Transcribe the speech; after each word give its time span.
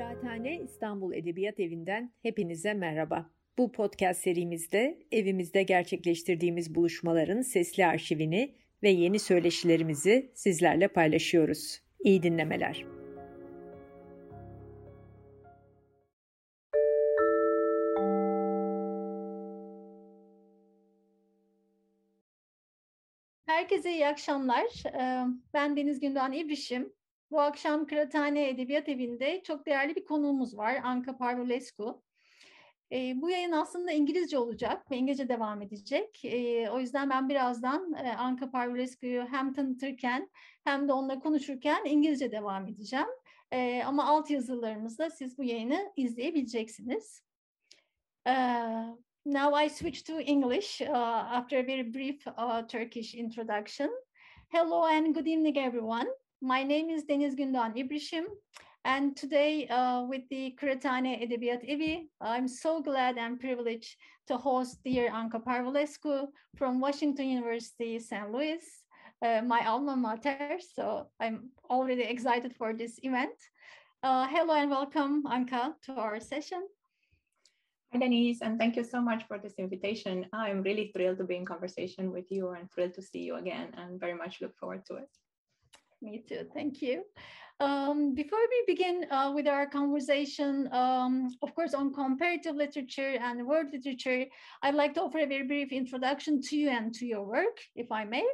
Kıraathane 0.00 0.60
İstanbul 0.60 1.14
Edebiyat 1.14 1.60
Evi'nden 1.60 2.12
hepinize 2.22 2.74
merhaba. 2.74 3.30
Bu 3.58 3.72
podcast 3.72 4.20
serimizde 4.20 4.98
evimizde 5.12 5.62
gerçekleştirdiğimiz 5.62 6.74
buluşmaların 6.74 7.42
sesli 7.42 7.86
arşivini 7.86 8.54
ve 8.82 8.90
yeni 8.90 9.18
söyleşilerimizi 9.18 10.30
sizlerle 10.34 10.88
paylaşıyoruz. 10.88 11.80
İyi 12.04 12.22
dinlemeler. 12.22 12.84
Herkese 23.46 23.92
iyi 23.92 24.06
akşamlar. 24.06 24.66
Ben 25.54 25.76
Deniz 25.76 26.00
Gündoğan 26.00 26.32
İbrişim. 26.32 26.99
Bu 27.30 27.40
akşam 27.40 27.86
Kıraathane 27.86 28.48
Edebiyat 28.48 28.88
Evi'nde 28.88 29.42
çok 29.42 29.66
değerli 29.66 29.96
bir 29.96 30.04
konuğumuz 30.04 30.58
var. 30.58 30.80
Anka 30.84 31.16
Parvulescu. 31.16 32.02
bu 32.92 33.30
yayın 33.30 33.52
aslında 33.52 33.92
İngilizce 33.92 34.38
olacak 34.38 34.90
ve 34.90 34.96
İngilizce 34.96 35.28
devam 35.28 35.62
edecek. 35.62 36.22
o 36.72 36.80
yüzden 36.80 37.10
ben 37.10 37.28
birazdan 37.28 37.92
Anka 38.18 38.50
Parvulescu'yu 38.50 39.26
hem 39.30 39.52
tanıtırken 39.52 40.30
hem 40.64 40.88
de 40.88 40.92
onunla 40.92 41.20
konuşurken 41.20 41.84
İngilizce 41.84 42.32
devam 42.32 42.66
edeceğim. 42.66 43.08
ama 43.86 44.04
alt 44.04 44.30
yazılarımızda 44.30 45.10
siz 45.10 45.38
bu 45.38 45.44
yayını 45.44 45.92
izleyebileceksiniz. 45.96 47.22
now 49.26 49.64
I 49.66 49.70
switch 49.70 50.06
to 50.06 50.20
English 50.20 50.80
uh, 50.80 51.34
after 51.34 51.58
a 51.58 51.66
very 51.66 51.94
brief 51.94 52.26
uh, 52.26 52.66
Turkish 52.68 53.14
introduction. 53.14 53.90
Hello 54.48 54.82
and 54.82 55.14
good 55.14 55.26
evening, 55.26 55.58
everyone. 55.58 56.19
My 56.42 56.62
name 56.62 56.88
is 56.88 57.08
Deniz 57.08 57.36
Gündoğan 57.36 57.76
İbrişim, 57.76 58.26
and 58.84 59.16
today 59.16 59.68
uh, 59.70 60.08
with 60.10 60.28
the 60.30 60.54
Kıraathane 60.56 61.22
Edebiyat 61.22 61.64
Evi, 61.64 62.08
I'm 62.20 62.48
so 62.48 62.82
glad 62.82 63.16
and 63.16 63.38
privileged 63.40 63.98
to 64.26 64.38
host 64.38 64.84
dear 64.84 65.10
Anca 65.12 65.38
Parvulescu 65.38 66.32
from 66.56 66.80
Washington 66.80 67.26
University, 67.26 68.00
St. 68.00 68.32
Louis, 68.32 68.84
uh, 69.22 69.42
my 69.42 69.66
alma 69.66 69.96
mater, 69.96 70.58
so 70.74 71.10
I'm 71.20 71.50
already 71.68 72.04
excited 72.04 72.56
for 72.56 72.72
this 72.72 72.98
event. 73.02 73.36
Uh, 74.02 74.26
hello 74.26 74.54
and 74.54 74.70
welcome, 74.70 75.22
Anca, 75.24 75.74
to 75.82 75.92
our 75.92 76.20
session. 76.20 76.62
Hi, 77.92 77.98
Denise, 77.98 78.40
and 78.40 78.58
thank 78.58 78.76
you 78.76 78.84
so 78.84 79.02
much 79.02 79.24
for 79.28 79.38
this 79.38 79.58
invitation. 79.58 80.24
I'm 80.32 80.62
really 80.62 80.90
thrilled 80.96 81.18
to 81.18 81.24
be 81.24 81.36
in 81.36 81.44
conversation 81.44 82.10
with 82.10 82.30
you 82.30 82.52
and 82.52 82.70
thrilled 82.72 82.94
to 82.94 83.02
see 83.02 83.20
you 83.20 83.36
again 83.36 83.74
and 83.76 84.00
very 84.00 84.14
much 84.14 84.40
look 84.40 84.56
forward 84.56 84.86
to 84.86 84.94
it. 84.94 85.10
Me 86.02 86.24
too, 86.26 86.46
thank 86.54 86.80
you. 86.80 87.04
Um, 87.60 88.14
before 88.14 88.38
we 88.38 88.74
begin 88.74 89.04
uh, 89.10 89.32
with 89.34 89.46
our 89.46 89.66
conversation, 89.66 90.66
um, 90.72 91.28
of 91.42 91.54
course, 91.54 91.74
on 91.74 91.92
comparative 91.92 92.56
literature 92.56 93.18
and 93.20 93.46
world 93.46 93.66
literature, 93.70 94.24
I'd 94.62 94.74
like 94.74 94.94
to 94.94 95.02
offer 95.02 95.18
a 95.18 95.26
very 95.26 95.46
brief 95.46 95.70
introduction 95.70 96.40
to 96.42 96.56
you 96.56 96.70
and 96.70 96.94
to 96.94 97.04
your 97.04 97.22
work, 97.22 97.58
if 97.76 97.92
I 97.92 98.04
may. 98.04 98.26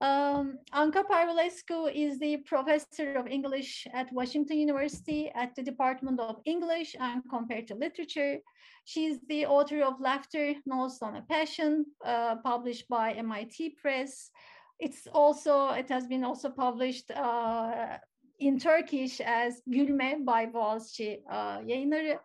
Um, 0.00 0.60
Anca 0.72 1.04
Parvulescu 1.04 1.92
is 1.92 2.18
the 2.20 2.38
professor 2.38 3.16
of 3.16 3.26
English 3.26 3.86
at 3.92 4.10
Washington 4.12 4.58
University 4.58 5.30
at 5.34 5.54
the 5.54 5.62
Department 5.62 6.18
of 6.20 6.36
English 6.46 6.96
and 6.98 7.22
Comparative 7.28 7.76
Literature. 7.76 8.38
She's 8.84 9.18
the 9.28 9.44
author 9.44 9.82
of 9.82 10.00
Laughter, 10.00 10.54
Notes 10.64 11.02
on 11.02 11.16
a 11.16 11.22
Passion, 11.22 11.84
uh, 12.02 12.36
published 12.36 12.88
by 12.88 13.12
MIT 13.12 13.76
Press. 13.82 14.30
It's 14.78 15.08
also, 15.12 15.70
it 15.70 15.88
has 15.88 16.06
been 16.06 16.24
also 16.24 16.50
published 16.50 17.10
uh, 17.10 17.98
in 18.38 18.58
Turkish 18.58 19.20
as 19.20 19.62
Gülme 19.66 20.24
by 20.24 20.52
Boğaziçi 20.52 21.22
uh, 21.30 21.60
Yayınları. 21.66 22.18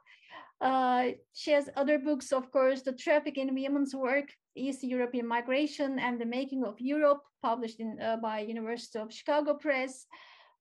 Uh, 0.62 1.12
she 1.34 1.52
has 1.52 1.70
other 1.76 1.98
books, 1.98 2.32
of 2.32 2.52
course, 2.52 2.84
The 2.84 2.94
Traffic 2.94 3.38
in 3.38 3.56
Women's 3.56 3.94
Work, 3.94 4.30
East 4.56 4.84
European 4.84 5.28
Migration 5.28 6.00
and 6.00 6.22
the 6.22 6.26
Making 6.26 6.64
of 6.64 6.80
Europe, 6.80 7.22
published 7.42 7.80
in, 7.80 8.00
uh, 8.00 8.18
by 8.18 8.40
University 8.40 9.00
of 9.00 9.12
Chicago 9.12 9.56
Press, 9.56 10.06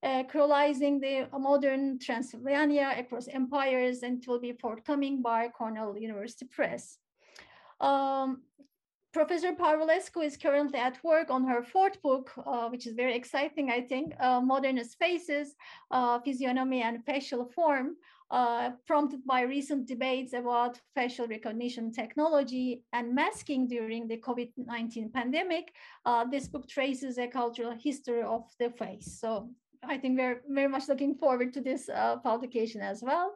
uh, 0.03 0.23
the 0.23 1.27
modern 1.39 1.99
Transylvania 1.99 2.93
across 2.97 3.27
empires, 3.29 4.03
and 4.03 4.21
it 4.21 4.27
will 4.27 4.39
be 4.39 4.51
forthcoming 4.53 5.21
by 5.21 5.47
Cornell 5.47 5.97
University 5.97 6.45
Press. 6.45 6.97
Um, 7.79 8.41
Professor 9.13 9.53
Parvulescu 9.53 10.25
is 10.25 10.35
currently 10.35 10.79
at 10.79 11.01
work 11.03 11.29
on 11.29 11.45
her 11.45 11.61
fourth 11.61 12.01
book, 12.01 12.31
uh, 12.47 12.67
which 12.69 12.87
is 12.87 12.95
very 12.95 13.15
exciting, 13.15 13.69
I 13.69 13.81
think, 13.81 14.13
uh, 14.19 14.41
Modernist 14.41 14.97
Faces, 14.97 15.55
uh, 15.91 16.19
Physiognomy 16.19 16.81
and 16.81 17.05
Facial 17.05 17.45
Form, 17.45 17.95
uh, 18.31 18.71
prompted 18.87 19.23
by 19.23 19.41
recent 19.41 19.87
debates 19.87 20.33
about 20.33 20.81
facial 20.95 21.27
recognition 21.27 21.91
technology 21.91 22.83
and 22.91 23.13
masking 23.13 23.67
during 23.67 24.07
the 24.07 24.17
COVID-19 24.17 25.13
pandemic. 25.13 25.73
Uh, 26.05 26.25
this 26.25 26.47
book 26.47 26.67
traces 26.67 27.19
a 27.19 27.27
cultural 27.27 27.75
history 27.79 28.23
of 28.23 28.49
the 28.57 28.71
face. 28.71 29.19
So 29.21 29.51
I 29.83 29.99
think 29.99 30.17
we're 30.17 30.41
very 30.49 30.69
much 30.69 30.89
looking 30.89 31.13
forward 31.13 31.53
to 31.53 31.61
this 31.61 31.87
uh, 31.87 32.17
publication 32.17 32.81
as 32.81 33.03
well. 33.03 33.35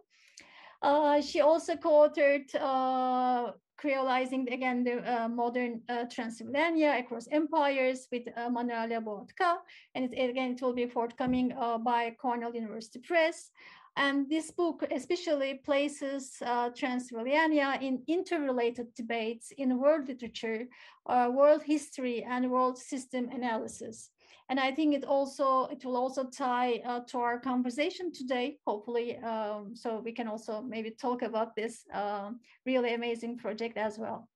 Uh, 0.81 1.21
she 1.21 1.41
also 1.41 1.75
co-authored 1.75 2.49
uh, 2.55 3.51
creolizing 3.77 4.51
again 4.51 4.83
the 4.83 4.97
uh, 4.99 5.27
modern 5.27 5.81
uh, 5.89 6.05
Transylvania 6.11 6.95
across 6.99 7.27
empires 7.31 8.07
with 8.11 8.27
uh, 8.35 8.49
Manuela 8.49 9.01
Boatcă, 9.01 9.57
and 9.95 10.13
it, 10.13 10.29
again 10.29 10.51
it 10.51 10.61
will 10.61 10.73
be 10.73 10.87
forthcoming 10.87 11.53
by 11.83 12.15
Cornell 12.19 12.55
University 12.55 12.99
Press. 12.99 13.51
And 13.97 14.29
this 14.29 14.51
book 14.51 14.85
especially 14.91 15.55
places 15.55 16.37
uh, 16.45 16.69
Transylvania 16.69 17.79
in 17.81 18.03
interrelated 18.07 18.93
debates 18.93 19.51
in 19.57 19.79
world 19.79 20.07
literature, 20.07 20.67
uh, 21.07 21.31
world 21.33 21.63
history, 21.63 22.23
and 22.23 22.51
world 22.51 22.77
system 22.77 23.27
analysis. 23.29 24.11
And 24.49 24.59
I 24.59 24.71
think 24.71 24.95
it 24.95 25.03
also 25.03 25.65
it 25.65 25.83
will 25.83 25.97
also 25.97 26.23
tie 26.23 26.81
uh, 26.85 27.01
to 27.09 27.17
our 27.19 27.39
conversation 27.39 28.13
today, 28.13 28.57
hopefully, 28.65 29.17
um, 29.17 29.75
so 29.75 29.99
we 29.99 30.13
can 30.13 30.27
also 30.27 30.61
maybe 30.61 30.91
talk 30.91 31.21
about 31.21 31.55
this 31.55 31.85
um, 31.93 32.39
really 32.65 32.93
amazing 32.93 33.37
project 33.37 33.77
as 33.77 33.97
well. 33.99 34.29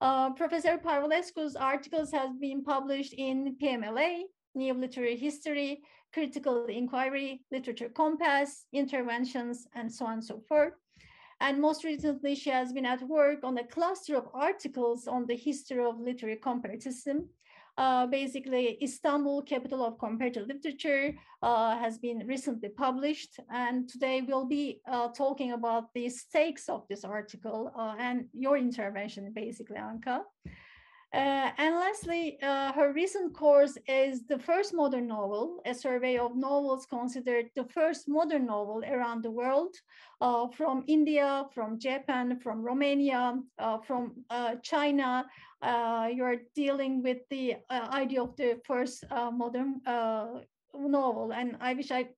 Uh, 0.00 0.30
Professor 0.30 0.76
Parvulescu's 0.76 1.54
articles 1.54 2.10
have 2.10 2.40
been 2.40 2.64
published 2.64 3.14
in 3.14 3.56
PMLA, 3.62 4.22
New 4.56 4.74
Literary 4.74 5.16
History, 5.16 5.82
critical 6.12 6.66
inquiry, 6.66 7.42
literature 7.52 7.88
compass, 7.88 8.66
interventions, 8.72 9.66
and 9.74 9.92
so 9.92 10.06
on 10.06 10.14
and 10.14 10.24
so 10.24 10.40
forth. 10.48 10.74
And 11.40 11.60
most 11.60 11.84
recently, 11.84 12.34
she 12.34 12.50
has 12.50 12.72
been 12.72 12.86
at 12.86 13.02
work 13.02 13.44
on 13.44 13.58
a 13.58 13.66
cluster 13.66 14.16
of 14.16 14.28
articles 14.32 15.06
on 15.06 15.26
the 15.26 15.36
history 15.36 15.84
of 15.84 16.00
literary 16.00 16.36
comparativism. 16.36 17.26
Uh, 17.76 18.06
basically, 18.06 18.78
Istanbul, 18.82 19.42
capital 19.42 19.84
of 19.84 19.98
comparative 19.98 20.46
literature, 20.46 21.12
uh, 21.42 21.76
has 21.76 21.98
been 21.98 22.24
recently 22.26 22.68
published. 22.68 23.40
And 23.50 23.88
today 23.88 24.22
we'll 24.22 24.46
be 24.46 24.80
uh, 24.86 25.08
talking 25.08 25.52
about 25.52 25.92
the 25.92 26.08
stakes 26.08 26.68
of 26.68 26.86
this 26.88 27.04
article 27.04 27.72
uh, 27.76 27.96
and 27.98 28.26
your 28.32 28.56
intervention, 28.56 29.32
basically, 29.34 29.76
Anca. 29.76 30.20
Uh, 31.14 31.52
and 31.58 31.76
lastly, 31.76 32.36
uh, 32.42 32.72
her 32.72 32.92
recent 32.92 33.32
course 33.32 33.78
is 33.86 34.26
the 34.26 34.38
first 34.38 34.74
modern 34.74 35.06
novel, 35.06 35.62
a 35.64 35.72
survey 35.72 36.18
of 36.18 36.34
novels 36.34 36.86
considered 36.86 37.46
the 37.54 37.62
first 37.66 38.08
modern 38.08 38.46
novel 38.46 38.82
around 38.90 39.22
the 39.22 39.30
world, 39.30 39.76
uh, 40.20 40.48
from 40.48 40.82
India, 40.88 41.44
from 41.54 41.78
Japan, 41.78 42.40
from 42.40 42.62
Romania, 42.62 43.38
uh, 43.60 43.78
from 43.78 44.24
uh, 44.28 44.56
China. 44.64 45.24
Uh, 45.62 46.08
you're 46.12 46.40
dealing 46.56 47.00
with 47.00 47.18
the 47.30 47.58
idea 47.70 48.20
of 48.20 48.34
the 48.34 48.58
first 48.66 49.04
modern 49.10 49.80
novel, 50.74 51.32
and 51.32 51.56
I 51.60 51.74
wish 51.74 51.92
I 51.92 52.08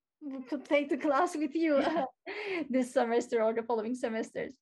could 0.48 0.64
take 0.64 0.88
the 0.88 0.96
class 0.96 1.36
with 1.36 1.54
you 1.54 1.82
this 2.70 2.94
semester 2.94 3.42
or 3.42 3.52
the 3.52 3.62
following 3.62 3.94
semesters. 3.94 4.54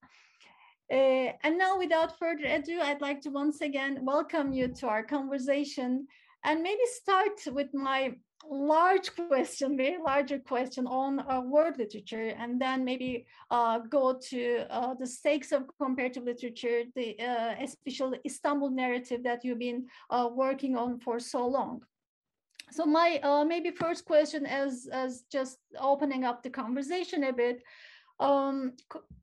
Uh, 0.93 1.33
and 1.43 1.57
now, 1.57 1.79
without 1.79 2.19
further 2.19 2.45
ado, 2.45 2.81
I'd 2.81 3.01
like 3.01 3.21
to 3.23 3.31
once 3.31 3.61
again 3.63 4.05
welcome 4.05 4.53
you 4.53 4.69
to 4.69 4.87
our 4.87 5.03
conversation 5.03 6.07
and 6.45 6.63
maybe 6.63 6.83
start 6.87 7.41
with 7.47 7.73
my 7.73 8.15
large 8.47 9.15
question, 9.15 9.77
very 9.77 9.97
larger 9.99 10.39
question 10.39 10.87
on 10.87 11.21
uh, 11.21 11.41
world 11.41 11.79
literature, 11.79 12.35
and 12.39 12.61
then 12.61 12.85
maybe 12.85 13.25
uh, 13.51 13.79
go 13.79 14.19
to 14.29 14.67
uh, 14.71 14.95
the 14.95 15.07
stakes 15.07 15.53
of 15.53 15.65
comparative 15.81 16.25
literature, 16.25 16.83
the 16.95 17.19
uh, 17.19 17.55
especially 17.61 18.19
Istanbul 18.27 18.71
narrative 18.71 19.23
that 19.25 19.45
you've 19.45 19.59
been 19.59 19.87
uh, 20.11 20.29
working 20.31 20.77
on 20.77 20.99
for 20.99 21.19
so 21.19 21.47
long. 21.47 21.83
So 22.71 22.85
my 22.85 23.21
uh, 23.23 23.45
maybe 23.45 23.71
first 23.71 24.05
question 24.05 24.47
as, 24.47 24.89
as 24.93 25.25
just 25.31 25.59
opening 25.79 26.25
up 26.25 26.43
the 26.43 26.51
conversation 26.51 27.25
a 27.25 27.33
bit, 27.33 27.63
um, 28.21 28.73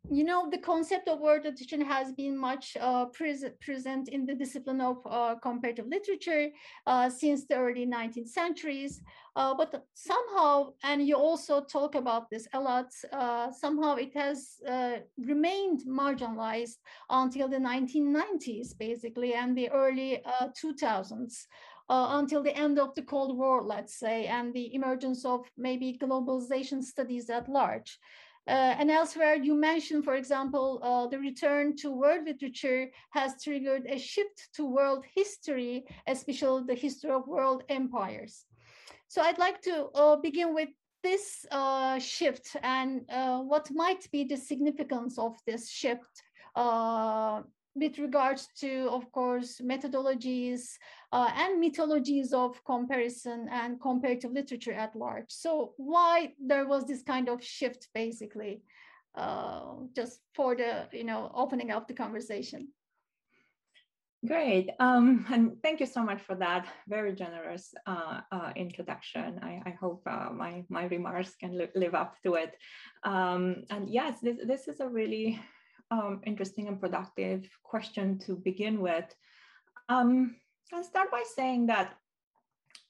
you 0.09 0.23
know, 0.25 0.49
the 0.49 0.57
concept 0.57 1.07
of 1.07 1.19
world 1.19 1.45
literature 1.45 1.83
has 1.85 2.11
been 2.11 2.35
much 2.37 2.75
uh, 2.81 3.05
pres 3.05 3.45
present 3.61 4.09
in 4.09 4.25
the 4.25 4.35
discipline 4.35 4.81
of 4.81 4.97
uh, 5.05 5.35
comparative 5.41 5.87
literature 5.87 6.49
uh, 6.87 7.09
since 7.09 7.45
the 7.45 7.55
early 7.55 7.85
19th 7.85 8.27
centuries. 8.27 9.01
Uh, 9.35 9.53
but 9.53 9.85
somehow, 9.93 10.73
and 10.83 11.07
you 11.07 11.15
also 11.15 11.61
talk 11.63 11.95
about 11.95 12.29
this 12.29 12.47
a 12.53 12.59
lot, 12.59 12.87
uh, 13.13 13.49
somehow 13.51 13.95
it 13.95 14.13
has 14.13 14.57
uh, 14.67 14.97
remained 15.17 15.83
marginalized 15.87 16.77
until 17.09 17.47
the 17.47 17.59
1990s, 17.59 18.73
basically, 18.77 19.33
and 19.33 19.57
the 19.57 19.69
early 19.69 20.21
2000s. 20.59 21.47
until 21.89 22.41
the 22.41 22.55
end 22.55 22.79
of 22.79 22.95
the 22.95 23.01
Cold 23.01 23.37
War, 23.37 23.61
let's 23.61 23.95
say, 23.99 24.25
and 24.25 24.53
the 24.53 24.73
emergence 24.73 25.25
of 25.25 25.41
maybe 25.57 25.99
globalization 26.01 26.81
studies 26.81 27.29
at 27.29 27.49
large. 27.49 27.99
Uh, 28.47 28.75
and 28.79 28.89
elsewhere, 28.89 29.35
you 29.35 29.53
mentioned, 29.53 30.03
for 30.03 30.15
example, 30.15 30.79
uh, 30.81 31.07
the 31.07 31.19
return 31.19 31.75
to 31.77 31.91
world 31.91 32.25
literature 32.25 32.89
has 33.11 33.41
triggered 33.43 33.85
a 33.87 33.99
shift 33.99 34.49
to 34.55 34.65
world 34.65 35.05
history, 35.15 35.85
especially 36.07 36.63
the 36.65 36.73
history 36.73 37.11
of 37.11 37.27
world 37.27 37.63
empires. 37.69 38.45
So 39.07 39.21
I'd 39.21 39.37
like 39.37 39.61
to 39.61 39.89
uh, 39.93 40.15
begin 40.15 40.53
with 40.55 40.69
this 41.03 41.45
uh, 41.51 41.99
shift 41.99 42.55
and 42.63 43.01
uh, 43.09 43.39
what 43.39 43.69
might 43.71 44.09
be 44.11 44.23
the 44.23 44.37
significance 44.37 45.17
of 45.19 45.35
this 45.45 45.69
shift 45.69 46.23
uh, 46.55 47.41
with 47.75 47.97
regards 47.99 48.47
to, 48.59 48.89
of 48.89 49.11
course, 49.11 49.61
methodologies 49.61 50.77
uh, 51.11 51.29
and 51.35 51.59
mythologies 51.59 52.33
of 52.33 52.63
comparison 52.65 53.47
and 53.51 53.79
comparative 53.79 54.31
literature 54.31 54.73
at 54.73 54.95
large. 54.95 55.29
So 55.29 55.73
why 55.77 56.33
there 56.39 56.67
was 56.67 56.85
this 56.85 57.01
kind 57.01 57.29
of 57.29 57.43
shift, 57.43 57.87
basically, 57.93 58.61
uh, 59.15 59.73
just 59.95 60.19
for 60.33 60.55
the, 60.55 60.87
you 60.91 61.05
know, 61.05 61.31
opening 61.33 61.71
up 61.71 61.87
the 61.87 61.93
conversation. 61.93 62.67
Great, 64.27 64.69
um, 64.79 65.25
and 65.31 65.57
thank 65.63 65.79
you 65.79 65.87
so 65.87 66.03
much 66.03 66.21
for 66.21 66.35
that 66.35 66.67
very 66.87 67.11
generous 67.15 67.73
uh, 67.87 68.21
uh, 68.31 68.51
introduction. 68.55 69.39
I, 69.41 69.63
I 69.65 69.71
hope 69.71 70.03
uh, 70.05 70.29
my 70.31 70.63
my 70.69 70.85
remarks 70.85 71.33
can 71.39 71.57
li 71.57 71.67
live 71.73 71.95
up 71.95 72.21
to 72.21 72.35
it. 72.35 72.53
Um, 73.03 73.63
and 73.71 73.89
yes, 73.89 74.19
this 74.21 74.37
this 74.45 74.67
is 74.67 74.79
a 74.79 74.87
really 74.87 75.39
um, 75.91 76.21
interesting 76.25 76.67
and 76.67 76.79
productive 76.79 77.47
question 77.63 78.17
to 78.19 78.35
begin 78.35 78.81
with. 78.81 79.05
Um, 79.89 80.35
I'll 80.73 80.83
start 80.83 81.11
by 81.11 81.23
saying 81.35 81.67
that, 81.67 81.95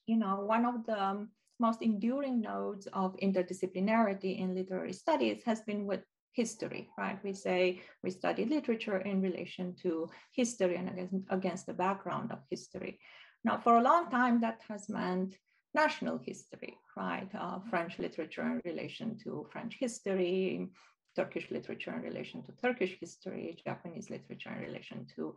you 0.06 0.18
know, 0.18 0.42
one 0.46 0.66
of 0.66 0.86
the 0.86 1.28
most 1.60 1.82
enduring 1.82 2.42
nodes 2.42 2.88
of 2.94 3.16
interdisciplinarity 3.18 4.40
in 4.40 4.56
literary 4.56 4.94
studies 4.94 5.42
has 5.46 5.62
been 5.62 5.86
with 5.86 6.02
history, 6.34 6.90
right? 6.98 7.20
We 7.24 7.34
say 7.34 7.82
we 8.04 8.12
study 8.12 8.46
literature 8.46 8.98
in 8.98 9.22
relation 9.22 9.76
to 9.84 10.10
history 10.32 10.76
and 10.78 10.90
against, 10.90 11.16
against 11.30 11.66
the 11.66 11.74
background 11.74 12.32
of 12.32 12.40
history. 12.50 13.00
Now, 13.44 13.58
for 13.58 13.78
a 13.78 13.84
long 13.84 14.10
time, 14.10 14.42
that 14.42 14.62
has 14.70 14.90
meant 14.90 15.36
national 15.74 16.20
history, 16.20 16.78
right? 16.96 17.30
Uh, 17.38 17.60
French 17.70 17.98
literature 17.98 18.44
in 18.44 18.62
relation 18.66 19.18
to 19.24 19.48
French 19.52 19.78
history, 19.80 20.70
Turkish 21.16 21.52
literature 21.52 21.94
in 21.96 22.02
relation 22.02 22.44
to 22.44 22.52
Turkish 22.54 22.98
history, 23.00 23.58
Japanese 23.66 24.10
literature 24.10 24.52
in 24.52 24.62
relation 24.62 25.06
to 25.16 25.36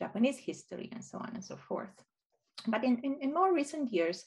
Japanese 0.00 0.38
history, 0.38 0.88
and 0.92 1.02
so 1.04 1.18
on 1.18 1.30
and 1.34 1.44
so 1.44 1.56
forth. 1.56 2.02
But 2.66 2.84
in, 2.84 2.98
in, 3.02 3.18
in 3.20 3.34
more 3.34 3.54
recent 3.54 3.92
years, 3.92 4.24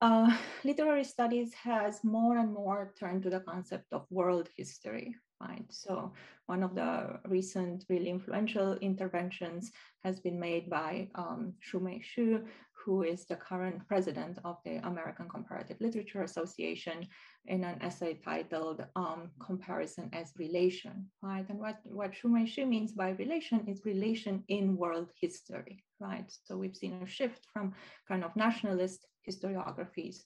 uh, 0.00 0.36
literary 0.64 1.04
studies 1.04 1.54
has 1.54 2.04
more 2.04 2.38
and 2.38 2.52
more 2.52 2.92
turned 2.98 3.22
to 3.22 3.30
the 3.30 3.40
concept 3.40 3.86
of 3.92 4.06
world 4.10 4.48
history, 4.56 5.14
right? 5.40 5.64
So 5.70 6.12
one 6.46 6.62
of 6.62 6.74
the 6.74 7.20
recent 7.26 7.84
really 7.88 8.10
influential 8.10 8.74
interventions 8.76 9.70
has 10.04 10.20
been 10.20 10.38
made 10.38 10.68
by 10.70 11.08
um, 11.14 11.54
Shumei 11.62 12.02
Shih, 12.02 12.38
who 12.84 13.02
is 13.02 13.26
the 13.26 13.36
current 13.36 13.86
president 13.86 14.38
of 14.44 14.56
the 14.64 14.76
American 14.86 15.28
Comparative 15.28 15.76
Literature 15.80 16.22
Association, 16.22 17.06
in 17.46 17.64
an 17.64 17.80
essay 17.82 18.14
titled 18.24 18.84
um, 18.94 19.30
Comparison 19.44 20.08
as 20.12 20.32
Relation, 20.38 21.06
right? 21.22 21.48
And 21.48 21.58
what, 21.58 21.78
what 21.84 22.12
Shumei 22.12 22.68
means 22.68 22.92
by 22.92 23.10
relation 23.10 23.66
is 23.66 23.82
relation 23.84 24.44
in 24.48 24.76
world 24.76 25.10
history, 25.20 25.82
right? 25.98 26.30
So 26.44 26.56
we've 26.56 26.76
seen 26.76 27.00
a 27.02 27.06
shift 27.06 27.46
from 27.52 27.74
kind 28.06 28.22
of 28.22 28.36
nationalist 28.36 29.06
historiographies 29.28 30.18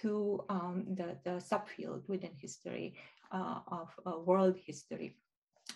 to 0.00 0.44
um, 0.48 0.84
the, 0.96 1.16
the 1.24 1.42
subfield 1.50 2.02
within 2.08 2.32
history 2.38 2.96
uh, 3.32 3.60
of 3.68 3.88
uh, 4.06 4.18
world 4.20 4.56
history. 4.64 5.16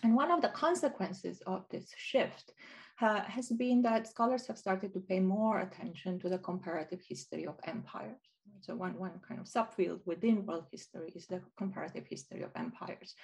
And 0.03 0.15
one 0.15 0.31
of 0.31 0.41
the 0.41 0.49
consequences 0.49 1.41
of 1.47 1.65
this 1.69 1.91
shift 1.97 2.53
uh, 3.01 3.21
has 3.21 3.49
been 3.49 3.81
that 3.81 4.07
scholars 4.07 4.47
have 4.47 4.57
started 4.57 4.93
to 4.93 4.99
pay 4.99 5.19
more 5.19 5.59
attention 5.59 6.19
to 6.19 6.29
the 6.29 6.37
comparative 6.37 7.01
history 7.07 7.45
of 7.45 7.55
empires. 7.65 8.19
So 8.61 8.75
one, 8.75 8.97
one 8.97 9.19
kind 9.27 9.39
of 9.39 9.47
subfield 9.47 10.01
within 10.05 10.45
world 10.45 10.67
history 10.71 11.11
is 11.15 11.25
the 11.25 11.41
comparative 11.57 12.05
history 12.07 12.43
of 12.43 12.51
empires. 12.55 13.15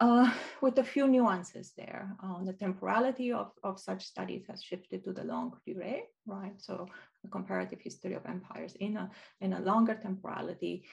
Uh, 0.00 0.32
with 0.60 0.78
a 0.78 0.84
few 0.84 1.06
nuances 1.06 1.72
there. 1.76 2.16
Uh, 2.24 2.42
the 2.42 2.52
temporality 2.54 3.32
of, 3.32 3.52
of 3.62 3.78
such 3.78 4.04
studies 4.04 4.44
has 4.48 4.62
shifted 4.62 5.04
to 5.04 5.12
the 5.12 5.22
longue 5.22 5.56
durée, 5.64 6.00
right? 6.26 6.54
So 6.58 6.88
the 7.22 7.28
comparative 7.30 7.80
history 7.80 8.14
of 8.14 8.26
empires 8.26 8.74
in 8.80 8.96
a, 8.96 9.10
in 9.40 9.52
a 9.52 9.60
longer 9.60 9.94
temporality. 9.94 10.84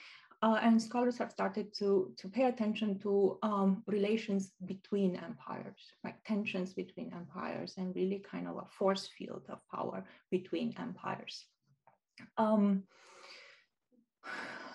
Uh, 0.42 0.58
and 0.62 0.80
scholars 0.80 1.18
have 1.18 1.30
started 1.30 1.74
to, 1.74 2.10
to 2.16 2.26
pay 2.26 2.44
attention 2.44 2.98
to 2.98 3.38
um, 3.42 3.82
relations 3.86 4.52
between 4.64 5.16
empires, 5.16 5.92
like 6.02 6.16
tensions 6.24 6.72
between 6.72 7.12
empires, 7.12 7.74
and 7.76 7.94
really 7.94 8.18
kind 8.18 8.48
of 8.48 8.56
a 8.56 8.64
force 8.78 9.10
field 9.18 9.42
of 9.50 9.58
power 9.70 10.02
between 10.30 10.74
empires. 10.78 11.44
Um, 12.38 12.84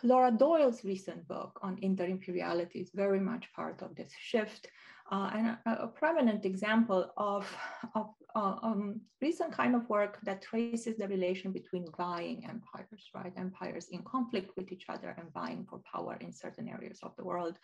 Laura 0.04 0.32
Doyle's 0.32 0.84
recent 0.84 1.28
book 1.28 1.60
on 1.64 1.78
interimperiality 1.78 2.82
is 2.82 2.92
very 2.94 3.20
much 3.20 3.52
part 3.56 3.82
of 3.82 3.96
this 3.96 4.12
shift 4.20 4.68
uh, 5.12 5.30
and 5.34 5.58
a, 5.66 5.84
a, 5.84 5.88
prominent 5.88 6.46
example 6.46 7.12
of, 7.18 7.46
of 7.94 8.08
uh, 8.36 8.56
um, 8.64 9.00
recent 9.22 9.52
kind 9.52 9.76
of 9.76 9.88
work 9.88 10.18
that 10.24 10.42
traces 10.42 10.98
the 10.98 11.08
relation 11.08 11.52
between 11.52 11.86
vying 11.96 12.44
empires, 12.46 13.10
right? 13.14 13.32
Empires 13.38 13.88
in 13.92 14.02
conflict 14.04 14.52
with 14.58 14.72
each 14.72 14.86
other 14.90 15.16
and 15.18 15.32
vying 15.32 15.66
for 15.70 15.80
power 15.92 16.18
in 16.22 16.34
certain 16.34 16.68
areas 16.68 17.00
of 17.04 17.16
the 17.18 17.24
world. 17.24 17.58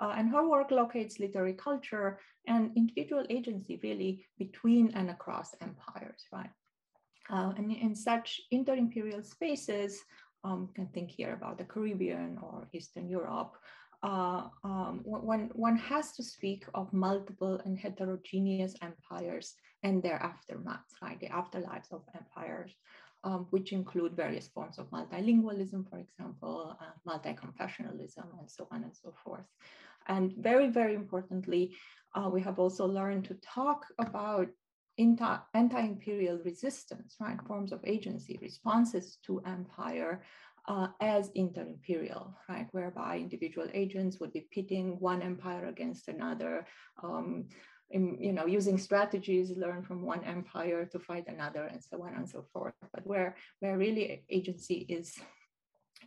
Uh, 0.00 0.14
and 0.16 0.28
her 0.28 0.48
work 0.48 0.70
locates 0.70 1.20
literary 1.20 1.54
culture 1.54 2.18
and 2.46 2.70
individual 2.76 3.24
agency 3.30 3.80
really 3.82 4.26
between 4.38 4.92
and 4.94 5.08
across 5.08 5.54
empires, 5.62 6.24
right? 6.32 6.50
Uh, 7.30 7.52
and 7.56 7.72
in 7.72 7.94
such 7.94 8.40
inter-imperial 8.50 9.22
spaces, 9.22 10.02
um, 10.44 10.68
can 10.74 10.86
think 10.88 11.10
here 11.10 11.32
about 11.32 11.56
the 11.56 11.64
Caribbean 11.64 12.38
or 12.42 12.68
Eastern 12.72 13.08
Europe, 13.08 13.56
uh, 14.04 14.48
um, 14.64 15.00
one, 15.04 15.50
one 15.54 15.76
has 15.76 16.12
to 16.12 16.22
speak 16.22 16.66
of 16.74 16.92
multiple 16.92 17.58
and 17.64 17.78
heterogeneous 17.78 18.74
empires 18.82 19.54
and 19.82 20.02
their 20.02 20.18
aftermaths, 20.18 20.92
right? 21.00 21.18
The 21.20 21.28
afterlives 21.28 21.90
of 21.90 22.02
empires, 22.14 22.74
um, 23.24 23.46
which 23.48 23.72
include 23.72 24.14
various 24.14 24.48
forms 24.48 24.78
of 24.78 24.90
multilingualism, 24.90 25.88
for 25.88 25.98
example, 25.98 26.76
uh, 26.78 26.84
multi-confessionalism, 27.06 28.26
and 28.38 28.50
so 28.50 28.68
on 28.70 28.82
and 28.82 28.94
so 28.94 29.14
forth. 29.24 29.46
And 30.06 30.34
very, 30.36 30.68
very 30.68 30.94
importantly, 30.94 31.74
uh, 32.14 32.28
we 32.30 32.42
have 32.42 32.58
also 32.58 32.86
learned 32.86 33.24
to 33.24 33.34
talk 33.42 33.86
about 33.98 34.48
anti-imperial 34.98 36.40
resistance, 36.44 37.16
right? 37.20 37.38
Forms 37.48 37.72
of 37.72 37.80
agency, 37.84 38.38
responses 38.42 39.16
to 39.26 39.40
empire 39.46 40.22
uh, 40.66 40.88
as 41.00 41.30
inter-imperial, 41.34 42.34
right? 42.48 42.68
Whereby 42.72 43.18
individual 43.18 43.68
agents 43.74 44.18
would 44.20 44.32
be 44.32 44.48
pitting 44.50 44.98
one 44.98 45.22
empire 45.22 45.66
against 45.66 46.08
another, 46.08 46.66
um, 47.02 47.48
in, 47.90 48.16
you 48.20 48.32
know, 48.32 48.46
using 48.46 48.78
strategies 48.78 49.50
learned 49.56 49.86
from 49.86 50.02
one 50.02 50.24
empire 50.24 50.86
to 50.86 50.98
fight 50.98 51.24
another 51.28 51.64
and 51.64 51.82
so 51.82 52.02
on 52.02 52.14
and 52.14 52.28
so 52.28 52.46
forth. 52.52 52.74
But 52.92 53.06
where, 53.06 53.36
where 53.60 53.76
really 53.76 54.24
agency 54.30 54.86
is 54.88 55.14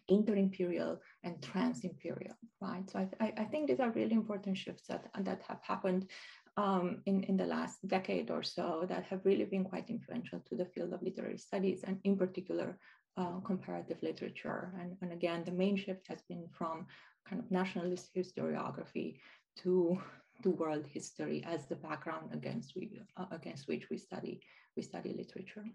inter-imperial 0.09 0.99
and 1.23 1.41
trans-imperial, 1.41 2.35
right? 2.61 2.89
So 2.89 3.07
I, 3.19 3.33
I, 3.37 3.43
think 3.45 3.67
these 3.67 3.79
are 3.79 3.91
really 3.91 4.13
important 4.13 4.57
shifts 4.57 4.87
that, 4.87 5.05
that 5.21 5.41
have 5.47 5.59
happened 5.61 6.07
um, 6.55 7.01
in, 7.05 7.23
in 7.23 7.37
the 7.37 7.45
last 7.45 7.85
decade 7.87 8.31
or 8.31 8.41
so 8.41 8.85
that 8.89 9.05
have 9.05 9.21
really 9.25 9.45
been 9.45 9.63
quite 9.63 9.89
influential 9.89 10.41
to 10.47 10.55
the 10.55 10.65
field 10.65 10.93
of 10.93 11.03
literary 11.03 11.37
studies 11.37 11.83
and 11.83 11.99
in 12.03 12.17
particular 12.17 12.77
uh, 13.17 13.39
comparative 13.43 14.01
literature. 14.01 14.71
And, 14.79 14.95
and 15.01 15.11
again, 15.11 15.43
the 15.43 15.51
main 15.51 15.75
shift 15.75 16.07
has 16.07 16.21
been 16.29 16.47
from 16.51 16.85
kind 17.27 17.41
of 17.41 17.51
nationalist 17.51 18.09
historiography 18.15 19.19
to 19.57 19.99
to 20.43 20.51
world 20.51 20.85
history 20.85 21.43
as 21.47 21.65
the 21.65 21.75
background 21.75 22.29
against 22.31 22.75
we 22.75 23.01
uh, 23.17 23.25
against 23.31 23.67
which 23.67 23.89
we 23.89 23.97
study 23.97 24.39
we 24.75 24.83
study 24.83 25.13
literature. 25.17 25.65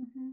Mm-hmm. 0.00 0.30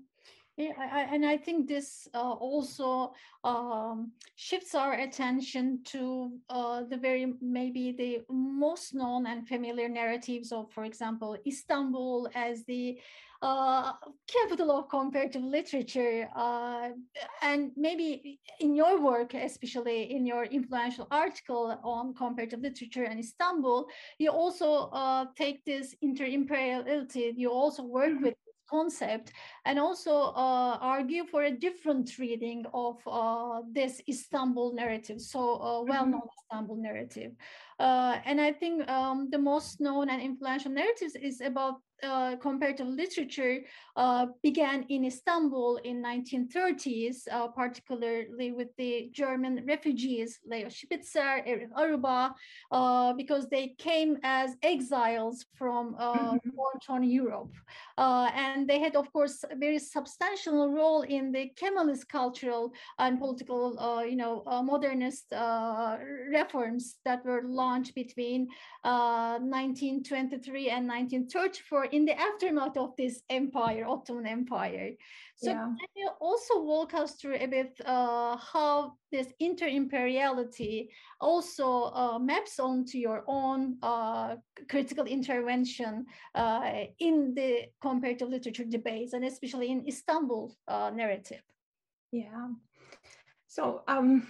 Yeah, 0.57 0.71
I, 0.79 1.01
and 1.01 1.25
I 1.25 1.35
think 1.35 1.67
this 1.67 2.07
uh, 2.13 2.31
also 2.31 3.13
um, 3.43 4.13
shifts 4.37 4.73
our 4.73 4.93
attention 4.93 5.81
to 5.87 6.31
uh, 6.49 6.83
the 6.89 6.95
very 6.95 7.33
maybe 7.41 7.91
the 7.91 8.21
most 8.33 8.95
known 8.95 9.27
and 9.27 9.45
familiar 9.45 9.89
narratives 9.89 10.53
of, 10.53 10.71
for 10.71 10.85
example, 10.85 11.35
Istanbul 11.45 12.29
as 12.35 12.63
the 12.63 12.97
uh, 13.41 13.91
capital 14.27 14.71
of 14.71 14.87
comparative 14.87 15.43
literature. 15.43 16.29
Uh, 16.33 16.91
and 17.41 17.71
maybe 17.75 18.39
in 18.61 18.75
your 18.75 19.01
work, 19.01 19.33
especially 19.33 20.15
in 20.15 20.25
your 20.25 20.45
influential 20.45 21.05
article 21.11 21.77
on 21.83 22.13
comparative 22.13 22.61
literature 22.61 23.03
and 23.03 23.19
Istanbul, 23.19 23.87
you 24.19 24.29
also 24.29 24.89
uh, 24.93 25.25
take 25.35 25.65
this 25.65 25.93
inter-imperiality, 26.01 27.33
you 27.35 27.51
also 27.51 27.83
work 27.83 28.13
mm-hmm. 28.13 28.23
with 28.23 28.35
concept 28.69 29.31
and 29.65 29.79
also 29.79 30.11
uh, 30.11 30.77
argue 30.81 31.25
for 31.25 31.43
a 31.43 31.51
different 31.51 32.17
reading 32.17 32.65
of 32.73 32.97
uh, 33.07 33.61
this 33.71 34.01
Istanbul 34.07 34.73
narrative, 34.73 35.21
so 35.21 35.55
uh, 35.61 35.81
well-known 35.83 36.21
mm-hmm. 36.21 36.53
Istanbul 36.53 36.77
narrative. 36.77 37.31
Uh, 37.79 38.17
and 38.25 38.39
I 38.39 38.51
think 38.51 38.87
um, 38.89 39.29
the 39.31 39.37
most 39.39 39.81
known 39.81 40.09
and 40.09 40.21
influential 40.21 40.71
narratives 40.71 41.15
is 41.15 41.41
about 41.41 41.75
uh, 42.03 42.35
comparative 42.37 42.87
literature 42.87 43.59
uh, 43.95 44.27
began 44.43 44.83
in 44.89 45.05
Istanbul 45.05 45.77
in 45.83 46.03
1930s, 46.03 47.27
uh, 47.31 47.47
particularly 47.47 48.51
with 48.51 48.67
the 48.77 49.09
German 49.13 49.63
refugees, 49.65 50.39
Leo 50.45 50.69
Spitzer, 50.69 51.41
Erich 51.45 51.69
Auerbach, 51.75 52.35
uh, 52.71 53.13
because 53.13 53.47
they 53.47 53.75
came 53.77 54.17
as 54.23 54.55
exiles 54.61 55.45
from 55.55 55.95
uh, 55.97 56.33
mm-hmm. 56.33 56.49
war-torn 56.53 57.03
Europe. 57.03 57.53
Uh, 57.97 58.29
and 58.35 58.67
they 58.67 58.79
had, 58.79 58.95
of 58.95 59.11
course, 59.13 59.43
a 59.49 59.55
very 59.55 59.79
substantial 59.79 60.69
role 60.69 61.03
in 61.03 61.31
the 61.31 61.51
Kemalist 61.55 62.09
cultural 62.09 62.73
and 62.99 63.19
political, 63.19 64.05
you 64.07 64.17
know, 64.17 64.43
modernist 64.63 65.27
reforms 66.29 66.97
that 67.05 67.23
were 67.23 67.43
launched 67.45 67.95
between 67.95 68.47
1923 68.83 70.69
and 70.69 70.87
1934 70.87 71.84
in 71.91 72.05
the 72.05 72.19
aftermath 72.19 72.77
of 72.77 72.95
this 72.97 73.21
empire, 73.29 73.85
Ottoman 73.87 74.25
Empire. 74.25 74.91
So 75.35 75.49
yeah. 75.49 75.63
can 75.65 75.91
you 75.95 76.09
also 76.19 76.61
walk 76.61 76.93
us 76.93 77.15
through 77.15 77.35
a 77.35 77.47
bit 77.47 77.79
uh, 77.85 78.37
how 78.37 78.93
this 79.11 79.27
inter-imperiality 79.39 80.89
also 81.19 81.91
uh, 81.93 82.19
maps 82.19 82.59
onto 82.59 82.97
your 82.97 83.23
own 83.27 83.77
uh, 83.81 84.35
critical 84.69 85.05
intervention 85.05 86.05
uh, 86.35 86.85
in 86.99 87.33
the 87.35 87.65
comparative 87.81 88.29
literature 88.29 88.65
debates, 88.65 89.13
and 89.13 89.25
especially 89.25 89.71
in 89.71 89.87
Istanbul 89.87 90.55
uh, 90.67 90.91
narrative? 90.93 91.41
Yeah. 92.11 92.49
So 93.47 93.83
um, 93.87 94.27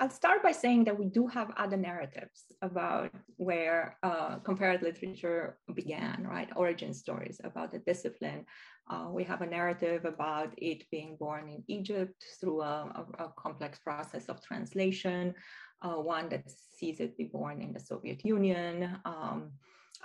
I'll 0.00 0.10
start 0.10 0.42
by 0.42 0.52
saying 0.52 0.84
that 0.84 0.98
we 0.98 1.06
do 1.06 1.26
have 1.28 1.52
other 1.56 1.76
narratives 1.76 2.44
about 2.62 3.10
where 3.36 3.96
uh, 4.02 4.38
comparative 4.38 4.82
literature 4.82 5.58
began, 5.74 6.26
right? 6.28 6.48
Origin 6.56 6.92
stories 6.92 7.40
about 7.44 7.70
the 7.72 7.78
discipline. 7.78 8.44
Uh, 8.90 9.08
we 9.10 9.24
have 9.24 9.40
a 9.42 9.46
narrative 9.46 10.04
about 10.04 10.52
it 10.58 10.84
being 10.90 11.16
born 11.18 11.48
in 11.48 11.62
Egypt 11.68 12.24
through 12.40 12.62
a, 12.62 13.06
a, 13.18 13.24
a 13.24 13.32
complex 13.38 13.78
process 13.78 14.26
of 14.26 14.42
translation, 14.42 15.34
uh, 15.82 15.94
one 15.94 16.28
that 16.28 16.50
sees 16.50 17.00
it 17.00 17.16
be 17.16 17.24
born 17.24 17.62
in 17.62 17.72
the 17.72 17.80
Soviet 17.80 18.24
Union. 18.24 18.98
Um, 19.04 19.52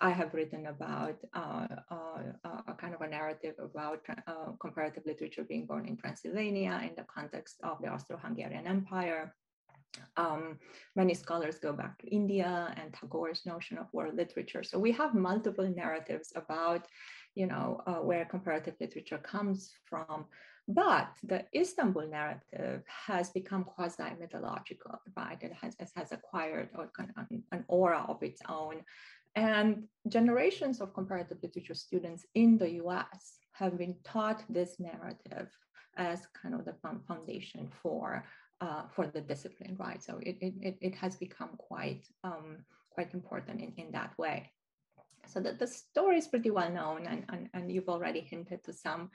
I 0.02 0.12
have 0.12 0.34
written 0.34 0.68
about 0.68 1.18
uh, 1.34 1.68
uh, 1.92 2.62
a 2.68 2.74
kind 2.74 2.94
of 2.94 3.02
a 3.02 3.08
narrative 3.08 3.56
about 3.60 4.02
uh, 4.28 4.52
comparative 4.62 5.04
literature 5.06 5.44
being 5.44 5.66
born 5.66 5.86
in 5.86 5.98
Transylvania 5.98 6.80
in 6.84 6.96
the 6.96 7.04
context 7.04 7.58
of 7.64 7.82
the 7.82 7.90
Austro-Hungarian 7.90 8.66
Empire. 8.66 9.36
Um, 10.18 10.60
many 10.96 11.14
scholars 11.14 11.60
go 11.60 11.74
back 11.74 11.98
to 12.00 12.08
India 12.08 12.74
and 12.78 12.94
Tagore's 12.94 13.46
notion 13.46 13.78
of 13.78 13.88
world 13.94 14.16
literature. 14.16 14.64
So 14.64 14.78
we 14.80 14.92
have 14.92 15.14
multiple 15.14 15.68
narratives 15.68 16.32
about, 16.36 16.88
you 17.36 17.48
know, 17.48 17.82
uh, 17.88 18.02
where 18.08 18.26
comparative 18.26 18.76
literature 18.80 19.18
comes 19.18 19.72
from. 19.86 20.26
But 20.68 21.10
the 21.24 21.46
Istanbul 21.56 22.08
narrative 22.08 22.84
has 23.08 23.32
become 23.32 23.64
quasi-mythological, 23.64 25.00
right? 25.18 25.42
It 25.42 25.54
has, 25.54 25.76
it 25.80 25.90
has 25.96 26.12
acquired 26.12 26.70
an 27.52 27.66
aura 27.68 28.06
of 28.08 28.22
its 28.22 28.42
own. 28.48 28.84
And 29.36 29.88
generations 30.08 30.80
of 30.80 30.94
comparative 30.94 31.40
literature 31.42 31.74
students 31.74 32.26
in 32.36 32.58
the 32.58 32.70
US 32.84 33.38
have 33.54 33.78
been 33.78 33.96
taught 34.04 34.44
this 34.48 34.80
narrative 34.80 35.50
as 35.98 36.28
kind 36.40 36.54
of 36.54 36.66
the 36.66 36.76
foundation 37.08 37.70
for 37.82 38.24
uh, 38.62 38.84
for 38.94 39.08
the 39.08 39.22
discipline, 39.22 39.76
right? 39.80 40.04
So 40.04 40.20
it, 40.22 40.38
it, 40.42 40.78
it 40.82 40.96
has 40.96 41.16
become 41.16 41.52
quite, 41.58 42.08
um, 42.24 42.66
quite 42.90 43.14
important 43.14 43.62
in, 43.62 43.74
in 43.78 43.92
that 43.92 44.18
way. 44.18 44.52
So 45.28 45.40
the, 45.40 45.54
the 45.54 45.68
story 45.68 46.18
is 46.18 46.28
pretty 46.28 46.50
well 46.50 46.70
known 46.70 47.06
and, 47.06 47.26
and, 47.30 47.50
and 47.54 47.72
you've 47.72 47.90
already 47.90 48.22
hinted 48.22 48.64
to 48.64 48.74
some 48.74 49.10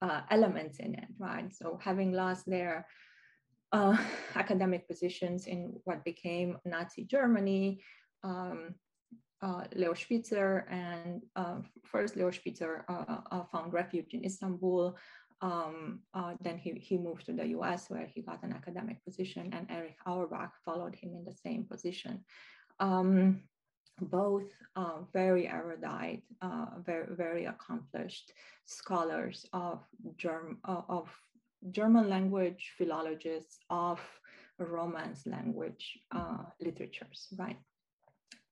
uh, 0.00 0.22
elements 0.30 0.78
in 0.78 0.94
it, 0.94 1.06
right? 1.18 1.54
So 1.54 1.78
having 1.82 2.12
lost 2.12 2.46
their 2.46 2.86
uh, 3.72 3.96
academic 4.34 4.88
positions 4.88 5.46
in 5.46 5.74
what 5.84 6.04
became 6.04 6.58
Nazi 6.64 7.04
Germany, 7.04 7.82
um, 8.24 8.74
uh, 9.40 9.64
Leo 9.74 9.94
Spitzer 9.94 10.66
and 10.70 11.22
uh, 11.36 11.58
first 11.84 12.16
Leo 12.16 12.30
Spitzer 12.30 12.84
uh, 12.88 13.18
uh, 13.30 13.44
found 13.52 13.72
refuge 13.72 14.12
in 14.12 14.24
Istanbul 14.24 14.96
um, 15.40 16.00
uh, 16.14 16.34
then 16.40 16.58
he, 16.58 16.72
he 16.72 16.98
moved 16.98 17.26
to 17.26 17.32
the 17.32 17.46
US 17.58 17.88
where 17.88 18.06
he 18.06 18.22
got 18.22 18.42
an 18.42 18.52
academic 18.52 19.04
position 19.04 19.50
and 19.52 19.70
Erich 19.70 19.96
Auerbach 20.06 20.52
followed 20.64 20.94
him 20.94 21.14
in 21.14 21.24
the 21.24 21.32
same 21.32 21.64
position. 21.64 22.24
Um, 22.80 23.42
both 24.00 24.48
uh, 24.76 25.00
very 25.12 25.48
erudite, 25.48 26.22
uh, 26.42 26.66
very, 26.84 27.14
very 27.16 27.44
accomplished 27.46 28.32
scholars 28.64 29.44
of, 29.52 29.82
Germ- 30.16 30.58
uh, 30.64 30.82
of 30.88 31.08
German 31.70 32.08
language, 32.08 32.74
philologists 32.78 33.58
of 33.70 34.00
Romance 34.58 35.26
language 35.26 35.98
uh, 36.14 36.44
literatures, 36.60 37.28
right? 37.38 37.58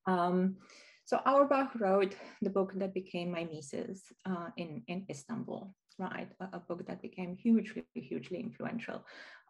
Um, 0.07 0.57
so 1.05 1.21
Auerbach 1.25 1.71
wrote 1.79 2.15
the 2.43 2.51
book 2.51 2.73
that 2.77 2.95
became 2.95 3.33
Mimesis 3.33 4.03
uh, 4.25 4.49
in, 4.57 4.83
in 4.89 5.07
Istanbul 5.09 5.73
right? 5.99 6.29
A, 6.41 6.49
a 6.55 6.61
book 6.61 6.87
that 6.87 7.03
became 7.03 7.37
hugely, 7.37 7.85
hugely 7.95 8.41
influential 8.41 9.05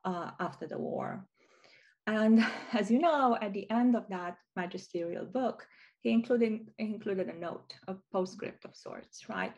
uh, 0.05 0.31
after 0.41 0.67
the 0.67 0.79
war. 0.79 1.27
And 2.07 2.45
as 2.73 2.91
you 2.91 2.99
know, 2.99 3.37
at 3.41 3.53
the 3.53 3.71
end 3.71 3.97
of 3.97 4.09
that 4.09 4.37
magisterial 4.55 5.27
book, 5.27 5.67
he 6.01 6.11
included, 6.11 6.71
included 6.79 7.29
a 7.29 7.39
note, 7.39 7.75
a 7.89 7.97
postscript 8.13 8.65
of 8.65 8.77
sorts, 8.77 9.29
right? 9.29 9.55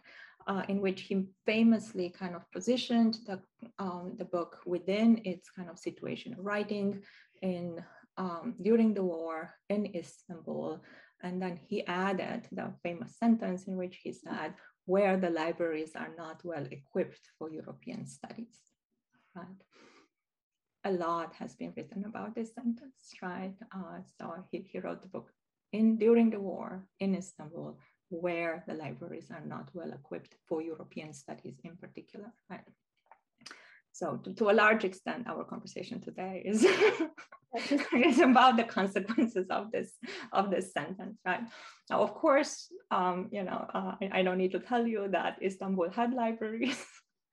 Uh, 0.47 0.63
in 0.69 0.81
which 0.81 1.03
he 1.03 1.27
famously 1.45 2.09
kind 2.09 2.35
of 2.35 2.51
positioned 2.53 3.19
the, 3.27 3.39
um, 3.79 4.15
the 4.17 4.25
book 4.25 4.61
within 4.65 5.21
its 5.25 5.51
kind 5.51 5.69
of 5.69 5.79
situation 5.79 6.33
of 6.33 6.39
writing 6.43 7.03
in 7.43 7.85
um, 8.17 8.55
during 8.63 8.95
the 8.95 9.03
war 9.03 9.51
in 9.69 9.95
Istanbul. 9.95 10.83
And 11.23 11.43
then 11.43 11.59
he 11.69 11.87
added 11.87 12.49
the 12.51 12.73
famous 12.83 13.17
sentence 13.19 13.67
in 13.67 13.77
which 13.77 13.99
he 14.03 14.13
said, 14.13 14.55
where 14.89 15.19
the 15.19 15.29
libraries 15.29 15.95
are 15.95 16.13
not 16.17 16.43
well 16.45 16.67
equipped 16.71 17.29
for 17.39 17.51
European 17.51 18.07
studies. 18.07 18.57
Right? 19.37 19.61
A 20.85 20.93
lot 20.93 21.35
has 21.35 21.55
been 21.55 21.75
written 21.77 22.07
about 22.07 22.35
this 22.35 22.55
sentence, 22.55 23.13
right? 23.21 23.55
Uh, 23.71 24.01
so 24.19 24.33
he, 24.51 24.67
he 24.73 24.79
wrote 24.79 25.03
the 25.03 25.09
book 25.09 25.31
in 25.73 25.99
during 25.99 26.31
the 26.31 26.41
war 26.41 26.87
in 27.01 27.15
Istanbul, 27.15 27.79
where 28.09 28.65
the 28.67 28.73
libraries 28.73 29.31
are 29.31 29.45
not 29.45 29.69
well 29.75 29.93
equipped 29.93 30.37
for 30.49 30.63
European 30.63 31.13
studies 31.13 31.61
in 31.65 31.77
particular, 31.77 32.33
right? 32.49 32.69
So 33.99 34.17
to, 34.23 34.33
to 34.35 34.51
a 34.51 34.53
large 34.53 34.85
extent, 34.85 35.27
our 35.27 35.43
conversation 35.43 36.01
today 36.01 36.43
is, 36.45 36.65
is 37.93 38.21
about 38.21 38.57
the 38.57 38.63
consequences 38.63 39.47
of 39.51 39.73
this 39.73 39.91
of 40.33 40.51
this 40.53 40.73
sentence, 40.73 41.19
right? 41.27 41.41
Now, 41.91 42.03
of 42.03 42.15
course, 42.15 42.71
um, 42.93 43.29
you 43.33 43.43
know, 43.43 43.67
uh, 43.75 43.93
I, 44.01 44.21
I, 44.21 44.23
don't 44.23 44.39
need 44.39 44.53
to 44.53 44.61
tell 44.61 44.87
you 44.87 45.09
that 45.11 45.39
Istanbul 45.43 45.91
had 45.91 46.13
libraries 46.13 46.81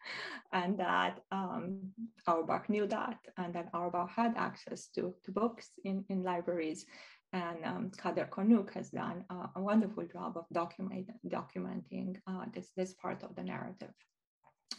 and 0.53 0.79
that 0.79 1.19
um, 1.31 1.91
Auerbach 2.25 2.67
knew 2.67 2.87
that 2.87 3.19
and 3.37 3.53
that 3.53 3.69
Auerbach 3.73 4.09
had 4.15 4.33
access 4.35 4.87
to, 4.95 5.13
to 5.25 5.31
books 5.31 5.69
in, 5.83 6.03
in 6.09 6.23
libraries. 6.23 6.85
And 7.33 7.57
um, 7.65 7.91
Kader 8.01 8.29
Konuk 8.31 8.73
has 8.73 8.89
done 8.89 9.25
uh, 9.29 9.47
a 9.55 9.61
wonderful 9.61 10.05
job 10.11 10.37
of 10.37 10.45
document, 10.53 11.09
documenting 11.27 12.15
uh, 12.25 12.45
this, 12.53 12.69
this 12.77 12.93
part 12.93 13.21
of 13.23 13.35
the 13.35 13.43
narrative. 13.43 13.91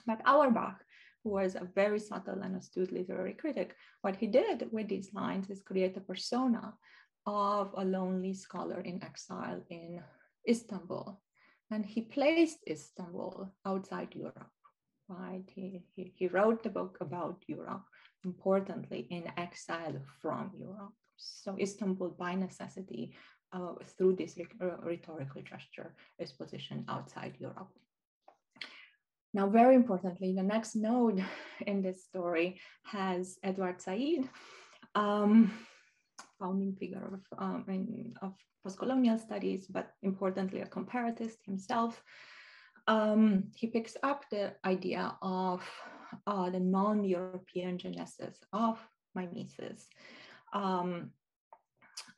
But 0.06 0.22
Auerbach 0.24 0.78
who 1.26 1.32
was 1.32 1.56
a 1.56 1.68
very 1.74 1.98
subtle 1.98 2.40
and 2.44 2.54
astute 2.54 2.92
literary 2.92 3.34
critic, 3.34 3.74
what 4.02 4.14
he 4.14 4.28
did 4.28 4.68
with 4.70 4.86
these 4.88 5.12
lines 5.12 5.50
is 5.50 5.60
create 5.60 5.96
a 5.96 6.00
persona 6.12 6.72
of 7.26 7.74
a 7.76 7.84
lonely 7.84 8.32
scholar 8.32 8.80
in 8.80 9.02
exile 9.02 9.60
in 9.68 10.00
Istanbul. 10.48 11.20
And 11.72 11.84
he 11.84 12.02
placed 12.02 12.58
Istanbul 12.70 13.52
outside 13.64 14.14
Europe, 14.14 14.52
right? 15.08 15.42
He, 15.52 15.82
he, 15.96 16.12
he 16.14 16.28
wrote 16.28 16.62
the 16.62 16.70
book 16.70 16.98
about 17.00 17.42
Europe, 17.48 17.86
importantly, 18.24 19.08
in 19.10 19.24
exile 19.36 19.98
from 20.22 20.52
Europe. 20.56 20.94
So 21.16 21.56
Istanbul, 21.58 22.10
by 22.10 22.36
necessity, 22.36 23.16
uh, 23.52 23.74
through 23.98 24.14
this 24.14 24.38
rhetorical 24.60 25.42
gesture, 25.42 25.96
is 26.20 26.30
positioned 26.30 26.84
outside 26.88 27.34
Europe. 27.40 27.72
Now, 29.36 29.46
very 29.46 29.74
importantly, 29.74 30.32
the 30.32 30.42
next 30.42 30.76
node 30.76 31.22
in 31.66 31.82
this 31.82 32.04
story 32.04 32.58
has 32.84 33.36
Edward 33.42 33.82
Said, 33.82 34.30
um, 34.94 35.52
founding 36.38 36.74
figure 36.74 37.20
of, 37.20 37.38
um, 37.38 37.64
in, 37.68 38.14
of 38.22 38.32
postcolonial 38.66 39.20
studies, 39.20 39.66
but 39.66 39.90
importantly, 40.02 40.62
a 40.62 40.66
comparatist 40.66 41.36
himself. 41.44 42.02
Um, 42.88 43.50
he 43.54 43.66
picks 43.66 43.94
up 44.02 44.24
the 44.30 44.54
idea 44.64 45.14
of 45.20 45.62
uh, 46.26 46.48
the 46.48 46.60
non-European 46.60 47.76
genesis 47.76 48.38
of 48.54 48.78
mimesis. 49.14 49.86
Um, 50.54 51.10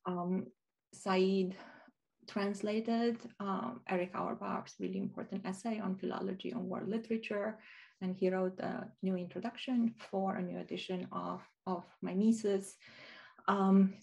um, 0.07 0.47
Said 0.95 1.57
translated 2.29 3.17
um, 3.41 3.81
Erich 3.89 4.15
Auerbach's 4.15 4.75
really 4.79 4.99
important 4.99 5.47
essay 5.47 5.81
on 5.81 5.97
philology 5.97 6.51
and 6.51 6.69
world 6.69 6.89
literature, 6.89 7.59
and 8.01 8.15
he 8.17 8.31
wrote 8.31 8.59
a 8.61 8.87
new 9.03 9.17
introduction 9.17 9.95
for 10.11 10.37
a 10.37 10.43
new 10.43 10.59
edition 10.59 11.09
of, 11.11 11.41
of 11.67 11.85
Mimesis. 12.03 12.77
Um, 13.49 13.95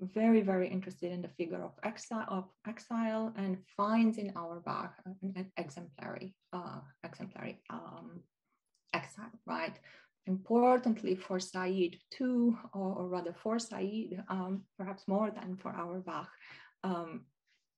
very, 0.00 0.40
very 0.40 0.68
interested 0.68 1.12
in 1.12 1.20
the 1.20 1.28
figure 1.28 1.62
of 1.62 1.72
exile, 1.82 2.24
of 2.28 2.44
exile 2.66 3.30
and 3.36 3.58
finds 3.76 4.16
in 4.16 4.32
Auerbach 4.34 4.94
an 5.04 5.52
exemplary, 5.58 6.34
uh, 6.54 6.80
exemplary 7.04 7.60
um, 7.68 8.22
exile, 8.94 9.30
right? 9.44 9.78
Importantly 10.26 11.14
for 11.14 11.38
Said 11.38 11.96
too, 12.10 12.56
or, 12.72 12.94
or 12.94 13.08
rather 13.08 13.34
for 13.34 13.58
Said, 13.58 14.24
um, 14.30 14.62
perhaps 14.78 15.06
more 15.06 15.30
than 15.30 15.58
for 15.58 15.72
Auerbach, 15.72 16.30
um, 16.82 17.26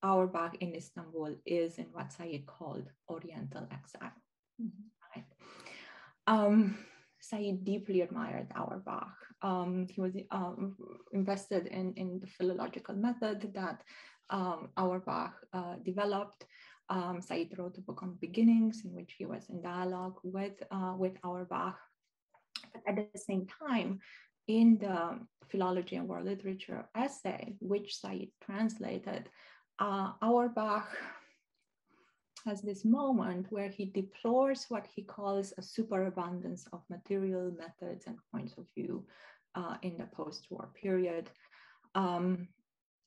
Auerbach 0.03 0.57
in 0.61 0.75
Istanbul 0.75 1.37
is 1.45 1.79
in 1.79 1.87
what 1.93 2.13
Said 2.13 2.47
called 2.47 2.87
Oriental 3.09 3.67
exile. 3.73 4.13
Mm-hmm. 4.61 4.87
Right? 5.17 5.27
Um, 6.27 6.79
Said 7.21 7.65
deeply 7.65 8.03
admired 8.03 8.49
Auerbach. 8.55 9.17
Um, 9.43 9.87
he 9.91 10.01
was 10.01 10.15
um, 10.31 10.77
invested 11.13 11.67
in, 11.67 11.95
in 11.95 12.21
the 12.21 12.27
philological 12.27 12.95
method 12.95 13.53
that 13.55 13.83
um, 14.31 14.69
Auerbach 14.77 15.35
uh, 15.53 15.77
developed. 15.85 16.45
Um, 16.89 17.21
Said 17.21 17.49
wrote 17.59 17.77
a 17.79 17.83
book 17.83 18.03
on 18.03 18.19
beginnings 18.21 18.83
in 18.85 18.93
which 18.95 19.15
he 19.19 19.27
was 19.27 19.49
in 19.51 19.61
dialogue 19.63 20.19
with, 20.23 20.63
uh, 20.71 20.95
with 20.97 21.15
Auerbach. 21.25 21.77
But 22.73 22.83
at 22.87 23.13
the 23.13 23.19
same 23.19 23.47
time, 23.69 23.99
in 24.47 24.79
the 24.79 25.19
philology 25.51 25.97
and 25.97 26.09
world 26.09 26.27
literature 26.27 26.89
essay, 26.95 27.57
which 27.61 27.97
Said 27.97 28.29
translated, 28.41 29.29
uh, 29.79 30.13
Auerbach 30.23 30.89
has 32.47 32.63
this 32.63 32.85
moment 32.85 33.47
where 33.51 33.69
he 33.69 33.85
deplores 33.85 34.67
what 34.69 34.87
he 34.95 35.03
calls 35.03 35.53
a 35.59 35.63
superabundance 35.63 36.67
of 36.73 36.83
material 36.89 37.53
methods 37.59 38.07
and 38.07 38.17
points 38.33 38.55
of 38.59 38.65
view 38.75 39.05
uh, 39.55 39.77
in 39.83 39.97
the 39.97 40.07
post-war 40.07 40.69
period, 40.81 41.31
um, 41.95 42.49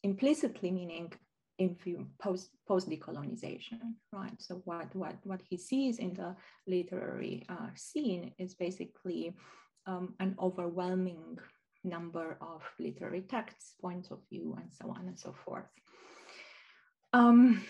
implicitly 0.04 0.72
meaning 0.72 1.12
in 1.60 1.78
post 2.20 2.50
post 2.68 2.90
decolonization, 2.90 3.80
right? 4.12 4.34
So 4.40 4.62
what 4.66 4.96
what 4.96 5.16
what 5.24 5.42
he 5.48 5.58
sees 5.58 6.00
in 6.00 6.14
the 6.14 6.36
literary 6.68 7.46
uh, 7.50 7.70
scene 7.76 8.34
is 8.40 8.56
basically 8.56 9.36
um, 9.86 10.16
an 10.20 10.36
overwhelming 10.40 11.38
number 11.84 12.38
of 12.42 12.62
literary 12.80 13.22
texts, 13.22 13.76
points 13.82 14.12
of 14.12 14.20
view, 14.30 14.56
and 14.60 14.72
so 14.74 14.90
on 14.90 15.08
and 15.08 15.20
so 15.20 15.36
forth. 15.46 15.66
Um, 17.14 17.64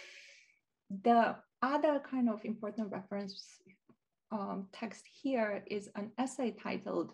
the 1.03 1.35
other 1.61 2.01
kind 2.09 2.29
of 2.29 2.43
important 2.45 2.91
reference 2.91 3.61
um, 4.31 4.67
text 4.71 5.05
here 5.21 5.63
is 5.67 5.89
an 5.95 6.11
essay 6.17 6.51
titled 6.51 7.13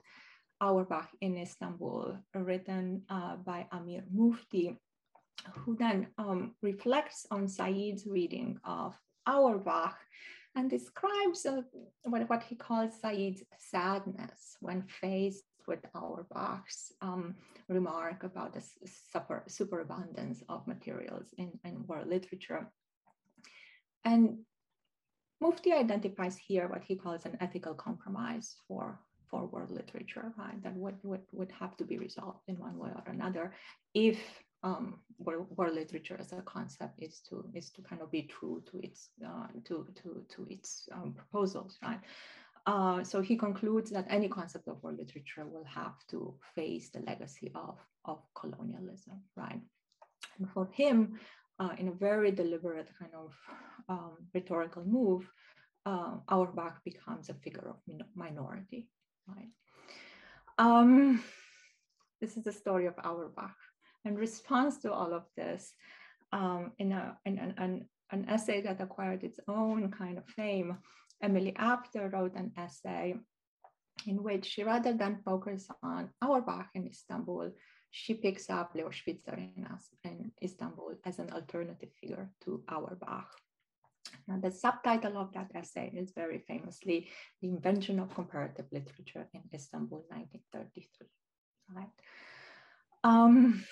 Auerbach 0.62 1.10
in 1.22 1.38
Istanbul, 1.38 2.17
written 2.34 3.03
uh, 3.10 3.38
by 3.38 3.67
Amir 3.72 4.03
Mufti, 4.12 4.77
who 5.53 5.75
then 5.75 6.08
um, 6.17 6.56
reflects 6.62 7.25
on 7.32 7.47
Said's 7.47 8.06
reading 8.06 8.60
of 8.63 8.95
Auerbach 9.28 9.97
and 10.56 10.69
describes 10.69 11.45
uh, 11.45 11.62
what, 12.04 12.28
what 12.30 12.43
he 12.43 12.56
calls 12.56 12.99
Said's 12.99 13.43
sadness 13.58 14.58
when 14.60 14.84
faced 14.84 15.43
with 15.67 15.80
Auerbach's 15.93 16.93
um, 17.01 17.36
remark 17.69 18.23
about 18.23 18.53
the 18.53 18.63
super, 19.12 19.43
superabundance 19.47 20.43
of 20.49 20.65
materials 20.67 21.34
in, 21.38 21.51
in 21.65 21.86
world 21.88 22.08
literature. 22.08 22.67
And 24.06 24.39
Mufti 25.41 25.73
identifies 25.73 26.38
here 26.38 26.67
what 26.67 26.84
he 26.84 26.95
calls 26.95 27.25
an 27.25 27.38
ethical 27.41 27.73
compromise 27.73 28.56
for, 28.67 28.99
for 29.30 29.45
world 29.47 29.71
literature, 29.71 30.34
right? 30.38 30.62
That 30.63 30.75
would, 30.75 30.95
would, 31.03 31.21
would 31.32 31.51
have 31.60 31.77
to 31.77 31.84
be 31.84 31.97
resolved 31.97 32.39
in 32.47 32.56
one 32.58 32.77
way 32.77 32.89
or 32.95 33.12
another 33.12 33.53
if 33.93 34.19
um, 34.63 34.99
world, 35.19 35.47
world 35.56 35.75
literature 35.75 36.17
as 36.19 36.34
a 36.34 36.41
concept 36.41 36.95
is 36.99 37.21
to 37.30 37.45
is 37.53 37.69
to 37.71 37.82
kind 37.82 38.01
of 38.01 38.12
be 38.12 38.23
true 38.23 38.63
to 38.71 38.80
its 38.80 39.10
uh, 39.25 39.47
to 39.65 39.88
to 39.95 40.25
to 40.30 40.47
its 40.49 40.89
um, 40.91 41.13
proposals, 41.13 41.77
right? 41.84 41.99
Uh, 42.67 43.01
so 43.01 43.21
he 43.21 43.38
concludes 43.38 43.89
that 43.91 44.06
any 44.10 44.27
concept 44.27 44.67
of 44.67 44.84
world 44.84 44.97
literature 44.99 45.45
will 45.45 45.63
have 45.63 45.95
to 46.10 46.36
face 46.53 46.89
the 46.89 46.99
legacy 46.99 47.49
of, 47.56 47.77
of 48.03 48.19
colonialism, 48.36 49.21
right? 49.38 49.62
And 50.38 50.49
for 50.51 50.67
him, 50.73 51.17
uh, 51.60 51.69
in 51.77 51.88
a 51.88 51.93
very 51.93 52.30
deliberate 52.30 52.89
kind 52.99 53.13
of 53.15 53.34
um, 53.88 54.17
rhetorical 54.34 54.84
move, 54.86 55.32
uh, 55.86 56.15
Auerbach 56.27 56.84
becomes 56.84 57.30
a 57.30 57.34
figure 57.36 57.69
of 57.69 57.77
min 57.88 58.03
minority, 58.15 58.89
right? 59.27 59.49
Um, 60.58 61.23
this 62.19 62.36
is 62.36 62.43
the 62.43 62.51
story 62.51 62.86
of 62.88 62.95
Auerbach. 63.01 63.56
In 64.03 64.15
response 64.15 64.77
to 64.80 64.91
all 64.91 65.13
of 65.13 65.23
this, 65.38 65.73
um, 66.34 66.71
in, 66.80 66.91
a, 66.91 67.17
in 67.25 67.39
an, 67.39 67.53
an, 67.58 67.89
an 68.12 68.25
essay 68.27 68.62
that 68.63 68.82
acquired 68.82 69.23
its 69.23 69.39
own 69.47 69.89
kind 69.89 70.17
of 70.17 70.25
fame, 70.25 70.77
Emily 71.21 71.53
Apter 71.56 72.10
wrote 72.10 72.36
an 72.36 72.51
essay 72.58 73.15
in 74.06 74.23
which 74.23 74.45
she, 74.45 74.63
rather 74.63 74.93
than 74.93 75.21
focus 75.25 75.67
on 75.82 76.10
Auerbach 76.21 76.69
in 76.75 76.88
Istanbul, 76.88 77.51
she 77.91 78.13
picks 78.13 78.49
up 78.49 78.75
Leo 78.75 78.91
Spitzer 78.91 79.34
in, 79.34 79.65
in 80.03 80.32
Istanbul 80.43 80.95
as 81.06 81.19
an 81.19 81.32
alternative 81.32 81.89
figure 81.99 82.30
to 82.43 82.63
Auerbach. 82.69 83.30
Now, 84.27 84.39
the 84.39 84.51
subtitle 84.51 85.17
of 85.17 85.34
that 85.34 85.51
essay 85.56 85.91
is 85.95 86.12
very 86.12 86.39
famously 86.39 87.10
The 87.41 87.49
Invention 87.49 87.99
of 87.99 88.13
Comparative 88.13 88.65
Literature 88.71 89.27
in 89.34 89.41
Istanbul, 89.53 90.06
1933. 90.10 91.08
Right? 91.73 91.88
Um, 93.03 93.63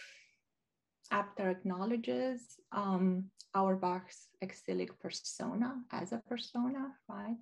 Apter 1.12 1.50
acknowledges 1.50 2.42
um, 2.72 3.26
Auerbach's 3.56 4.28
exilic 4.42 5.00
persona 5.00 5.76
as 5.92 6.12
a 6.12 6.22
persona, 6.28 6.92
right? 7.08 7.38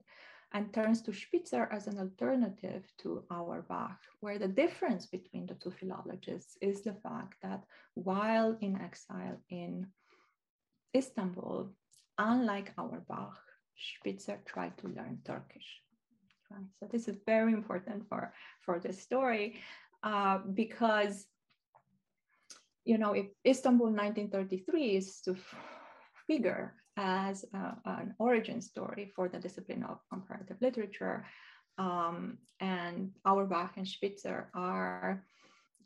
And 0.54 0.72
turns 0.72 1.02
to 1.02 1.14
Spitzer 1.14 1.68
as 1.72 1.88
an 1.88 1.98
alternative 1.98 2.84
to 3.00 3.24
Auerbach, 3.32 3.98
where 4.20 4.38
the 4.38 4.48
difference 4.48 5.08
between 5.08 5.48
the 5.48 5.56
two 5.56 5.72
philologists 5.72 6.58
is 6.62 6.84
the 6.84 6.94
fact 6.94 7.36
that 7.42 7.64
while 7.96 8.56
in 8.62 8.80
exile 8.80 9.40
in 9.50 9.88
Istanbul, 10.96 11.74
unlike 12.20 12.72
Auerbach, 12.78 13.40
Spitzer 13.76 14.40
tried 14.46 14.78
to 14.78 14.88
learn 14.90 15.18
Turkish. 15.26 15.82
Right? 16.52 16.70
So 16.80 16.88
this 16.92 17.08
is 17.08 17.18
very 17.26 17.54
important 17.54 18.08
for, 18.08 18.32
for 18.62 18.80
the 18.80 18.94
story 18.94 19.56
uh, 20.04 20.38
because 20.54 21.26
you 22.86 22.98
know, 22.98 23.14
if 23.14 23.28
Istanbul 23.48 23.88
1933 23.88 24.98
is 24.98 25.22
to 25.22 25.36
figure 26.28 26.76
as 26.98 27.46
an 27.54 28.14
origin 28.20 28.62
story 28.62 29.12
for 29.16 29.28
the 29.28 29.40
discipline 29.40 29.84
of 29.84 30.00
comparative 30.12 30.58
literature, 30.62 31.26
um, 31.78 32.38
and 32.60 33.12
Auerbach 33.26 33.74
and 33.78 33.88
Spitzer 33.88 34.50
are 34.54 35.26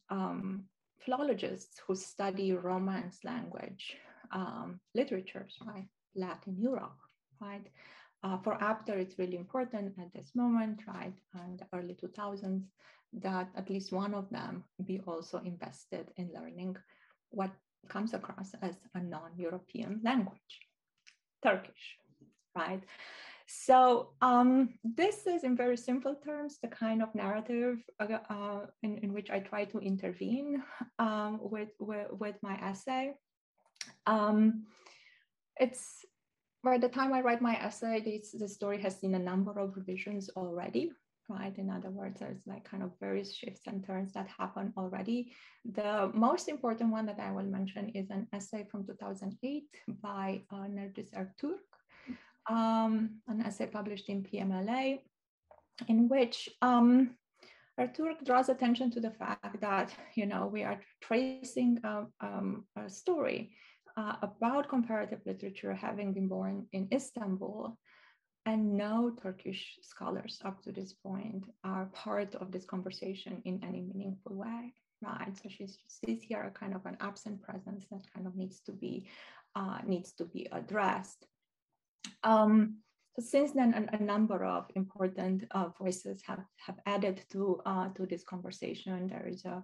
um, 0.10 0.66
philologists 1.00 1.80
who 1.86 1.96
study 1.96 2.52
Romance 2.52 3.20
language 3.24 3.96
um, 4.32 4.80
literatures, 4.94 5.58
right? 5.66 5.88
Latin 6.16 6.56
Europe, 6.58 6.98
right? 7.40 7.66
Uh, 8.24 8.38
for 8.40 8.62
Apter, 8.62 8.98
it's 8.98 9.20
really 9.20 9.38
important 9.38 9.94
at 10.00 10.12
this 10.14 10.32
moment, 10.36 10.82
right, 10.88 11.14
and 11.36 11.60
the 11.60 11.78
early 11.78 11.96
2000s, 11.96 12.64
that 13.14 13.48
at 13.56 13.70
least 13.70 13.92
one 13.92 14.14
of 14.14 14.30
them 14.30 14.64
be 14.86 15.00
also 15.06 15.38
invested 15.40 16.08
in 16.18 16.30
learning 16.34 16.76
what 17.30 17.52
comes 17.90 18.14
across 18.14 18.54
as 18.62 18.76
a 18.96 19.02
non-European 19.02 20.02
language, 20.04 20.62
Turkish, 21.44 21.98
right? 22.56 22.84
So 23.48 24.10
um, 24.22 24.74
this 24.84 25.26
is, 25.26 25.44
in 25.44 25.56
very 25.56 25.78
simple 25.78 26.16
terms, 26.16 26.58
the 26.62 26.68
kind 26.68 27.02
of 27.02 27.16
narrative 27.16 27.78
uh, 28.00 28.18
uh, 28.30 28.66
in, 28.84 28.98
in 28.98 29.14
which 29.14 29.30
I 29.30 29.40
try 29.40 29.64
to 29.66 29.80
intervene 29.80 30.62
um, 31.00 31.40
with, 31.42 31.70
with, 31.80 32.08
with 32.12 32.36
my 32.42 32.56
essay. 32.56 33.14
Um, 34.06 34.66
it's 35.60 36.06
by 36.62 36.78
the 36.78 36.90
time 36.90 37.14
I 37.14 37.22
write 37.22 37.42
my 37.42 37.56
essay, 37.56 38.02
this, 38.02 38.32
the 38.32 38.50
story 38.50 38.82
has 38.82 39.00
seen 39.00 39.16
a 39.16 39.20
number 39.20 39.58
of 39.58 39.78
revisions 39.78 40.30
already 40.36 40.92
right? 41.30 41.58
In 41.58 41.70
other 41.70 41.90
words, 41.90 42.20
there's 42.20 42.42
like 42.46 42.64
kind 42.64 42.84
of 42.84 42.92
various 43.00 43.36
shifts 43.36 43.62
and 43.68 43.86
turns 43.86 44.14
that 44.14 44.28
happen 44.28 44.74
already. 44.78 45.32
The 45.66 46.12
most 46.14 46.48
important 46.48 46.92
one 46.92 47.06
that 47.08 47.20
I 47.20 47.32
will 47.32 47.44
mention 47.44 47.90
is 47.90 48.10
an 48.10 48.28
essay 48.34 48.66
from 48.70 48.86
2008 48.86 49.64
by 50.02 50.42
uh, 50.52 50.68
Nergis 50.68 51.12
Erturk, 51.14 51.68
um, 52.50 53.22
an 53.28 53.42
essay 53.42 53.68
published 53.68 54.10
in 54.10 54.24
PMLA, 54.24 55.00
in 55.88 56.08
which 56.08 56.50
um, 56.62 57.16
Erturk 57.80 58.26
draws 58.26 58.50
attention 58.50 58.90
to 58.92 59.00
the 59.00 59.12
fact 59.12 59.62
that, 59.62 59.92
you 60.16 60.26
know, 60.26 60.48
we 60.48 60.64
are 60.64 60.80
tracing 61.02 61.80
a, 61.84 62.06
um, 62.22 62.66
a 62.76 62.90
story 62.90 63.52
uh, 63.98 64.16
about 64.22 64.70
comparative 64.70 65.20
literature 65.26 65.74
having 65.74 66.14
been 66.14 66.28
born 66.28 66.68
in 66.72 66.88
Istanbul 66.92 67.78
and 68.48 68.78
no 68.78 69.12
Turkish 69.22 69.78
scholars 69.82 70.40
up 70.46 70.64
to 70.64 70.72
this 70.72 70.94
point 70.94 71.44
are 71.66 71.92
part 71.94 72.34
of 72.36 72.50
this 72.52 72.64
conversation 72.64 73.42
in 73.44 73.62
any 73.62 73.82
meaningful 73.82 74.36
way, 74.36 74.74
right? 75.02 75.34
So 75.36 75.50
she's 75.50 75.78
sees 75.88 76.22
here 76.24 76.44
a 76.44 76.58
kind 76.58 76.74
of 76.74 76.86
an 76.86 76.96
absent 77.02 77.42
presence 77.42 77.86
that 77.92 78.04
kind 78.14 78.26
of 78.26 78.38
needs 78.38 78.62
to 78.62 78.72
be 78.72 79.06
uh, 79.58 79.80
needs 79.86 80.14
to 80.14 80.24
be 80.24 80.48
addressed. 80.54 81.26
Um, 82.24 82.78
so 83.16 83.22
since 83.22 83.52
then, 83.52 83.74
a, 83.74 83.98
a 83.98 84.04
number 84.04 84.46
of 84.46 84.64
important 84.76 85.44
uh, 85.52 85.70
voices 85.78 86.22
have 86.26 86.44
have 86.66 86.80
added 86.86 87.22
to 87.34 87.60
uh, 87.66 87.90
to 87.96 88.06
this 88.06 88.24
conversation. 88.24 89.08
There 89.08 89.28
is 89.28 89.44
a 89.44 89.62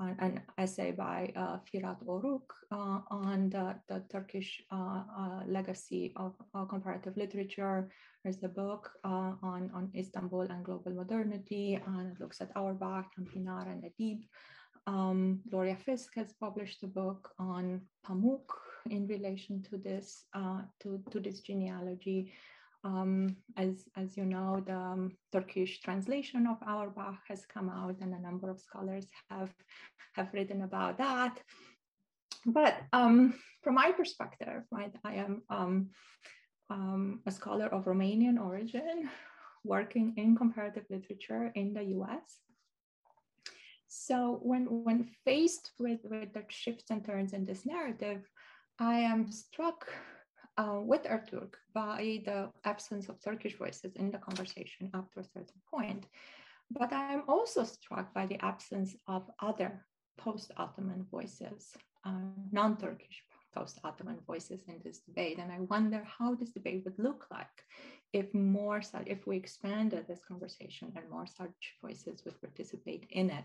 an 0.00 0.40
essay 0.58 0.92
by 0.92 1.32
uh, 1.36 1.58
Firat 1.66 2.04
Oruc 2.06 2.42
uh, 2.70 3.00
on 3.10 3.50
the, 3.50 3.74
the 3.88 4.02
Turkish 4.10 4.62
uh, 4.70 5.02
legacy 5.46 6.12
of 6.16 6.34
comparative 6.68 7.16
literature. 7.16 7.90
There's 8.22 8.42
a 8.42 8.48
book 8.48 8.90
on, 9.04 9.70
on 9.74 9.90
Istanbul 9.96 10.42
and 10.42 10.64
global 10.64 10.92
modernity, 10.92 11.80
and 11.86 12.12
it 12.12 12.20
looks 12.20 12.40
at 12.40 12.50
Auerbach 12.56 13.06
and 13.16 13.28
Pinar 13.28 13.68
and 13.68 13.82
Adib. 13.82 14.22
Um, 14.86 15.40
Gloria 15.50 15.76
Fisk 15.76 16.14
has 16.14 16.32
published 16.40 16.82
a 16.82 16.86
book 16.86 17.30
on 17.38 17.82
Pamuk 18.06 18.48
in 18.90 19.06
relation 19.06 19.62
to 19.70 19.78
this, 19.78 20.24
to, 20.80 21.02
to 21.10 21.20
this 21.20 21.40
genealogy. 21.40 22.32
Um, 22.84 23.36
as, 23.56 23.84
as 23.96 24.16
you 24.16 24.24
know, 24.24 24.62
the 24.64 24.74
um, 24.74 25.16
Turkish 25.32 25.80
translation 25.80 26.46
of 26.46 26.58
Auerbach 26.66 27.18
has 27.28 27.44
come 27.44 27.68
out 27.68 27.96
and 28.00 28.14
a 28.14 28.20
number 28.20 28.50
of 28.50 28.60
scholars 28.60 29.06
have, 29.30 29.52
have 30.14 30.32
written 30.32 30.62
about 30.62 30.98
that. 30.98 31.40
But 32.46 32.80
um, 32.92 33.34
from 33.62 33.74
my 33.74 33.90
perspective, 33.92 34.62
right, 34.70 34.94
I 35.04 35.14
am 35.14 35.42
um, 35.50 35.90
um, 36.70 37.20
a 37.26 37.32
scholar 37.32 37.66
of 37.66 37.86
Romanian 37.86 38.40
origin 38.40 39.08
working 39.64 40.14
in 40.16 40.36
comparative 40.36 40.84
literature 40.88 41.50
in 41.54 41.74
the 41.74 41.84
US. 41.96 42.22
So 43.88 44.38
when, 44.42 44.66
when 44.84 45.10
faced 45.24 45.72
with, 45.78 46.00
with 46.04 46.32
the 46.32 46.44
shifts 46.48 46.90
and 46.90 47.04
turns 47.04 47.32
in 47.32 47.44
this 47.44 47.64
narrative, 47.64 48.28
I 48.78 49.00
am 49.00 49.32
struck 49.32 49.86
uh, 50.58 50.80
with 50.80 51.04
Erturk 51.04 51.54
by 51.72 52.20
the 52.24 52.50
absence 52.64 53.08
of 53.08 53.22
Turkish 53.22 53.56
voices 53.56 53.92
in 53.94 54.10
the 54.10 54.18
conversation 54.18 54.90
up 54.92 55.10
to 55.12 55.20
a 55.20 55.24
certain 55.24 55.60
point. 55.72 56.04
But 56.70 56.92
I'm 56.92 57.22
also 57.28 57.64
struck 57.64 58.12
by 58.12 58.26
the 58.26 58.44
absence 58.44 58.94
of 59.06 59.22
other 59.40 59.86
post-Ottoman 60.18 61.06
voices, 61.10 61.72
uh, 62.04 62.10
non-Turkish 62.52 63.22
post-Ottoman 63.54 64.18
voices 64.26 64.60
in 64.68 64.80
this 64.84 64.98
debate. 64.98 65.38
And 65.38 65.50
I 65.50 65.60
wonder 65.60 66.02
how 66.18 66.34
this 66.34 66.50
debate 66.50 66.82
would 66.84 66.98
look 66.98 67.26
like 67.30 67.56
if 68.12 68.32
more, 68.34 68.82
if 69.06 69.26
we 69.26 69.36
expanded 69.36 70.06
this 70.06 70.24
conversation 70.26 70.92
and 70.96 71.08
more 71.08 71.26
such 71.26 71.76
voices 71.82 72.22
would 72.24 72.40
participate 72.40 73.06
in 73.10 73.30
it. 73.30 73.44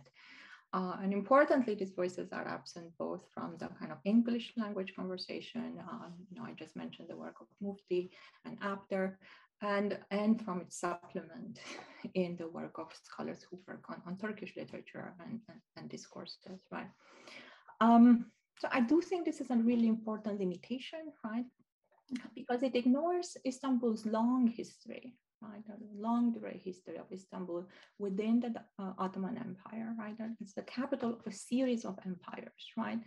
Uh, 0.73 0.95
and 1.03 1.13
importantly, 1.13 1.75
these 1.75 1.91
voices 1.91 2.33
are 2.33 2.47
absent 2.47 2.91
both 2.97 3.21
from 3.31 3.55
the 3.59 3.67
kind 3.79 3.91
of 3.91 3.99
English 4.05 4.53
language 4.57 4.93
conversation, 4.95 5.79
uh, 5.87 6.07
you 6.29 6.35
know, 6.35 6.45
I 6.47 6.53
just 6.53 6.75
mentioned 6.75 7.09
the 7.09 7.15
work 7.15 7.35
of 7.41 7.47
Mufti 7.61 8.11
and 8.45 8.57
Apter, 8.61 9.19
and, 9.61 9.99
and 10.09 10.41
from 10.43 10.61
its 10.61 10.79
supplement 10.79 11.59
in 12.15 12.35
the 12.37 12.47
work 12.47 12.79
of 12.79 12.87
scholars 13.03 13.45
who 13.49 13.59
work 13.67 13.85
on, 13.87 14.01
on 14.07 14.17
Turkish 14.17 14.53
literature 14.57 15.13
and, 15.19 15.39
and, 15.47 15.59
and 15.77 15.89
discourses, 15.89 16.63
right? 16.71 16.89
Um, 17.79 18.31
so 18.59 18.67
I 18.71 18.81
do 18.81 18.99
think 18.99 19.25
this 19.25 19.41
is 19.41 19.51
a 19.51 19.55
really 19.55 19.87
important 19.87 20.39
limitation, 20.39 21.01
right? 21.23 21.45
Because 22.35 22.63
it 22.63 22.75
ignores 22.75 23.37
Istanbul's 23.45 24.05
long 24.05 24.47
history, 24.47 25.13
right? 25.43 25.63
A 25.69 26.01
long 26.01 26.35
history 26.63 26.97
of 26.97 27.11
Istanbul 27.11 27.65
within 27.99 28.39
the 28.39 28.53
uh, 28.79 28.93
Ottoman 28.97 29.37
Empire, 29.37 29.93
right? 29.97 30.15
It's 30.41 30.53
the 30.53 30.63
capital 30.63 31.11
of 31.11 31.27
a 31.27 31.31
series 31.31 31.85
of 31.85 31.97
empires, 32.05 32.65
right? 32.77 32.99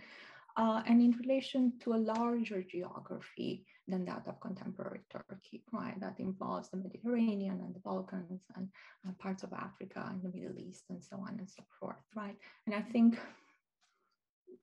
Uh, 0.56 0.82
and 0.86 1.02
in 1.02 1.12
relation 1.22 1.72
to 1.82 1.92
a 1.92 2.04
larger 2.14 2.62
geography 2.62 3.66
than 3.88 4.06
that 4.06 4.26
of 4.26 4.40
contemporary 4.40 5.00
Turkey, 5.10 5.62
right? 5.70 6.00
That 6.00 6.18
involves 6.18 6.70
the 6.70 6.78
Mediterranean 6.78 7.60
and 7.60 7.74
the 7.74 7.80
Balkans 7.80 8.42
and 8.56 8.68
uh, 9.06 9.12
parts 9.18 9.42
of 9.42 9.52
Africa 9.52 10.06
and 10.10 10.22
the 10.22 10.36
Middle 10.36 10.58
East 10.58 10.84
and 10.88 11.02
so 11.02 11.16
on 11.16 11.36
and 11.38 11.48
so 11.48 11.62
forth, 11.78 11.96
right? 12.14 12.36
And 12.66 12.74
I 12.74 12.80
think 12.80 13.18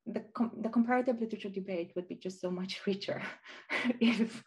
the, 0.07 0.21
com 0.33 0.51
the 0.61 0.69
comparative 0.69 1.19
literature 1.21 1.49
debate 1.49 1.91
would 1.95 2.07
be 2.07 2.15
just 2.15 2.41
so 2.41 2.49
much 2.49 2.81
richer 2.87 3.21
if 3.99 4.43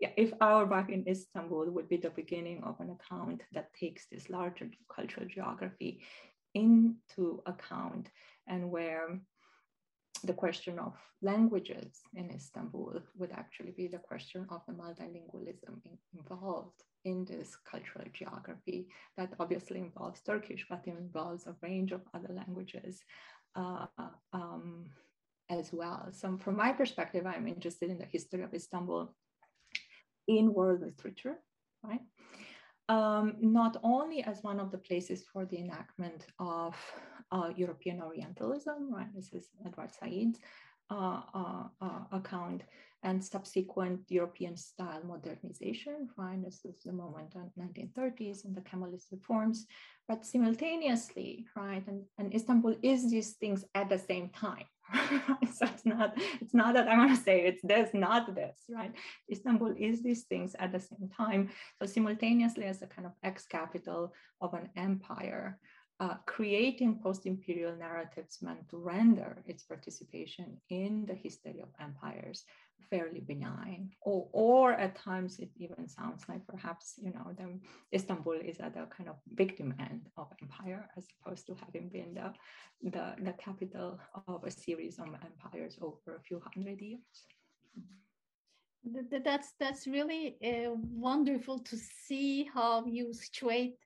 yeah, 0.00 0.10
if 0.16 0.32
Auerbach 0.40 0.90
in 0.90 1.06
Istanbul 1.08 1.70
would 1.70 1.88
be 1.88 1.96
the 1.96 2.10
beginning 2.10 2.62
of 2.64 2.80
an 2.80 2.90
account 2.96 3.42
that 3.52 3.72
takes 3.74 4.06
this 4.06 4.28
larger 4.28 4.70
cultural 4.94 5.26
geography 5.26 6.02
into 6.54 7.42
account 7.46 8.08
and 8.46 8.70
where 8.70 9.20
the 10.24 10.32
question 10.32 10.78
of 10.78 10.94
languages 11.20 12.00
in 12.14 12.30
Istanbul 12.30 13.00
would 13.18 13.32
actually 13.32 13.72
be 13.72 13.88
the 13.88 13.98
question 13.98 14.46
of 14.50 14.60
the 14.66 14.72
multilingualism 14.72 15.74
in, 15.84 15.98
involved 16.16 16.82
in 17.04 17.24
this 17.24 17.56
cultural 17.68 18.04
geography 18.12 18.86
that 19.16 19.32
obviously 19.40 19.80
involves 19.80 20.20
Turkish, 20.20 20.64
but 20.68 20.82
it 20.86 20.96
involves 20.96 21.46
a 21.46 21.56
range 21.62 21.92
of 21.92 22.02
other 22.14 22.32
languages 22.32 23.00
uh, 23.56 23.86
um, 24.32 24.86
as 25.50 25.72
well. 25.72 26.08
So 26.12 26.38
from 26.38 26.56
my 26.56 26.72
perspective, 26.72 27.26
I'm 27.26 27.48
interested 27.48 27.90
in 27.90 27.98
the 27.98 28.06
history 28.06 28.42
of 28.42 28.54
Istanbul 28.54 29.12
in 30.28 30.52
world 30.52 30.80
literature, 30.80 31.36
right? 31.82 32.00
Um, 32.88 33.36
not 33.40 33.76
only 33.82 34.22
as 34.22 34.42
one 34.42 34.60
of 34.60 34.70
the 34.70 34.78
places 34.78 35.24
for 35.32 35.46
the 35.46 35.58
enactment 35.58 36.26
of 36.38 36.76
uh, 37.30 37.50
European 37.56 38.02
Orientalism, 38.02 38.92
right? 38.92 39.12
This 39.14 39.32
is 39.32 39.48
Edward 39.64 39.90
Said's 39.92 40.38
Uh, 40.90 41.22
uh, 41.34 41.64
uh, 41.80 42.04
account, 42.12 42.62
and 43.02 43.24
subsequent 43.24 44.00
European 44.08 44.56
style 44.56 45.00
modernization, 45.04 46.08
right? 46.16 46.44
This 46.44 46.64
is 46.64 46.82
the 46.84 46.92
moment 46.92 47.34
in 47.34 47.50
1930s 47.58 48.44
and 48.44 48.54
the 48.54 48.60
Kemalist 48.60 49.10
reforms, 49.10 49.66
but 50.06 50.26
simultaneously, 50.26 51.46
right? 51.56 51.82
And, 51.86 52.02
and 52.18 52.34
Istanbul 52.34 52.76
is 52.82 53.10
these 53.10 53.32
things 53.32 53.64
at 53.74 53.88
the 53.88 53.98
same 53.98 54.28
time, 54.28 54.66
so 55.54 55.66
it's 55.66 55.86
not 55.86 56.12
it's 56.40 56.54
not 56.54 56.74
that 56.74 56.88
I 56.88 56.96
want 56.98 57.16
to 57.16 57.22
say 57.22 57.40
it's 57.40 57.62
this, 57.62 57.90
not 57.94 58.34
this, 58.34 58.58
right? 58.68 58.92
Istanbul 59.30 59.74
is 59.78 60.02
these 60.02 60.24
things 60.24 60.54
at 60.58 60.72
the 60.72 60.80
same 60.80 61.08
time. 61.16 61.50
So 61.78 61.86
simultaneously 61.86 62.64
as 62.64 62.82
a 62.82 62.86
kind 62.86 63.06
of 63.06 63.12
ex-capital 63.24 64.12
of 64.40 64.54
an 64.54 64.68
empire, 64.76 65.58
uh, 66.02 66.16
creating 66.26 66.98
post-imperial 67.00 67.76
narratives 67.76 68.42
meant 68.42 68.68
to 68.68 68.76
render 68.76 69.30
its 69.46 69.62
participation 69.62 70.60
in 70.68 71.06
the 71.06 71.14
history 71.14 71.60
of 71.62 71.68
empires 71.80 72.44
fairly 72.90 73.20
benign. 73.20 73.90
Or, 74.00 74.28
or 74.32 74.72
at 74.72 74.96
times 74.96 75.38
it 75.38 75.50
even 75.56 75.88
sounds 75.88 76.24
like 76.28 76.44
perhaps 76.48 76.94
you 77.00 77.12
know 77.12 77.26
the 77.38 77.46
istanbul 77.96 78.38
is 78.50 78.58
at 78.58 78.74
the 78.74 78.86
kind 78.96 79.08
of 79.08 79.16
victim 79.42 79.74
end 79.78 80.02
of 80.16 80.26
empire 80.42 80.88
as 80.96 81.06
opposed 81.14 81.46
to 81.46 81.54
having 81.64 81.88
been 81.88 82.14
the, 82.14 82.28
the, 82.90 83.06
the 83.26 83.34
capital 83.34 84.00
of 84.26 84.42
a 84.42 84.50
series 84.50 84.98
of 84.98 85.06
empires 85.30 85.78
over 85.80 86.16
a 86.16 86.22
few 86.28 86.42
hundred 86.52 86.80
years. 86.80 87.18
That's 89.24 89.52
that's 89.60 89.86
really 89.86 90.36
uh, 90.44 90.72
wonderful 91.08 91.60
to 91.60 91.76
see 91.76 92.50
how 92.52 92.84
you 92.86 93.12
situate 93.12 93.78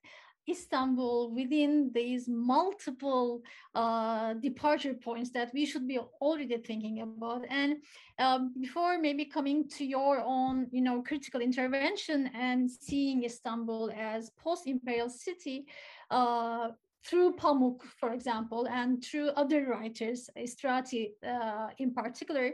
Istanbul 0.49 1.33
within 1.33 1.91
these 1.93 2.27
multiple 2.27 3.41
uh, 3.75 4.33
departure 4.35 4.93
points 4.93 5.31
that 5.31 5.51
we 5.53 5.65
should 5.65 5.87
be 5.87 5.99
already 6.21 6.57
thinking 6.57 7.01
about. 7.01 7.45
And 7.49 7.77
um, 8.19 8.53
before 8.59 8.97
maybe 8.97 9.25
coming 9.25 9.67
to 9.77 9.85
your 9.85 10.21
own, 10.21 10.67
you 10.71 10.81
know, 10.81 11.01
critical 11.01 11.41
intervention 11.41 12.29
and 12.33 12.69
seeing 12.69 13.23
Istanbul 13.23 13.91
as 13.97 14.31
post-imperial 14.31 15.09
city, 15.09 15.65
uh, 16.11 16.69
through 17.05 17.35
Pamuk, 17.35 17.83
for 17.99 18.13
example, 18.13 18.67
and 18.67 19.03
through 19.03 19.29
other 19.29 19.67
writers, 19.67 20.29
Istrati 20.37 21.11
uh, 21.25 21.67
in 21.77 21.93
particular, 21.93 22.51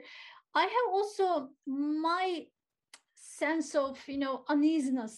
I 0.54 0.62
have 0.62 0.88
also 0.92 1.50
my 1.66 2.46
sense 3.44 3.76
of 3.76 3.94
you 4.14 4.20
know 4.24 4.36
uneasiness 4.56 5.14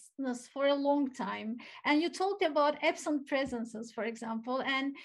for 0.53 0.65
a 0.67 0.81
long 0.87 1.03
time. 1.27 1.49
And 1.85 2.01
you 2.01 2.09
talked 2.09 2.43
about 2.51 2.83
absent 2.91 3.27
presences 3.31 3.85
for 3.95 4.03
example 4.11 4.57
and 4.75 4.95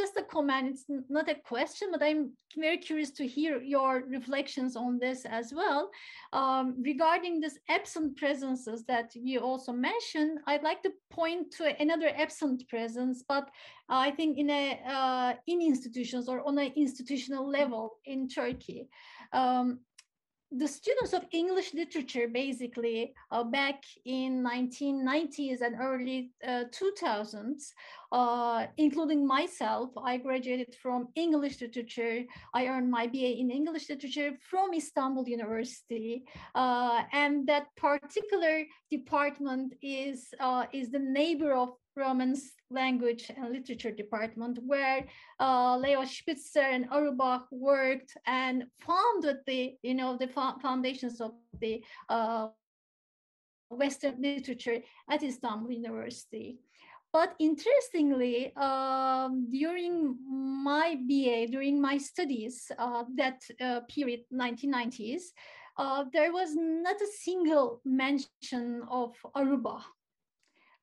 just 0.00 0.18
a 0.18 0.24
comment 0.36 0.66
it's 0.72 0.84
not 1.08 1.30
a 1.30 1.36
question 1.52 1.88
but 1.92 2.02
i'm 2.02 2.30
very 2.66 2.76
curious 2.76 3.10
to 3.10 3.24
hear 3.26 3.52
your 3.74 4.04
reflections 4.16 4.76
on 4.76 4.98
this 4.98 5.24
as 5.24 5.46
well. 5.60 5.90
Um, 6.40 6.66
regarding 6.92 7.40
this 7.40 7.56
absent 7.78 8.10
presences 8.22 8.84
that 8.92 9.08
you 9.14 9.40
also 9.40 9.72
mentioned 9.90 10.32
i'd 10.48 10.68
like 10.70 10.82
to 10.82 10.92
point 11.18 11.44
to 11.56 11.64
another 11.84 12.10
absent 12.24 12.58
presence 12.68 13.18
but 13.34 13.46
i 13.88 14.10
think 14.16 14.38
in 14.42 14.50
a 14.50 14.64
uh, 14.96 15.32
in 15.46 15.58
institutions 15.72 16.24
or 16.28 16.38
on 16.48 16.58
an 16.58 16.72
institutional 16.84 17.44
level 17.58 17.84
in 18.04 18.28
turkey. 18.28 18.88
Um, 19.32 19.80
the 20.56 20.68
students 20.68 21.12
of 21.12 21.24
English 21.32 21.72
literature, 21.72 22.28
basically, 22.28 23.14
uh, 23.30 23.42
back 23.42 23.84
in 24.04 24.44
1990s 24.44 25.62
and 25.62 25.76
early 25.80 26.30
uh, 26.46 26.64
2000s, 26.70 27.72
uh, 28.12 28.66
including 28.76 29.26
myself, 29.26 29.90
I 29.96 30.18
graduated 30.18 30.74
from 30.74 31.08
English 31.14 31.60
literature. 31.60 32.24
I 32.52 32.66
earned 32.66 32.90
my 32.90 33.06
BA 33.06 33.38
in 33.40 33.50
English 33.50 33.88
literature 33.88 34.32
from 34.50 34.74
Istanbul 34.74 35.26
University, 35.26 36.24
uh, 36.54 37.02
and 37.12 37.46
that 37.46 37.74
particular 37.76 38.64
department 38.90 39.74
is 39.80 40.28
uh, 40.38 40.66
is 40.72 40.90
the 40.90 40.98
neighbor 40.98 41.52
of 41.54 41.70
Romance 41.96 42.52
Language 42.70 43.30
and 43.36 43.52
Literature 43.52 43.90
Department, 43.90 44.58
where 44.64 45.06
uh, 45.40 45.76
Leo 45.76 46.04
Spitzer 46.04 46.60
and 46.60 46.86
Auerbach 46.90 47.46
worked 47.50 48.16
and 48.26 48.64
founded 48.80 49.38
the, 49.46 49.74
you 49.82 49.94
know, 49.94 50.16
the 50.16 50.28
foundations 50.28 51.20
of 51.20 51.32
the 51.60 51.82
uh, 52.08 52.48
Western 53.70 54.20
literature 54.20 54.78
at 55.10 55.22
Istanbul 55.22 55.72
University. 55.72 56.58
But 57.12 57.34
interestingly, 57.38 58.56
um, 58.56 59.50
during 59.50 60.16
my 60.26 60.96
BA, 61.06 61.48
during 61.50 61.80
my 61.80 61.98
studies, 61.98 62.70
uh, 62.78 63.04
that 63.16 63.42
uh, 63.60 63.80
period, 63.80 64.20
1990s, 64.32 65.24
uh, 65.76 66.04
there 66.12 66.32
was 66.32 66.54
not 66.54 66.96
a 66.96 67.06
single 67.20 67.82
mention 67.84 68.82
of 68.90 69.14
Auerbach 69.34 69.84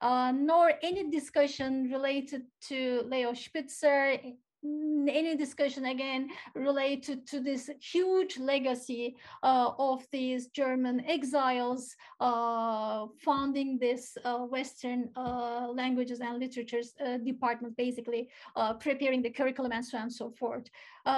uh, 0.01 0.31
nor 0.35 0.73
any 0.81 1.09
discussion 1.09 1.89
related 1.91 2.43
to 2.67 3.03
Leo 3.05 3.33
Spitzer, 3.33 4.17
any 4.63 5.35
discussion 5.37 5.85
again 5.85 6.29
related 6.53 7.25
to 7.27 7.39
this 7.39 7.69
huge 7.81 8.37
legacy 8.37 9.15
uh, 9.41 9.71
of 9.79 10.05
these 10.11 10.47
German 10.47 11.05
exiles 11.05 11.95
uh, 12.19 13.05
founding 13.19 13.79
this 13.79 14.17
uh, 14.25 14.39
Western 14.39 15.09
uh, 15.15 15.67
languages 15.73 16.19
and 16.19 16.39
literatures 16.39 16.93
uh, 17.05 17.17
department, 17.17 17.75
basically 17.77 18.29
uh, 18.55 18.73
preparing 18.73 19.21
the 19.21 19.29
curriculum 19.29 19.71
and 19.71 19.85
so 19.85 19.97
on 19.97 20.03
and 20.03 20.13
so 20.13 20.31
forth. 20.31 20.67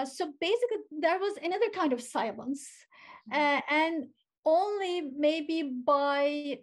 so 0.05 0.31
basically, 0.39 0.77
there 0.99 1.19
was 1.19 1.33
another 1.43 1.69
kind 1.73 1.93
of 1.93 2.01
silence, 2.01 2.69
mm-hmm. 3.31 3.59
and 3.73 4.07
only 4.45 5.01
maybe 5.17 5.81
by 5.85 6.57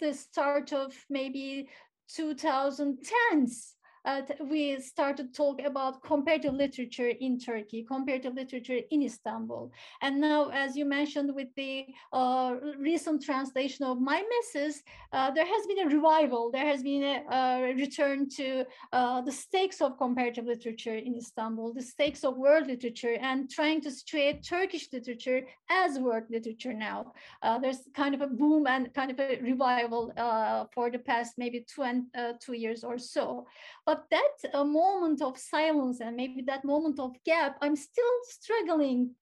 the 0.00 0.14
start 0.14 0.72
of 0.72 0.94
maybe 1.08 1.68
2010s 2.16 3.74
uh, 4.04 4.22
we 4.48 4.80
started 4.80 5.32
to 5.32 5.36
talk 5.36 5.60
about 5.64 6.02
comparative 6.02 6.54
literature 6.54 7.08
in 7.08 7.38
Turkey, 7.38 7.82
comparative 7.82 8.34
literature 8.34 8.80
in 8.90 9.02
Istanbul. 9.02 9.70
And 10.00 10.20
now, 10.20 10.48
as 10.48 10.76
you 10.76 10.84
mentioned 10.84 11.34
with 11.34 11.48
the 11.56 11.86
uh, 12.12 12.54
recent 12.78 13.22
translation 13.22 13.84
of 13.84 13.98
Mimesis, 13.98 14.82
uh, 15.12 15.30
there 15.30 15.46
has 15.46 15.66
been 15.66 15.86
a 15.86 15.94
revival. 15.94 16.50
There 16.50 16.66
has 16.66 16.82
been 16.82 17.02
a, 17.30 17.74
return 17.76 18.28
to 18.30 18.64
uh, 18.92 19.20
the 19.20 19.32
stakes 19.32 19.80
of 19.80 19.98
comparative 19.98 20.46
literature 20.46 20.96
in 20.96 21.14
Istanbul, 21.14 21.74
the 21.74 21.82
stakes 21.82 22.24
of 22.24 22.36
world 22.36 22.66
literature, 22.66 23.16
and 23.20 23.50
trying 23.50 23.80
to 23.82 23.90
situate 23.90 24.42
Turkish 24.42 24.88
literature 24.92 25.42
as 25.70 25.98
world 25.98 26.24
literature 26.30 26.72
now. 26.72 27.12
Uh, 27.42 27.58
there's 27.58 27.88
kind 27.94 28.14
of 28.14 28.20
a 28.22 28.26
boom 28.26 28.66
and 28.66 28.92
kind 28.94 29.10
of 29.10 29.20
a 29.20 29.38
revival 29.40 30.12
uh, 30.16 30.64
for 30.72 30.90
the 30.90 30.98
past 30.98 31.34
maybe 31.36 31.64
two 31.72 31.82
and 31.82 32.06
two 32.40 32.54
years 32.54 32.82
or 32.84 32.98
so. 32.98 33.46
But 33.90 34.04
that 34.12 34.54
uh, 34.54 34.62
moment 34.62 35.20
of 35.20 35.36
silence 35.36 36.00
and 36.00 36.14
maybe 36.14 36.42
that 36.42 36.64
moment 36.64 37.00
of 37.00 37.10
gap, 37.26 37.56
I'm 37.60 37.74
still 37.74 38.14
struggling 38.22 39.16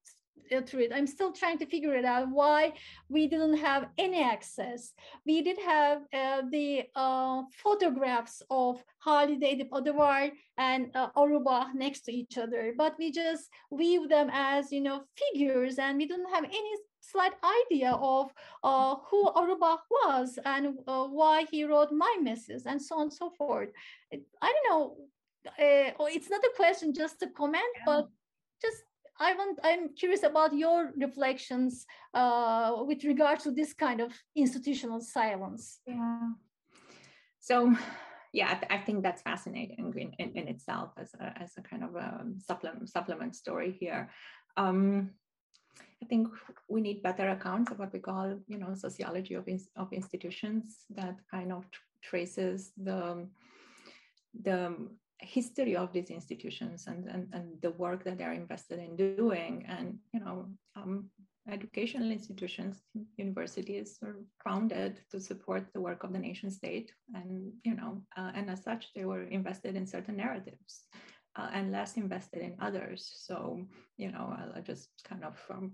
uh, 0.54 0.60
through 0.60 0.82
it. 0.82 0.92
I'm 0.94 1.06
still 1.06 1.32
trying 1.32 1.56
to 1.60 1.64
figure 1.64 1.94
it 1.94 2.04
out 2.04 2.28
why 2.30 2.74
we 3.08 3.28
didn't 3.28 3.56
have 3.56 3.86
any 3.96 4.22
access. 4.22 4.92
We 5.24 5.40
did 5.40 5.58
have 5.60 6.02
uh, 6.12 6.42
the 6.50 6.82
uh, 6.94 7.44
photographs 7.64 8.42
of 8.50 8.84
Halide 9.06 9.42
Edip 9.42 9.70
Adıvar 9.70 10.32
and 10.58 10.94
uh, 10.94 11.08
Auerbach 11.16 11.68
next 11.74 12.02
to 12.02 12.12
each 12.12 12.36
other, 12.36 12.74
but 12.76 12.94
we 12.98 13.10
just 13.10 13.48
weave 13.70 14.10
them 14.10 14.28
as 14.30 14.70
you 14.70 14.82
know 14.82 15.00
figures, 15.16 15.78
and 15.78 15.96
we 15.96 16.06
didn't 16.06 16.34
have 16.34 16.44
any 16.44 16.74
slight 17.12 17.32
idea 17.60 17.92
of 17.92 18.32
uh, 18.62 18.96
who 19.08 19.28
Auerbach 19.28 19.82
was 19.90 20.38
and 20.44 20.78
uh, 20.86 21.04
why 21.04 21.44
he 21.50 21.64
wrote 21.64 21.90
Mimesis 21.92 22.66
and 22.66 22.80
so 22.80 22.96
on 22.96 23.02
and 23.02 23.12
so 23.12 23.30
forth. 23.30 23.70
I 24.12 24.52
don't 24.52 24.68
know. 24.70 24.96
Uh, 25.46 25.92
it's 26.16 26.30
not 26.30 26.42
a 26.42 26.52
question, 26.56 26.92
just 26.92 27.22
a 27.22 27.28
comment, 27.28 27.74
yeah. 27.76 27.82
but 27.86 28.08
just 28.60 28.82
I 29.20 29.34
want. 29.34 29.58
I'm 29.64 29.94
curious 29.94 30.22
about 30.22 30.54
your 30.54 30.92
reflections 30.96 31.86
uh, 32.14 32.76
with 32.86 33.04
regard 33.04 33.40
to 33.40 33.50
this 33.50 33.72
kind 33.72 34.00
of 34.00 34.12
institutional 34.36 35.00
silence. 35.00 35.80
Yeah. 35.86 36.30
So 37.40 37.74
yeah, 38.32 38.60
I 38.70 38.78
think 38.78 39.02
that's 39.02 39.22
fascinating 39.22 39.92
in, 39.96 40.12
in, 40.18 40.36
in, 40.36 40.48
itself 40.48 40.90
as 40.98 41.14
a, 41.14 41.32
as 41.40 41.52
a 41.56 41.62
kind 41.62 41.82
of 41.82 41.96
a 41.96 42.24
supplement, 42.46 42.88
supplement 42.88 43.34
story 43.34 43.76
here. 43.80 44.10
Um, 44.56 45.10
I 46.02 46.06
think 46.06 46.28
we 46.68 46.80
need 46.80 47.02
better 47.02 47.30
accounts 47.30 47.70
of 47.70 47.78
what 47.78 47.92
we 47.92 47.98
call, 47.98 48.38
you 48.46 48.58
know, 48.58 48.74
sociology 48.74 49.34
of, 49.34 49.48
in, 49.48 49.60
of 49.76 49.92
institutions 49.92 50.84
that 50.90 51.16
kind 51.30 51.52
of 51.52 51.64
traces 52.02 52.72
the, 52.76 53.26
the 54.42 54.76
history 55.20 55.74
of 55.76 55.92
these 55.92 56.10
institutions 56.10 56.86
and, 56.86 57.08
and, 57.08 57.28
and 57.32 57.60
the 57.62 57.72
work 57.72 58.04
that 58.04 58.18
they're 58.18 58.32
invested 58.32 58.78
in 58.78 58.96
doing. 58.96 59.66
And, 59.68 59.98
you 60.14 60.20
know, 60.20 60.46
um, 60.76 61.10
educational 61.50 62.12
institutions, 62.12 62.82
universities 63.16 63.98
are 64.04 64.16
founded 64.44 65.00
to 65.10 65.20
support 65.20 65.66
the 65.72 65.80
work 65.80 66.04
of 66.04 66.12
the 66.12 66.18
nation 66.18 66.50
state. 66.50 66.92
And, 67.14 67.52
you 67.64 67.74
know, 67.74 68.02
uh, 68.16 68.30
and 68.34 68.48
as 68.50 68.62
such, 68.62 68.92
they 68.94 69.04
were 69.04 69.24
invested 69.24 69.74
in 69.74 69.86
certain 69.86 70.16
narratives 70.16 70.84
uh, 71.36 71.50
and 71.52 71.72
less 71.72 71.96
invested 71.96 72.42
in 72.42 72.56
others. 72.60 73.10
So, 73.16 73.60
you 73.96 74.10
know, 74.12 74.36
I, 74.56 74.60
just 74.60 74.88
kind 75.08 75.24
of 75.24 75.36
um, 75.50 75.72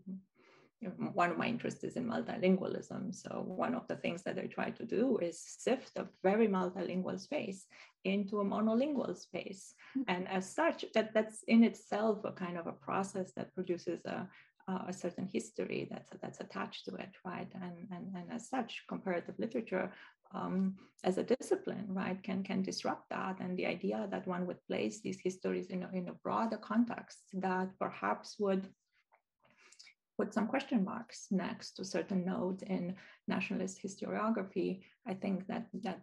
you 0.81 0.89
know, 0.89 1.11
one 1.13 1.31
of 1.31 1.39
my 1.39 1.47
interests 1.47 1.85
is 1.85 1.97
in 1.97 2.07
multilingualism. 2.07 3.15
So 3.15 3.43
one 3.47 3.75
of 3.75 3.87
the 3.89 3.97
things 3.97 4.23
that 4.25 4.39
I 4.39 4.47
try 4.47 4.71
to 4.71 4.85
do 4.85 5.19
is 5.19 5.41
sift 5.41 5.97
a 5.97 6.07
very 6.23 6.49
multilingual 6.49 7.19
space 7.19 7.67
into 8.05 8.41
a 8.41 8.45
monolingual 8.45 9.17
space. 9.17 9.75
Mm-hmm. 9.97 10.03
And 10.09 10.29
as 10.29 10.49
such, 10.49 10.85
that, 10.95 11.15
that's 11.15 11.43
in 11.49 11.65
itself 11.65 12.19
a 12.25 12.33
kind 12.33 12.59
of 12.59 12.67
a 12.67 12.73
process 12.73 13.33
that 13.37 13.55
produces 13.55 14.05
a, 14.05 14.29
a 14.89 14.93
certain 14.93 15.29
history 15.31 15.89
that's 15.91 16.11
that's 16.23 16.41
attached 16.41 16.87
to 16.87 16.95
it, 16.95 17.11
right? 17.25 17.49
And, 17.55 17.87
and 17.91 18.07
and 18.17 18.33
as 18.33 18.49
such, 18.49 18.85
comparative 18.89 19.35
literature 19.39 19.93
um, 20.33 20.77
as 21.05 21.19
a 21.19 21.23
discipline, 21.23 21.87
right, 21.89 22.21
can 22.23 22.43
can 22.43 22.63
disrupt 22.63 23.11
that. 23.11 23.41
And 23.41 23.57
the 23.57 23.67
idea 23.67 24.09
that 24.11 24.27
one 24.27 24.47
would 24.47 24.65
place 24.67 25.01
these 25.01 25.21
histories 25.23 25.67
in 25.67 25.83
a, 25.83 25.91
in 25.93 26.09
a 26.09 26.19
broader 26.25 26.57
context 26.57 27.19
that 27.35 27.69
perhaps 27.79 28.37
would 28.39 28.69
put 30.17 30.33
some 30.33 30.47
question 30.47 30.85
marks 30.85 31.27
next 31.31 31.73
to 31.73 31.85
certain 31.85 32.25
nodes 32.25 32.63
in 32.63 32.95
nationalist 33.29 33.81
historiography, 33.83 34.83
I 35.07 35.15
think 35.15 35.47
that 35.49 35.67
that 35.83 36.01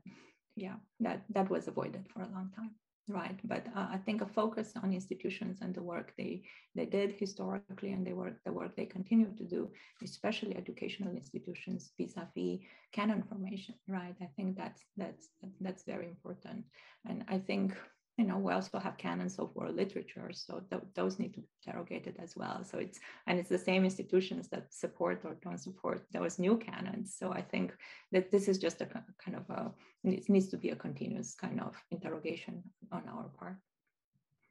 yeah 0.55 0.75
that 0.99 1.23
that 1.29 1.49
was 1.49 1.67
avoided 1.67 2.07
for 2.13 2.21
a 2.21 2.29
long 2.29 2.51
time. 2.55 2.71
Right? 3.07 3.39
But 3.43 3.67
uh, 3.75 3.87
I 3.91 3.97
think 3.97 4.21
a 4.21 4.25
focus 4.25 4.73
on 4.81 4.93
institutions 4.93 5.59
and 5.61 5.73
the 5.73 5.83
work 5.83 6.13
they 6.17 6.43
they 6.75 6.85
did 6.85 7.11
historically 7.11 7.91
and 7.91 8.05
the 8.05 8.13
work 8.13 8.35
the 8.45 8.51
work 8.51 8.75
they 8.75 8.85
continue 8.85 9.31
to 9.37 9.43
do, 9.43 9.69
especially 10.03 10.55
educational 10.55 11.13
institutions 11.15 11.91
vis-a-vis 11.97 12.59
canon 12.91 13.23
formation, 13.23 13.75
right? 13.87 14.15
I 14.21 14.29
think 14.35 14.57
that's 14.57 14.83
that's 14.97 15.29
that's 15.59 15.83
very 15.83 16.07
important, 16.07 16.65
and 17.07 17.23
I 17.27 17.37
think 17.39 17.75
you 18.17 18.25
know, 18.25 18.37
we 18.37 18.51
also 18.51 18.77
have 18.77 18.97
canons 18.97 19.39
of 19.39 19.55
world 19.55 19.75
literature, 19.75 20.29
so 20.33 20.61
th- 20.69 20.83
those 20.93 21.17
need 21.17 21.33
to 21.33 21.41
be 21.41 21.47
interrogated 21.65 22.17
as 22.21 22.35
well. 22.35 22.63
So 22.63 22.77
it's 22.77 22.99
and 23.27 23.39
it's 23.39 23.49
the 23.49 23.57
same 23.57 23.83
institutions 23.83 24.47
that 24.49 24.73
support 24.73 25.21
or 25.23 25.37
don't 25.41 25.57
support 25.57 26.05
those 26.11 26.37
new 26.37 26.57
canons. 26.57 27.15
So 27.17 27.31
I 27.31 27.41
think 27.41 27.73
that 28.11 28.29
this 28.29 28.47
is 28.47 28.57
just 28.57 28.81
a 28.81 28.85
kind 28.85 29.37
of 29.37 29.49
a 29.49 29.71
it 30.03 30.29
needs 30.29 30.49
to 30.49 30.57
be 30.57 30.69
a 30.69 30.75
continuous 30.75 31.35
kind 31.35 31.61
of 31.61 31.75
interrogation 31.91 32.63
on 32.91 33.03
our 33.07 33.29
part. 33.39 33.57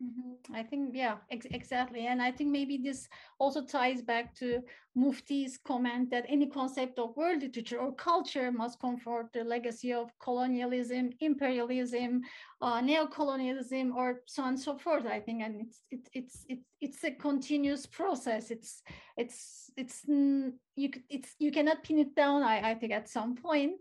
Mm-hmm. 0.02 0.54
I 0.54 0.62
think, 0.62 0.92
yeah, 0.94 1.16
ex- 1.30 1.46
exactly. 1.50 2.06
And 2.06 2.22
I 2.22 2.32
think 2.32 2.50
maybe 2.50 2.78
this 2.78 3.06
also 3.38 3.66
ties 3.66 4.00
back 4.00 4.34
to 4.36 4.62
Mufti's 4.96 5.58
comment 5.58 6.10
that 6.10 6.24
any 6.26 6.46
concept 6.46 6.98
of 6.98 7.14
world 7.18 7.42
literature 7.42 7.78
or 7.78 7.92
culture 7.92 8.50
must 8.50 8.80
comfort 8.80 9.28
the 9.34 9.44
legacy 9.44 9.92
of 9.92 10.10
colonialism, 10.18 11.10
imperialism, 11.20 12.22
uh, 12.62 12.80
neo-colonialism, 12.80 13.94
or 13.94 14.22
so 14.24 14.42
on 14.42 14.48
and 14.50 14.58
so 14.60 14.78
forth. 14.78 15.04
I 15.04 15.20
think, 15.20 15.42
and 15.42 15.60
it's 15.60 15.82
it, 15.90 16.08
it's 16.14 16.44
it's 16.48 16.64
it's 16.80 17.04
a 17.04 17.10
continuous 17.10 17.84
process. 17.84 18.50
It's 18.50 18.82
it's 19.18 19.70
it's 19.76 20.04
you 20.08 20.90
it's 21.10 21.34
you 21.38 21.52
cannot 21.52 21.82
pin 21.84 21.98
it 21.98 22.14
down. 22.14 22.42
I 22.42 22.70
I 22.70 22.74
think 22.74 22.92
at 22.92 23.08
some 23.08 23.36
point, 23.36 23.72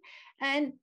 and 0.41 0.73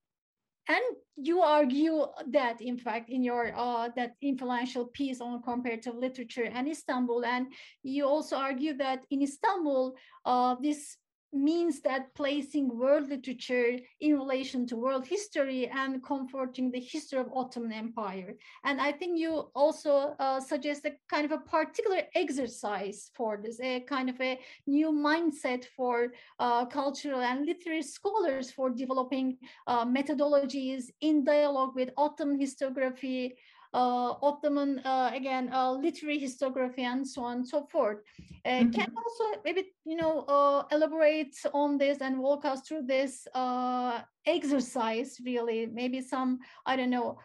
and 0.69 0.83
you 1.17 1.41
argue 1.41 2.07
that 2.31 2.61
in 2.61 2.77
fact 2.77 3.09
in 3.09 3.23
your 3.23 3.53
uh, 3.57 3.89
that 3.97 4.13
influential 4.21 4.87
piece 4.87 5.21
on 5.21 5.43
comparative 5.43 5.95
literature 5.95 6.51
and 6.53 6.69
istanbul. 6.69 7.25
And 7.25 7.47
you 7.83 8.07
also 8.07 8.37
argue 8.37 8.77
that 8.79 9.05
in 9.11 9.23
istanbul 9.23 9.95
uh, 10.25 10.57
this 10.61 10.97
means 11.37 11.81
that 11.83 12.15
placing 12.15 12.77
world 12.77 13.09
literature 13.09 13.79
in 14.01 14.17
relation 14.17 14.67
to 14.67 14.77
world 14.77 15.07
history 15.07 15.69
and 15.69 16.03
comforting 16.03 16.71
the 16.71 16.81
history 16.81 17.19
of 17.19 17.31
Ottoman 17.35 17.73
Empire. 17.73 18.35
And 18.65 18.81
I 18.81 18.93
think 18.93 19.19
you 19.19 19.51
also 19.55 20.15
uh, 20.19 20.41
suggest 20.41 20.85
a 20.85 20.93
kind 21.09 21.25
of 21.25 21.33
a 21.33 21.39
particular 21.39 22.03
exercise 22.15 23.11
for 23.15 23.39
this, 23.43 23.61
a 23.61 23.81
kind 23.81 24.09
of 24.09 24.21
a 24.21 24.39
new 24.67 24.91
mindset 24.91 25.65
for 25.77 26.13
uh, 26.39 26.67
cultural 26.67 27.21
and 27.21 27.47
literary 27.47 27.83
scholars 27.83 28.51
for 28.51 28.71
developing 28.71 29.39
uh, 29.67 29.85
methodologies 29.85 30.85
in 31.01 31.25
dialogue 31.25 31.75
with 31.75 31.91
Ottoman 31.97 32.39
historiography, 32.39 33.33
Ottoman, 33.79 34.81
uh, 34.85 35.11
again, 35.13 35.51
uh, 35.53 35.71
literary 35.73 36.19
historiography 36.19 36.81
and 36.81 37.07
so 37.07 37.23
on 37.23 37.39
and 37.39 37.49
so 37.49 37.67
forth. 37.71 37.99
Uh, 38.45 38.49
mm-hmm. 38.49 38.71
Can 38.71 38.93
also 38.97 39.41
maybe, 39.45 39.73
you 39.85 39.97
know, 39.97 40.21
uh, 40.21 40.65
elaborate 40.73 41.37
on 41.53 41.77
this 41.77 41.99
and 42.01 42.19
walk 42.19 42.45
us 42.45 42.61
through 42.63 42.83
this 42.87 43.27
uh, 43.35 44.01
exercise, 44.25 45.19
really, 45.25 45.67
maybe 45.67 46.01
some, 46.01 46.39
I 46.65 46.77
don't 46.77 46.91
know, 46.91 47.19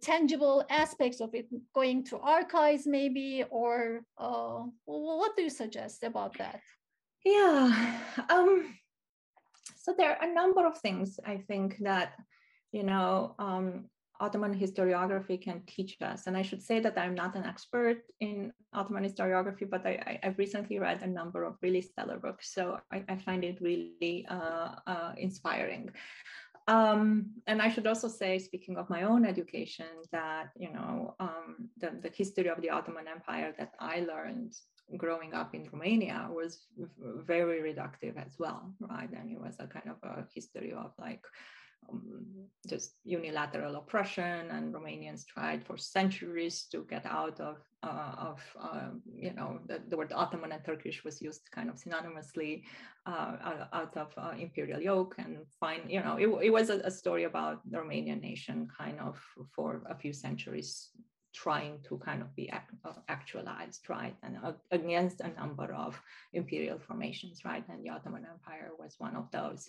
tangible 0.00 0.64
aspects 0.70 1.20
of 1.20 1.34
it, 1.34 1.46
going 1.74 2.04
to 2.04 2.18
archives 2.18 2.86
maybe, 2.86 3.44
or 3.50 4.04
what 4.86 5.36
do 5.36 5.42
you 5.42 5.50
suggest 5.50 6.02
about 6.02 6.36
that? 6.38 6.60
Yeah, 7.24 7.98
um, 8.30 8.74
so 9.76 9.94
there 9.96 10.10
are 10.10 10.28
a 10.28 10.34
number 10.34 10.66
of 10.66 10.78
things 10.78 11.20
I 11.24 11.36
think 11.36 11.78
that, 11.80 12.12
you 12.72 12.82
know, 12.82 13.34
um, 13.38 13.90
Ottoman 14.20 14.54
historiography 14.54 15.40
can 15.40 15.62
teach 15.66 15.96
us. 16.00 16.26
And 16.26 16.36
I 16.36 16.42
should 16.42 16.62
say 16.62 16.78
that 16.80 16.96
I'm 16.96 17.14
not 17.14 17.34
an 17.34 17.44
expert 17.44 17.98
in 18.20 18.52
Ottoman 18.72 19.04
historiography, 19.04 19.68
but 19.68 19.84
I, 19.84 20.20
have 20.22 20.38
recently 20.38 20.78
read 20.78 21.02
a 21.02 21.06
number 21.06 21.44
of 21.44 21.56
really 21.62 21.80
stellar 21.80 22.18
books. 22.18 22.54
So 22.54 22.78
I, 22.92 23.04
I 23.08 23.16
find 23.16 23.42
it 23.44 23.58
really 23.60 24.24
uh, 24.28 24.76
uh, 24.86 25.12
inspiring. 25.16 25.90
Um, 26.66 27.30
and 27.46 27.60
I 27.60 27.68
should 27.68 27.86
also 27.86 28.08
say, 28.08 28.38
speaking 28.38 28.76
of 28.76 28.88
my 28.88 29.02
own 29.02 29.26
education, 29.26 29.86
that 30.12 30.48
you 30.56 30.72
know 30.72 31.14
um, 31.20 31.68
the, 31.76 31.92
the 32.00 32.08
history 32.08 32.48
of 32.48 32.62
the 32.62 32.70
Ottoman 32.70 33.06
Empire 33.06 33.52
that 33.58 33.72
I 33.80 34.00
learned 34.00 34.54
growing 34.96 35.34
up 35.34 35.54
in 35.54 35.68
Romania 35.72 36.28
was 36.30 36.66
very 37.26 37.60
reductive 37.60 38.16
as 38.16 38.36
well, 38.38 38.72
right? 38.80 39.10
And 39.10 39.30
it 39.30 39.40
was 39.40 39.56
a 39.58 39.66
kind 39.66 39.90
of 39.90 39.96
a 40.02 40.26
history 40.34 40.72
of 40.72 40.92
like 40.98 41.22
um, 41.90 42.34
just 42.66 42.94
unilateral 43.04 43.76
oppression, 43.76 44.50
and 44.50 44.74
Romanians 44.74 45.26
tried 45.26 45.64
for 45.64 45.76
centuries 45.76 46.66
to 46.72 46.86
get 46.88 47.04
out 47.06 47.40
of 47.40 47.58
uh, 47.82 48.14
of 48.18 48.40
um, 48.60 49.02
you 49.14 49.32
know 49.34 49.60
the, 49.66 49.80
the, 49.88 49.96
word 49.96 50.12
Ottoman 50.14 50.52
and 50.52 50.64
Turkish 50.64 51.04
was 51.04 51.20
used 51.20 51.50
kind 51.50 51.68
of 51.68 51.76
synonymously 51.76 52.62
uh, 53.06 53.36
out 53.72 53.96
of 53.96 54.12
uh, 54.16 54.32
imperial 54.38 54.80
yoke. 54.80 55.16
And 55.18 55.38
find 55.60 55.82
you 55.90 56.00
know 56.00 56.16
it, 56.16 56.28
it 56.46 56.50
was 56.50 56.70
a, 56.70 56.78
a, 56.80 56.90
story 56.90 57.24
about 57.24 57.60
the 57.70 57.78
Romanian 57.78 58.22
nation 58.22 58.68
kind 58.76 58.98
of 59.00 59.20
for 59.54 59.82
a 59.90 59.94
few 59.94 60.12
centuries 60.12 60.90
trying 61.34 61.80
to 61.88 61.98
kind 61.98 62.22
of 62.22 62.34
be 62.36 62.48
act, 62.50 62.72
uh, 62.84 62.92
actualized 63.08 63.82
right 63.88 64.14
and 64.22 64.36
against 64.70 65.20
a 65.20 65.28
number 65.28 65.74
of 65.74 66.00
imperial 66.32 66.78
formations 66.78 67.44
right? 67.44 67.64
And 67.68 67.84
the 67.84 67.90
Ottoman 67.90 68.24
Empire 68.24 68.70
was 68.78 68.94
one 68.98 69.16
of 69.16 69.28
those 69.32 69.66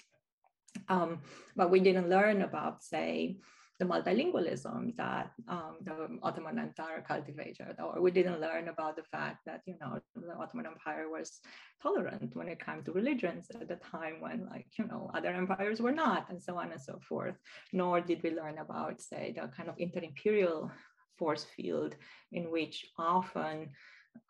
um, 0.88 1.20
but 1.56 1.72
we 1.72 1.80
didn't 1.80 2.10
learn 2.10 2.42
about, 2.42 2.84
say, 2.84 3.38
the 3.78 3.86
multilingualism 3.86 4.96
that 4.96 5.32
um, 5.50 5.76
the 5.84 6.18
Ottoman 6.24 6.58
Empire 6.58 7.04
cultivated, 7.06 7.76
or 7.80 8.00
we 8.00 8.10
didn't 8.10 8.40
learn 8.40 8.70
about 8.70 8.96
the 8.96 9.04
fact 9.04 9.40
that 9.46 9.62
you 9.66 9.76
know 9.82 10.00
the 10.16 10.34
Ottoman 10.34 10.66
Empire 10.66 11.10
was 11.10 11.42
tolerant 11.84 12.34
when 12.36 12.48
it 12.48 12.66
came 12.66 12.84
to 12.84 12.94
religions 12.94 13.48
at 13.54 13.68
the 13.68 13.76
time 13.76 14.22
when 14.22 14.48
like 14.50 14.68
you 14.80 14.88
know 14.88 15.12
other 15.14 15.30
empires 15.30 15.82
were 15.82 15.92
not, 15.92 16.30
and 16.30 16.42
so 16.42 16.58
on 16.58 16.72
and 16.72 16.82
so 16.82 17.00
forth. 17.08 17.36
Nor 17.74 18.00
did 18.00 18.24
we 18.24 18.32
learn 18.32 18.60
about 18.60 19.02
say 19.02 19.34
the 19.36 19.50
kind 19.50 19.68
of 19.68 19.76
inter-imperial 19.78 20.72
force 21.18 21.44
field 21.44 21.96
in 22.32 22.52
which 22.52 22.86
often 22.98 23.70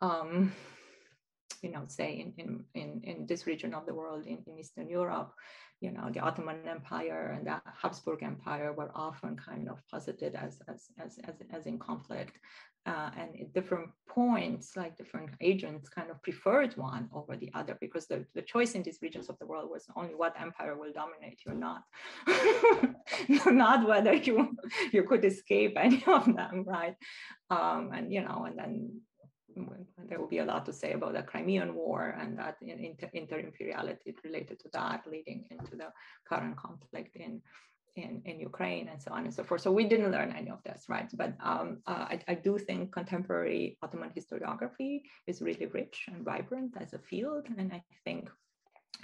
um, 0.00 0.52
you 1.66 1.72
know, 1.72 1.84
say 1.88 2.10
in, 2.38 2.64
in, 2.74 3.00
in, 3.02 3.26
this 3.26 3.46
region 3.46 3.74
of 3.74 3.86
the 3.86 3.94
world, 3.94 4.24
in, 4.26 4.38
in 4.46 4.58
Eastern 4.58 4.88
Europe, 4.88 5.32
you 5.80 5.90
know, 5.90 6.08
the 6.12 6.20
Ottoman 6.20 6.60
Empire 6.68 7.34
and 7.36 7.46
the 7.46 7.60
Habsburg 7.82 8.22
Empire 8.22 8.72
were 8.72 8.90
often 8.94 9.36
kind 9.36 9.68
of 9.68 9.78
posited 9.90 10.34
as, 10.36 10.60
as, 10.68 10.88
as, 11.04 11.18
as, 11.24 11.34
as 11.52 11.66
in 11.66 11.78
conflict. 11.78 12.38
Uh, 12.86 13.10
and 13.18 13.30
at 13.40 13.52
different 13.52 13.90
points, 14.08 14.76
like 14.76 14.96
different 14.96 15.30
agents 15.40 15.88
kind 15.88 16.08
of 16.08 16.22
preferred 16.22 16.72
one 16.76 17.08
over 17.12 17.36
the 17.36 17.50
other 17.52 17.76
because 17.80 18.06
the, 18.06 18.24
the 18.36 18.42
choice 18.42 18.76
in 18.76 18.82
these 18.84 19.00
regions 19.02 19.28
of 19.28 19.36
the 19.40 19.46
world 19.46 19.68
was 19.68 19.86
only 19.96 20.14
what 20.14 20.40
empire 20.40 20.76
will 20.78 20.92
dominate 20.92 21.40
you 21.44 21.50
or 21.50 21.56
not, 21.56 21.82
not 23.46 23.88
whether 23.88 24.14
you, 24.14 24.56
you 24.92 25.02
could 25.02 25.24
escape 25.24 25.74
any 25.76 26.00
of 26.06 26.26
them, 26.26 26.64
right? 26.64 26.94
Um, 27.50 27.90
and, 27.92 28.12
you 28.12 28.22
know, 28.22 28.44
and 28.46 28.56
then 28.56 29.00
there 30.08 30.20
will 30.20 30.28
be 30.28 30.38
a 30.38 30.44
lot 30.44 30.64
to 30.66 30.72
say 30.72 30.92
about 30.92 31.14
the 31.14 31.22
Crimean 31.22 31.74
War 31.74 32.16
and 32.20 32.38
that 32.38 32.56
inter, 32.60 33.08
inter-imperiality 33.12 34.14
related 34.24 34.60
to 34.60 34.68
that, 34.72 35.04
leading 35.10 35.44
into 35.50 35.76
the 35.76 35.88
current 36.28 36.56
conflict 36.56 37.16
in, 37.16 37.40
in, 37.96 38.22
in 38.24 38.38
Ukraine 38.40 38.88
and 38.88 39.02
so 39.02 39.12
on 39.12 39.24
and 39.24 39.34
so 39.34 39.42
forth. 39.44 39.62
So 39.62 39.72
we 39.72 39.84
didn't 39.84 40.12
learn 40.12 40.32
any 40.32 40.50
of 40.50 40.62
this, 40.64 40.84
right? 40.88 41.08
But 41.14 41.34
um, 41.42 41.78
uh, 41.86 42.06
I, 42.12 42.20
I, 42.28 42.34
do 42.34 42.58
think 42.58 42.92
contemporary 42.92 43.78
Ottoman 43.82 44.10
historiography 44.10 45.02
is 45.26 45.42
really 45.42 45.66
rich 45.66 46.06
and 46.12 46.24
vibrant 46.24 46.74
as 46.80 46.92
a 46.92 46.98
field, 46.98 47.46
and 47.58 47.72
I 47.72 47.82
think 48.04 48.28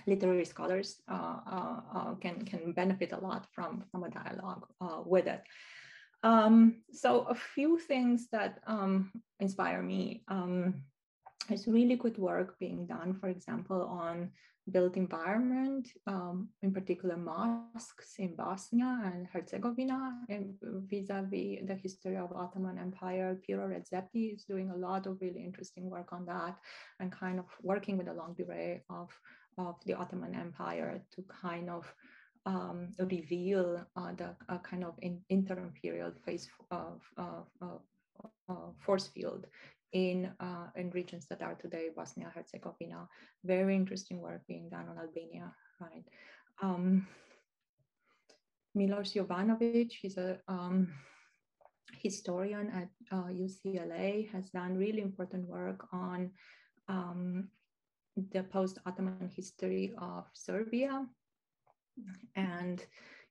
literary 0.07 0.45
scholars 0.45 1.01
uh, 1.11 1.37
uh, 1.47 1.81
uh 1.95 2.15
can 2.15 2.45
can 2.45 2.73
benefit 2.73 3.13
a 3.13 3.21
lot 3.21 3.47
from 3.55 3.85
from 3.91 4.05
a 4.05 4.11
dialogue 4.11 4.67
uh, 4.81 5.01
with 5.05 5.27
it. 5.27 5.43
Um, 6.23 6.83
so 6.93 7.23
a 7.23 7.35
few 7.35 7.79
things 7.79 8.29
that 8.31 8.61
um, 8.67 9.11
inspire 9.41 9.83
me. 9.83 10.23
Um, 10.29 10.85
there's 11.49 11.67
really 11.67 11.97
good 11.97 12.19
work 12.19 12.59
being 12.59 12.87
done, 12.87 13.15
for 13.15 13.29
example, 13.29 13.83
on 13.83 14.31
built 14.71 14.97
environment, 14.97 15.89
um, 16.07 16.49
in 16.63 16.73
particular 16.73 17.17
mosques 17.17 18.15
in 18.19 18.37
Bosnia 18.37 19.01
and 19.05 19.27
Herzegovina, 19.27 20.21
and 20.29 20.55
vis-a-vis 20.89 21.67
the 21.67 21.75
history 21.75 22.17
of 22.17 22.33
Ottoman 22.33 22.79
Empire. 22.79 23.37
Piro 23.45 23.69
Rexhepi 23.69 24.35
is 24.35 24.45
doing 24.45 24.71
a 24.71 24.77
lot 24.77 25.07
of 25.07 25.21
really 25.21 25.43
interesting 25.43 25.91
work 25.91 26.13
on 26.13 26.25
that 26.27 26.57
and 27.01 27.11
kind 27.11 27.41
of 27.41 27.47
working 27.63 27.99
with 27.99 28.09
a 28.09 28.13
longue 28.13 28.37
durée 28.37 28.83
of, 28.89 29.11
of 29.59 29.75
the 29.85 29.95
Ottoman 29.95 30.35
Empire 30.35 31.03
to 31.17 31.25
kind 31.43 31.69
of 31.69 31.93
um, 32.47 32.89
reveal 32.99 33.85
uh, 33.97 34.13
the 34.17 34.35
uh, 34.49 34.59
kind 34.59 34.85
of 34.85 34.95
in, 35.01 35.21
inter-imperial 35.29 36.13
phase 36.25 36.49
of, 36.71 37.01
force 38.85 39.09
field 39.09 39.47
in 39.93 40.31
uh, 40.41 40.69
in 40.77 40.91
regions 40.91 41.27
that 41.29 41.43
are 41.43 41.55
today 41.55 41.89
Bosnia 41.95 42.31
Herzegovina. 42.35 43.09
Very 43.45 43.75
interesting 43.75 44.21
work 44.21 44.43
being 44.47 44.69
done 44.69 44.89
on 44.89 44.99
Albania, 44.99 45.53
right? 45.81 46.05
Um, 46.63 47.07
Milos 48.75 49.13
Jovanovic, 49.13 49.93
he's 50.01 50.17
a 50.17 50.39
um, 50.49 50.89
historian 52.03 52.71
at 52.71 52.89
uh, 53.11 53.29
UCLA, 53.29 54.31
has 54.31 54.51
done 54.51 54.77
really 54.77 55.03
important 55.03 55.47
work 55.47 55.87
on 55.93 56.31
um, 56.89 57.49
the 58.33 58.43
post-Ottoman 58.45 59.31
history 59.35 59.93
of 59.99 60.25
Serbia. 60.33 61.07
And 62.37 62.85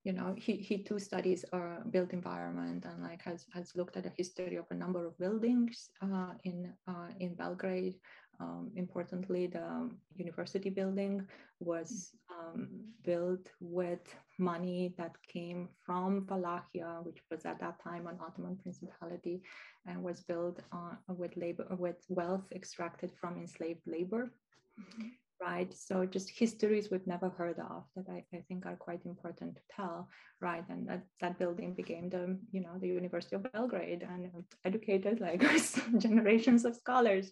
you 0.03 0.13
know, 0.13 0.33
he, 0.35 0.55
he 0.55 0.79
too 0.79 0.97
studies 0.99 1.45
uh, 1.53 1.81
built 1.91 2.11
environment 2.11 2.85
and 2.85 3.03
like 3.03 3.21
has, 3.23 3.45
has 3.53 3.75
looked 3.75 3.97
at 3.97 4.03
the 4.03 4.11
history 4.17 4.55
of 4.55 4.65
a 4.71 4.73
number 4.75 5.05
of 5.05 5.17
buildings 5.19 5.89
uh, 6.01 6.33
in, 6.43 6.73
uh, 6.87 7.09
in 7.19 7.35
Belgrade. 7.35 7.95
Um, 8.39 8.71
importantly, 8.75 9.45
the 9.45 9.91
university 10.15 10.71
building 10.71 11.27
was 11.59 12.15
um, 12.31 12.69
built 13.03 13.51
with 13.59 13.99
money 14.39 14.95
that 14.97 15.11
came 15.31 15.69
from 15.85 16.25
Wallachia, 16.27 17.01
which 17.03 17.19
was 17.29 17.45
at 17.45 17.59
that 17.59 17.79
time 17.83 18.07
an 18.07 18.17
Ottoman 18.19 18.55
principality, 18.55 19.43
and 19.85 20.01
was 20.01 20.21
built 20.21 20.59
uh, 20.73 20.95
with 21.09 21.37
labor 21.37 21.67
with 21.77 22.03
wealth 22.09 22.45
extracted 22.51 23.11
from 23.21 23.37
enslaved 23.37 23.85
labor. 23.85 24.33
Mm-hmm 24.79 25.09
right? 25.41 25.73
So 25.75 26.05
just 26.05 26.29
histories 26.29 26.89
we've 26.91 27.07
never 27.07 27.29
heard 27.29 27.57
of 27.59 27.83
that 27.95 28.05
I, 28.09 28.23
I, 28.33 28.41
think 28.47 28.65
are 28.65 28.75
quite 28.75 29.05
important 29.05 29.55
to 29.55 29.61
tell, 29.75 30.07
right? 30.39 30.63
And 30.69 30.87
that, 30.87 31.03
that 31.19 31.39
building 31.39 31.73
became 31.73 32.09
the, 32.09 32.37
you 32.51 32.61
know, 32.61 32.77
the 32.79 32.87
University 32.87 33.35
of 33.35 33.51
Belgrade 33.51 34.03
and 34.07 34.29
educated 34.65 35.19
like 35.19 35.43
generations 35.97 36.63
of 36.63 36.75
scholars, 36.75 37.31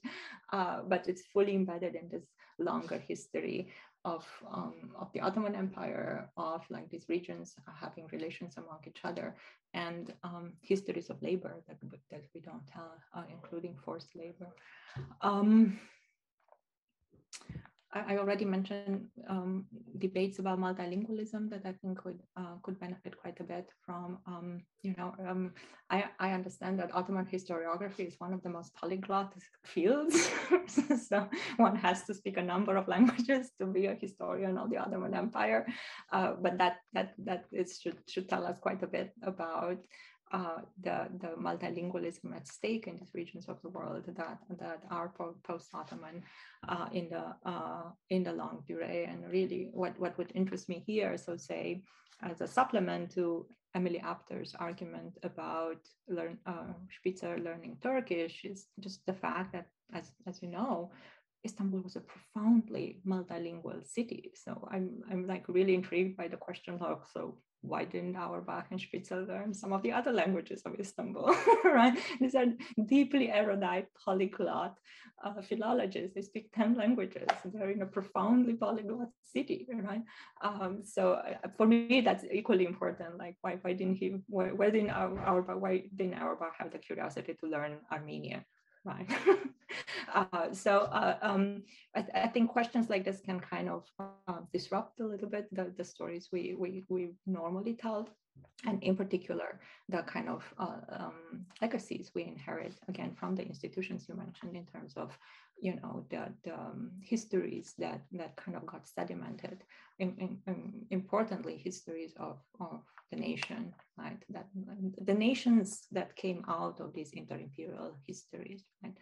uh, 0.51 0.81
but 0.87 1.07
it's 1.07 1.23
fully 1.33 1.53
embedded 1.53 1.95
in 1.95 2.09
this 2.09 2.25
longer 2.57 2.97
history 2.97 3.71
of, 4.05 4.25
um, 4.51 4.91
of 4.99 5.11
the 5.13 5.19
Ottoman 5.19 5.55
Empire, 5.55 6.29
of 6.37 6.63
like 6.69 6.89
these 6.89 7.05
regions 7.09 7.55
having 7.79 8.07
relations 8.11 8.55
among 8.57 8.79
each 8.87 9.01
other, 9.03 9.35
and 9.73 10.13
um, 10.23 10.53
histories 10.61 11.09
of 11.09 11.21
labor 11.21 11.61
that, 11.67 11.77
that 12.09 12.23
we 12.33 12.41
don't 12.41 12.65
tell, 12.65 12.93
uh, 13.13 13.23
including 13.29 13.75
forced 13.83 14.15
labor. 14.15 14.47
Um, 15.21 15.79
I 17.91 18.17
already 18.17 18.45
mentioned 18.45 19.07
um, 19.27 19.65
debates 19.97 20.37
about 20.37 20.59
multilingualism 20.59 21.49
that 21.49 21.61
I 21.65 21.73
think 21.81 21.97
could 21.97 22.19
uh, 22.37 22.55
could 22.61 22.79
benefit 22.79 23.17
quite 23.17 23.39
a 23.39 23.43
bit 23.43 23.71
from. 23.83 24.19
Um, 24.27 24.61
you 24.83 24.93
know, 24.95 25.15
um, 25.27 25.53
I 25.89 26.05
I 26.19 26.33
understand 26.33 26.77
that 26.79 26.93
Ottoman 26.93 27.25
historiography 27.25 28.07
is 28.07 28.15
one 28.19 28.31
of 28.31 28.43
the 28.43 28.49
most 28.49 28.75
polyglot 28.75 29.33
fields, 29.65 30.29
so 31.09 31.27
one 31.57 31.75
has 31.77 32.03
to 32.03 32.13
speak 32.13 32.37
a 32.37 32.43
number 32.43 32.77
of 32.77 32.87
languages 32.87 33.49
to 33.59 33.65
be 33.65 33.87
a 33.87 33.95
historian 33.95 34.59
of 34.59 34.69
the 34.69 34.77
Ottoman 34.77 35.15
Empire. 35.15 35.65
Uh, 36.11 36.33
but 36.39 36.59
that 36.59 36.77
that 36.93 37.13
that 37.17 37.45
is 37.51 37.79
should 37.81 37.97
should 38.07 38.29
tell 38.29 38.45
us 38.45 38.59
quite 38.59 38.83
a 38.83 38.87
bit 38.87 39.13
about 39.23 39.79
uh, 40.31 40.59
the, 40.83 41.07
the 41.19 41.29
multilingualism 41.39 42.35
at 42.35 42.47
stake 42.47 42.87
in 42.87 42.97
these 42.97 43.13
regions 43.13 43.47
of 43.47 43.61
the 43.61 43.69
world 43.69 44.03
that, 44.05 44.37
that 44.59 44.83
are 44.91 45.11
post-Ottoman 45.43 46.21
uh, 46.67 46.87
in, 46.91 47.09
the, 47.09 47.35
uh, 47.45 47.83
in 48.09 48.23
the 48.23 48.33
longue 48.33 48.63
durée. 48.67 49.11
And 49.11 49.29
really 49.31 49.69
what, 49.73 49.99
what 49.99 50.17
would 50.17 50.31
interest 50.35 50.69
me 50.69 50.83
here, 50.85 51.17
so 51.17 51.35
say, 51.37 51.83
as 52.21 52.41
a 52.41 52.47
supplement 52.47 53.11
to 53.11 53.47
Emily 53.75 53.99
Apter's 53.99 54.55
argument 54.59 55.17
about 55.23 55.77
learn, 56.07 56.37
uh, 56.45 56.73
Spitzer 56.89 57.37
learning 57.37 57.77
Turkish 57.81 58.43
is 58.43 58.67
just 58.79 59.05
the 59.05 59.13
fact 59.13 59.53
that, 59.53 59.67
as, 59.93 60.11
as 60.27 60.41
you 60.41 60.49
know, 60.49 60.91
Istanbul 61.45 61.81
was 61.81 61.95
a 61.95 62.01
profoundly 62.01 63.01
multilingual 63.07 63.85
city. 63.85 64.31
So 64.35 64.67
I'm, 64.71 65.01
I'm 65.09 65.25
like 65.25 65.45
really 65.47 65.73
intrigued 65.73 66.17
by 66.17 66.27
the 66.27 66.37
question 66.37 66.77
of, 66.81 67.05
so 67.13 67.37
why 67.61 67.83
didn't 67.83 68.15
Auerbach 68.15 68.67
and 68.71 68.79
Spitzer 68.79 69.21
learn 69.21 69.53
some 69.53 69.73
of 69.73 69.81
the 69.83 69.91
other 69.91 70.11
languages 70.11 70.61
of 70.65 70.79
Istanbul, 70.79 71.35
right? 71.65 71.97
These 72.19 72.35
are 72.35 72.45
deeply 72.85 73.31
erudite 73.31 73.87
polyglot 74.03 74.75
uh, 75.23 75.41
philologists. 75.41 76.15
They 76.15 76.21
speak 76.21 76.51
10 76.53 76.75
languages. 76.75 77.27
They're 77.45 77.71
in 77.71 77.81
a 77.81 77.85
profoundly 77.85 78.53
polyglot 78.53 79.09
city, 79.23 79.67
right? 79.73 80.01
Um, 80.41 80.81
so 80.83 81.13
uh, 81.13 81.49
for 81.57 81.67
me, 81.67 82.01
that's 82.01 82.23
equally 82.31 82.65
important. 82.65 83.17
Like, 83.17 83.35
why, 83.41 83.57
why 83.61 83.73
didn't 83.73 83.95
he, 83.95 84.15
why, 84.27 84.51
why 84.51 84.69
didn't 84.69 84.91
Auerbach, 84.91 85.59
why 85.59 85.83
didn't 85.95 86.15
Auerbach 86.15 86.53
have 86.57 86.71
the 86.71 86.79
curiosity 86.79 87.35
to 87.39 87.47
learn 87.47 87.77
Armenian, 87.91 88.45
right? 88.83 89.09
uh, 90.13 90.51
so 90.51 90.89
uh, 90.91 91.17
um, 91.21 91.63
I, 91.95 92.01
th- 92.01 92.13
I, 92.15 92.27
think 92.27 92.49
questions 92.49 92.89
like 92.89 93.05
this 93.05 93.21
can 93.21 93.39
kind 93.39 93.69
of 93.69 93.85
uh, 93.99 94.41
disrupt 94.53 94.99
a 94.99 95.05
little 95.05 95.29
bit 95.29 95.47
the, 95.51 95.73
the 95.77 95.83
stories 95.83 96.29
we, 96.31 96.55
we, 96.57 96.83
we 96.89 97.11
normally 97.25 97.75
tell. 97.75 98.09
And 98.65 98.81
in 98.83 98.95
particular, 98.95 99.59
the 99.87 100.03
kind 100.03 100.29
of 100.29 100.43
uh, 100.57 100.81
um, 100.91 101.45
legacies 101.61 102.11
we 102.13 102.23
inherit 102.23 102.75
again 102.87 103.15
from 103.19 103.35
the 103.35 103.43
institutions 103.43 104.05
you 104.07 104.15
mentioned 104.15 104.55
in 104.55 104.65
terms 104.65 104.93
of 104.97 105.17
you 105.61 105.75
know 105.75 106.05
the, 106.09 106.27
the 106.43 106.53
um, 106.53 106.91
histories 107.01 107.73
that 107.77 108.01
that 108.11 108.35
kind 108.35 108.55
of 108.57 108.65
got 108.65 108.85
sedimented. 108.85 109.59
In, 109.99 110.15
in, 110.17 110.37
in 110.47 110.85
importantly 110.91 111.57
histories 111.61 112.13
of, 112.17 112.37
of 112.61 112.81
the 113.11 113.17
nation 113.17 113.73
right? 113.97 114.23
That 114.29 114.47
the 115.01 115.13
nations 115.13 115.87
that 115.91 116.15
came 116.15 116.45
out 116.47 116.79
of 116.79 116.93
these 116.93 117.11
inter-imperial 117.11 117.97
histories 118.07 118.63
right? 118.83 118.95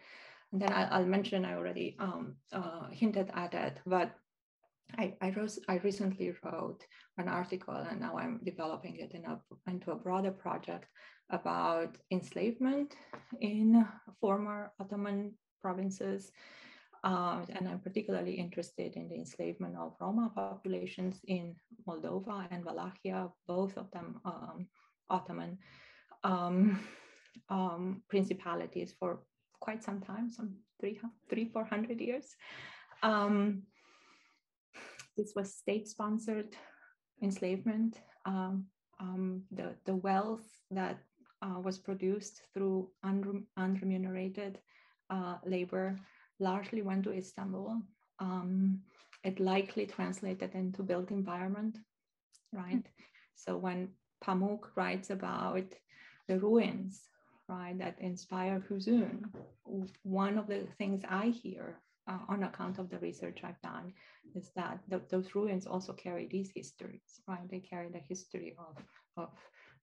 And 0.52 0.62
then 0.62 0.72
I, 0.72 0.98
will 0.98 1.06
mention 1.06 1.44
i 1.44 1.54
already 1.54 1.96
um, 2.00 2.34
uh, 2.52 2.88
hinted 2.90 3.30
at 3.34 3.54
it 3.54 3.78
but 3.86 4.10
I, 4.96 5.14
I, 5.20 5.30
wrote, 5.30 5.58
I 5.68 5.76
recently 5.78 6.32
wrote 6.42 6.84
an 7.18 7.28
article 7.28 7.74
and 7.74 8.00
now 8.00 8.16
I'm 8.16 8.40
developing 8.44 8.96
it 8.96 9.12
in 9.12 9.24
a, 9.26 9.38
into 9.70 9.92
a 9.92 9.96
broader 9.96 10.30
project 10.30 10.86
about 11.30 11.96
enslavement 12.10 12.94
in 13.40 13.86
former 14.20 14.72
Ottoman 14.80 15.34
provinces. 15.60 16.32
Uh, 17.04 17.42
and 17.50 17.68
I'm 17.68 17.78
particularly 17.78 18.32
interested 18.32 18.96
in 18.96 19.08
the 19.08 19.16
enslavement 19.16 19.76
of 19.76 19.94
Roma 20.00 20.32
populations 20.34 21.20
in 21.26 21.54
Moldova 21.86 22.48
and 22.50 22.64
Wallachia, 22.64 23.28
both 23.46 23.76
of 23.76 23.90
them 23.92 24.20
um, 24.24 24.66
Ottoman 25.10 25.58
um, 26.24 26.80
um, 27.50 28.02
principalities 28.08 28.94
for 28.98 29.20
quite 29.60 29.84
some 29.84 30.00
time, 30.00 30.30
some 30.30 30.56
three, 30.80 30.98
three 31.30 31.50
four 31.52 31.64
hundred 31.64 32.00
years. 32.00 32.34
Um, 33.02 33.62
this 35.18 35.32
was 35.36 35.52
state-sponsored 35.52 36.56
enslavement. 37.22 37.98
Um, 38.24 38.66
um, 39.00 39.42
the, 39.50 39.74
the 39.84 39.96
wealth 39.96 40.46
that 40.70 40.98
uh, 41.42 41.60
was 41.60 41.78
produced 41.78 42.42
through 42.54 42.88
unremunerated 43.04 44.56
uh, 45.10 45.36
labor 45.44 45.96
largely 46.40 46.82
went 46.82 47.04
to 47.04 47.12
Istanbul. 47.12 47.82
Um, 48.20 48.80
it 49.24 49.40
likely 49.40 49.86
translated 49.86 50.54
into 50.54 50.82
built 50.82 51.10
environment, 51.10 51.78
right? 52.52 52.86
So 53.34 53.56
when 53.56 53.88
Pamuk 54.24 54.60
writes 54.76 55.10
about 55.10 55.64
the 56.28 56.38
ruins, 56.38 57.02
right, 57.48 57.76
that 57.78 57.96
inspire 58.00 58.62
Huzun, 58.68 59.22
one 60.02 60.38
of 60.38 60.46
the 60.46 60.66
things 60.78 61.02
I 61.08 61.26
hear 61.26 61.80
uh, 62.08 62.18
on 62.28 62.42
account 62.42 62.78
of 62.78 62.88
the 62.90 62.98
research 62.98 63.40
I've 63.44 63.60
done 63.62 63.92
is 64.34 64.50
that 64.56 64.78
th- 64.90 65.08
those 65.10 65.34
ruins 65.34 65.66
also 65.66 65.92
carry 65.92 66.26
these 66.26 66.50
histories, 66.54 67.20
right? 67.26 67.48
They 67.50 67.60
carry 67.60 67.88
the 67.90 68.02
history 68.08 68.56
of, 68.58 68.76
of 69.16 69.30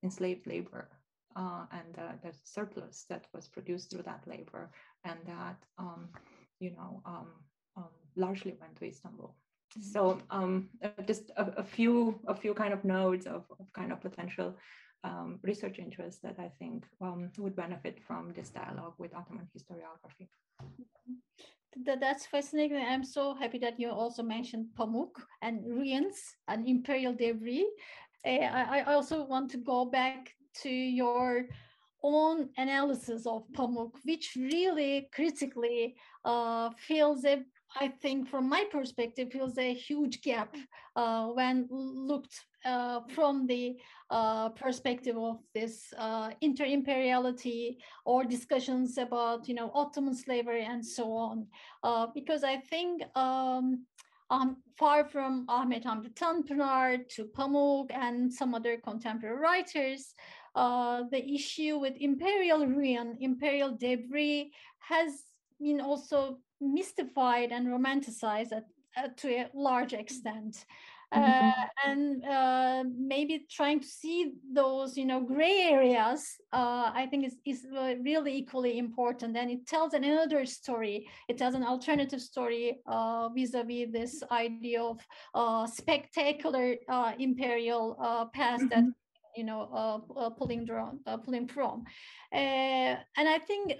enslaved 0.04 0.48
labor 0.48 0.90
uh, 1.36 1.66
and 1.72 2.22
the 2.24 2.34
surplus 2.44 3.06
that 3.10 3.26
was 3.34 3.48
produced 3.48 3.92
through 3.92 4.04
that 4.04 4.24
labor, 4.26 4.72
and 5.04 5.20
that 5.26 5.58
um, 5.78 6.08
you 6.60 6.72
know 6.72 7.02
um, 7.06 7.28
um, 7.78 7.90
largely 8.16 8.56
went 8.60 8.76
to 8.78 8.86
Istanbul. 8.86 9.36
Mm-hmm. 9.78 9.92
So 9.92 10.22
um, 10.30 10.70
uh, 10.84 11.02
just 11.06 11.32
a, 11.36 11.52
a, 11.58 11.64
few 11.64 12.20
a 12.28 12.36
few 12.36 12.54
kind 12.54 12.74
of 12.74 12.86
nodes 12.86 13.26
of, 13.26 13.44
of 13.60 13.72
kind 13.74 13.92
of 13.92 14.02
potential 14.02 14.56
um, 15.04 15.40
research 15.44 15.78
interests 15.80 16.22
that 16.22 16.38
I 16.40 16.50
think 16.60 16.86
um, 17.02 17.30
would 17.38 17.56
benefit 17.56 18.00
from 18.08 18.34
this 18.34 18.50
dialogue 18.50 18.94
with 18.98 19.14
Ottoman 19.14 19.48
historiography. 19.56 20.30
That, 21.84 22.00
that's 22.00 22.26
fascinating. 22.26 22.78
I'm 22.78 23.04
so 23.04 23.34
happy 23.34 23.58
that 23.60 23.80
you 23.80 23.90
also 23.90 24.24
mentioned 24.24 24.68
Pamuk 24.78 25.12
and 25.42 25.66
ruins 25.66 26.36
and 26.48 26.68
imperial 26.68 27.14
debris. 27.14 27.68
Uh, 28.26 28.30
I, 28.30 28.80
I 28.80 28.94
also 28.94 29.26
want 29.26 29.52
to 29.52 29.58
go 29.58 29.86
back 29.86 30.34
to 30.64 30.70
your 30.70 31.48
own 32.02 32.50
analysis 32.58 33.26
of 33.26 33.44
Pamuk, 33.54 33.92
which 34.06 34.38
really 34.38 35.10
critically 35.14 35.96
uh, 36.24 36.70
feels 36.78 37.26
a 37.26 37.44
I 37.78 37.90
think 37.90 38.30
from 38.30 38.48
my 38.48 38.64
perspective 38.72 39.34
feels 39.34 39.58
a 39.58 39.74
huge 39.74 40.22
gap 40.22 40.56
uh, 40.96 41.26
when 41.28 41.68
looked 41.70 42.46
uh, 42.66 43.02
from 43.14 43.48
the 43.48 43.78
uh, 44.10 44.50
perspective 44.50 45.18
of 45.18 45.40
this 45.54 45.94
uh, 45.98 46.32
inter-imperiality 46.42 47.78
or 48.06 48.24
discussions 48.24 48.98
about 48.98 49.48
you 49.48 49.54
know 49.54 49.72
Ottoman 49.74 50.16
slavery 50.16 50.66
and 50.66 50.86
so 50.86 51.12
on. 51.14 51.48
Uh, 51.84 52.08
because 52.14 52.44
I 52.44 52.58
think 52.58 53.04
um, 53.16 53.86
um, 54.30 54.58
far 54.78 55.06
from 55.06 55.46
Ahmet 55.48 55.84
Hamdi 55.84 56.14
Tanpınar 56.14 57.08
to 57.10 57.26
Pamuk 57.26 57.92
and 57.92 58.34
some 58.34 58.56
other 58.56 58.78
contemporary 58.78 59.38
writers, 59.38 60.14
uh, 60.56 61.04
the 61.12 61.24
issue 61.24 61.78
with 61.78 61.94
imperial 62.00 62.66
ruin, 62.66 63.18
imperial 63.20 63.72
debris 63.72 64.52
has 64.80 65.12
been 65.60 65.82
also 65.82 66.40
mystified 66.62 67.52
and 67.52 67.68
romanticized 67.68 68.52
at, 68.52 68.66
at, 68.96 69.18
to 69.18 69.30
a 69.30 69.50
large 69.54 69.94
extent. 69.94 70.66
Uh, 71.16 71.20
mm-hmm. 71.20 71.92
and 71.92 72.26
uh, 72.26 72.84
maybe 72.98 73.46
trying 73.50 73.80
to 73.80 73.88
see 73.88 74.34
those 74.54 74.98
you 74.98 75.06
know 75.06 75.22
gray 75.22 75.62
areas 75.62 76.36
uh, 76.52 76.92
i 76.94 77.08
think 77.10 77.26
is, 77.26 77.38
is 77.46 77.66
really 78.02 78.36
equally 78.36 78.78
important 78.78 79.38
and 79.38 79.50
it 79.50 79.66
tells 79.66 79.94
another 79.94 80.46
story 80.46 81.08
it 81.30 81.38
tells 81.38 81.56
an 81.56 81.64
alternative 81.64 82.22
story 82.22 82.80
uh, 82.88 83.30
vis-a-vis 83.30 83.88
this 83.94 84.24
idea 84.30 84.82
of 84.82 85.00
uh, 85.36 85.66
spectacular 85.66 86.76
uh, 86.90 87.14
imperial 87.18 87.96
past 88.34 88.64
mm-hmm. 88.64 88.68
that 88.68 88.84
you 89.36 89.44
know 89.44 89.70
uh, 89.74 90.20
uh, 90.20 90.30
pulling 90.30 90.66
from 90.66 91.00
uh, 91.06 91.18
pulling 91.18 91.48
from 91.48 91.84
and 92.32 93.00
i 93.18 93.38
think 93.38 93.74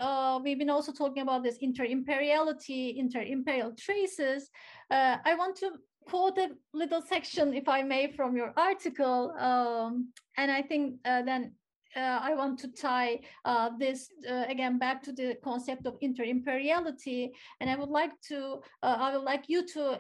we've 0.44 0.60
been 0.60 0.70
also 0.70 0.92
talking 0.92 1.24
about 1.24 1.44
this 1.44 1.58
inter-imperiality 1.62 2.96
inter-imperial 2.98 3.74
traces 3.78 4.50
i 4.92 5.36
want 5.38 5.56
to 5.56 5.72
quote 6.06 6.38
a 6.38 6.50
little 6.74 7.02
section, 7.02 7.54
if 7.54 7.68
I 7.68 7.84
may, 7.84 8.12
from 8.12 8.36
your 8.36 8.54
article. 8.58 9.32
Um, 9.40 10.12
and 10.38 10.52
I 10.52 10.62
think 10.62 10.96
uh, 11.06 11.22
then 11.24 11.54
uh, 11.96 12.20
I 12.22 12.34
want 12.36 12.60
to 12.60 12.68
tie 12.68 13.22
uh, 13.46 13.70
this 13.80 14.10
uh, 14.30 14.44
again 14.50 14.78
back 14.78 15.02
to 15.04 15.14
the 15.14 15.38
concept 15.44 15.86
of 15.86 15.96
inter-imperiality. 16.02 17.32
And 17.60 17.70
I 17.70 17.76
would 17.76 17.90
like 17.90 18.12
to, 18.30 18.62
uh, 18.84 18.98
I 19.00 19.16
would 19.16 19.24
like 19.24 19.46
you 19.48 19.66
to 19.68 20.00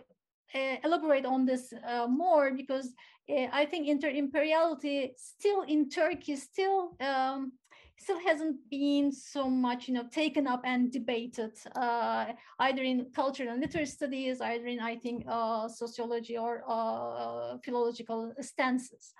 uh, 0.53 0.75
elaborate 0.83 1.25
on 1.25 1.45
this 1.45 1.73
more 2.09 2.51
because 2.51 2.93
I 3.29 3.65
think 3.65 3.87
inter-imperiality 3.87 5.13
still 5.17 5.63
in 5.63 5.89
Turkey 5.89 6.35
still 6.35 6.95
um, 7.01 7.53
still 7.97 8.19
hasn't 8.19 8.57
been 8.69 9.11
so 9.11 9.49
much, 9.49 9.87
you 9.87 9.93
know, 9.93 10.05
taken 10.11 10.47
up 10.47 10.61
and 10.65 10.91
debated 10.91 11.53
uh, 11.75 12.25
either 12.59 12.83
in 12.83 13.07
cultural 13.15 13.51
and 13.51 13.61
literary 13.61 13.85
studies, 13.85 14.41
either 14.41 14.67
in, 14.67 14.79
I 14.79 14.95
think, 14.97 15.25
uh, 15.27 15.67
sociology 15.67 16.37
or 16.37 16.63
uh, 16.67 17.57
philological 17.63 18.33
stances. 18.41 19.13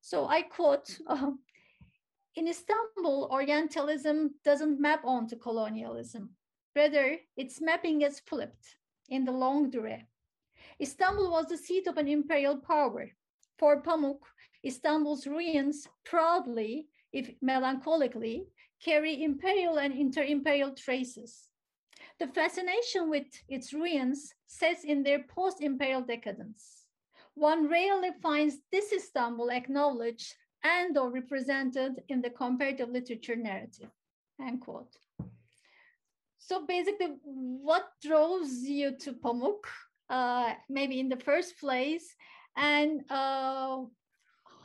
So 0.00 0.26
I 0.28 0.42
quote, 0.42 0.96
uh, 1.06 1.32
in 2.36 2.48
Istanbul, 2.48 3.28
Orientalism 3.30 4.34
doesn't 4.44 4.80
map 4.80 5.04
onto 5.04 5.36
colonialism. 5.36 6.30
Rather, 6.76 7.18
its 7.36 7.60
mapping 7.60 8.02
is 8.02 8.20
flipped 8.20 8.76
in 9.08 9.24
the 9.24 9.32
longue 9.32 9.72
durée. 9.72 10.04
Istanbul 10.80 11.30
was 11.30 11.46
the 11.46 11.56
seat 11.56 11.86
of 11.86 11.96
an 11.96 12.08
imperial 12.08 12.56
power. 12.56 13.10
For 13.58 13.82
Pamuk, 13.82 14.18
Istanbul's 14.64 15.26
ruins 15.26 15.86
proudly 16.04 16.88
if 17.14 17.30
melancholically, 17.40 18.42
carry 18.84 19.22
imperial 19.22 19.78
and 19.78 19.94
inter-imperial 19.94 20.74
traces. 20.74 21.48
The 22.18 22.26
fascination 22.26 23.08
with 23.08 23.26
its 23.48 23.72
ruins 23.72 24.34
sets 24.46 24.84
in 24.84 25.02
their 25.02 25.22
post-imperial 25.22 26.02
decadence. 26.02 26.86
One 27.34 27.68
rarely 27.68 28.10
finds 28.22 28.56
this 28.70 28.92
Istanbul 28.92 29.50
acknowledged 29.50 30.34
and 30.64 30.98
or 30.98 31.10
represented 31.10 32.02
in 32.08 32.20
the 32.20 32.30
comparative 32.30 32.88
literature 32.88 33.36
narrative, 33.36 33.90
end 34.40 34.60
quote. 34.60 34.96
So 36.38 36.66
basically, 36.66 37.14
what 37.22 37.86
draws 38.02 38.62
you 38.62 38.96
to 38.98 39.12
Pamuk, 39.12 39.64
uh, 40.10 40.54
maybe 40.68 41.00
in 41.00 41.08
the 41.08 41.16
first 41.16 41.58
place, 41.58 42.14
and 42.56 43.02
uh, 43.10 43.78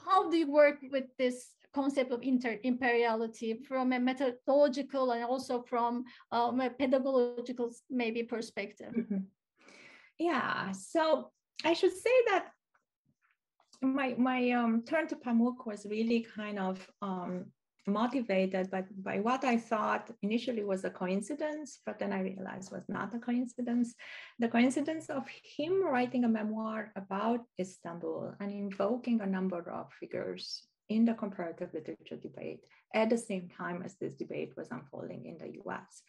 how 0.05 0.29
do 0.29 0.37
you 0.37 0.51
work 0.51 0.79
with 0.91 1.05
this 1.17 1.47
concept 1.73 2.11
of 2.11 2.21
inter-imperiality 2.23 3.61
from 3.67 3.93
a 3.93 3.99
methodological 3.99 5.11
and 5.11 5.23
also 5.23 5.61
from 5.61 6.03
um, 6.31 6.59
a 6.61 6.69
pedagogical 6.69 7.71
maybe 7.89 8.23
perspective. 8.23 8.93
Mm-hmm. 8.95 9.17
Yeah, 10.17 10.71
so 10.71 11.31
I 11.63 11.73
should 11.73 11.93
say 11.93 12.15
that 12.27 12.51
my 13.81 14.15
my 14.17 14.51
um, 14.51 14.83
turn 14.83 15.07
to 15.07 15.15
Pamuk 15.15 15.65
was 15.65 15.85
really 15.89 16.27
kind 16.35 16.59
of 16.59 16.85
um, 17.01 17.45
motivated 17.87 18.69
by, 18.69 18.83
by 19.03 19.19
what 19.19 19.43
I 19.43 19.57
thought 19.57 20.11
initially 20.21 20.63
was 20.63 20.83
a 20.83 20.89
coincidence, 20.89 21.79
but 21.85 21.99
then 21.99 22.13
I 22.13 22.21
realized 22.21 22.71
was 22.71 22.87
not 22.87 23.13
a 23.15 23.19
coincidence. 23.19 23.95
The 24.37 24.47
coincidence 24.47 25.09
of 25.09 25.25
him 25.57 25.83
writing 25.83 26.23
a 26.23 26.29
memoir 26.29 26.91
about 26.95 27.41
Istanbul 27.59 28.35
and 28.39 28.51
invoking 28.51 29.21
a 29.21 29.25
number 29.25 29.71
of 29.71 29.91
figures 29.99 30.63
in 30.89 31.05
the 31.05 31.13
comparative 31.13 31.73
literature 31.73 32.17
debate 32.17 32.61
at 32.93 33.09
the 33.09 33.17
same 33.17 33.49
time 33.55 33.83
as 33.83 33.95
this 33.95 34.15
debate 34.15 34.53
was 34.57 34.67
unfolding 34.71 35.25
in 35.25 35.37
the 35.37 35.59
US. 35.63 36.03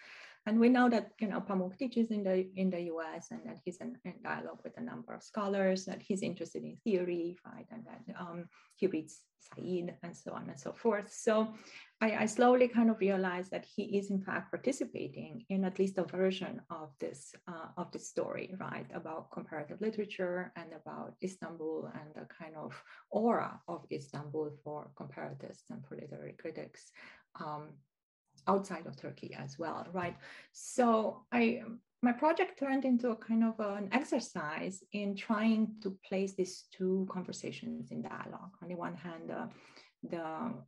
And 0.46 0.58
we 0.58 0.68
know 0.68 0.88
that 0.88 1.12
you 1.20 1.28
know 1.28 1.40
Pamuk 1.40 1.76
teaches 1.78 2.10
in 2.10 2.24
the 2.24 2.48
in 2.56 2.70
the 2.70 2.80
U.S. 2.94 3.28
and 3.30 3.40
that 3.44 3.58
he's 3.64 3.78
in, 3.78 3.96
in 4.04 4.14
dialogue 4.22 4.60
with 4.64 4.76
a 4.78 4.82
number 4.82 5.12
of 5.14 5.22
scholars. 5.22 5.84
That 5.84 6.02
he's 6.02 6.22
interested 6.22 6.62
in 6.64 6.76
theory, 6.84 7.36
right? 7.44 7.66
And 7.70 7.84
that 7.86 8.14
um, 8.18 8.48
he 8.76 8.86
reads 8.86 9.20
Said 9.40 9.96
and 10.02 10.16
so 10.16 10.32
on 10.32 10.48
and 10.48 10.58
so 10.58 10.72
forth. 10.72 11.12
So 11.12 11.54
I, 12.00 12.12
I, 12.22 12.26
slowly 12.26 12.68
kind 12.68 12.90
of 12.90 13.00
realized 13.00 13.50
that 13.50 13.64
he 13.64 13.98
is 13.98 14.10
in 14.10 14.20
fact 14.20 14.50
participating 14.50 15.44
in 15.48 15.64
at 15.64 15.78
least 15.78 15.98
a 15.98 16.04
version 16.04 16.60
of 16.70 16.90
this 17.00 17.34
uh, 17.48 17.68
of 17.76 17.90
this 17.90 18.08
story, 18.08 18.54
right? 18.60 18.86
About 18.94 19.30
comparative 19.30 19.80
literature 19.80 20.52
and 20.56 20.72
about 20.72 21.14
Istanbul 21.22 21.90
and 21.94 22.14
the 22.14 22.28
kind 22.32 22.54
of 22.56 22.72
aura 23.10 23.60
of 23.66 23.86
Istanbul 23.90 24.50
for 24.62 24.90
comparatists 24.94 25.70
and 25.70 25.84
for 25.86 25.96
literary 25.96 26.36
critics. 26.38 26.92
Um, 27.40 27.70
outside 28.46 28.86
of 28.86 28.96
Turkey 28.96 29.36
as 29.38 29.58
well, 29.58 29.86
right? 29.92 30.16
So 30.52 31.24
I 31.32 31.62
my 32.02 32.12
project 32.12 32.58
turned 32.58 32.84
into 32.84 33.10
a 33.10 33.16
kind 33.16 33.44
of 33.44 33.60
an 33.60 33.88
exercise 33.92 34.82
in 34.92 35.14
trying 35.14 35.68
to 35.82 35.96
place 36.08 36.32
these 36.32 36.64
two 36.72 37.06
conversations 37.12 37.90
in 37.90 38.00
dialogue. 38.00 38.52
On 38.62 38.68
the 38.68 38.74
one 38.74 38.96
hand, 38.96 39.30
uh, 39.30 39.46
the 40.08 40.22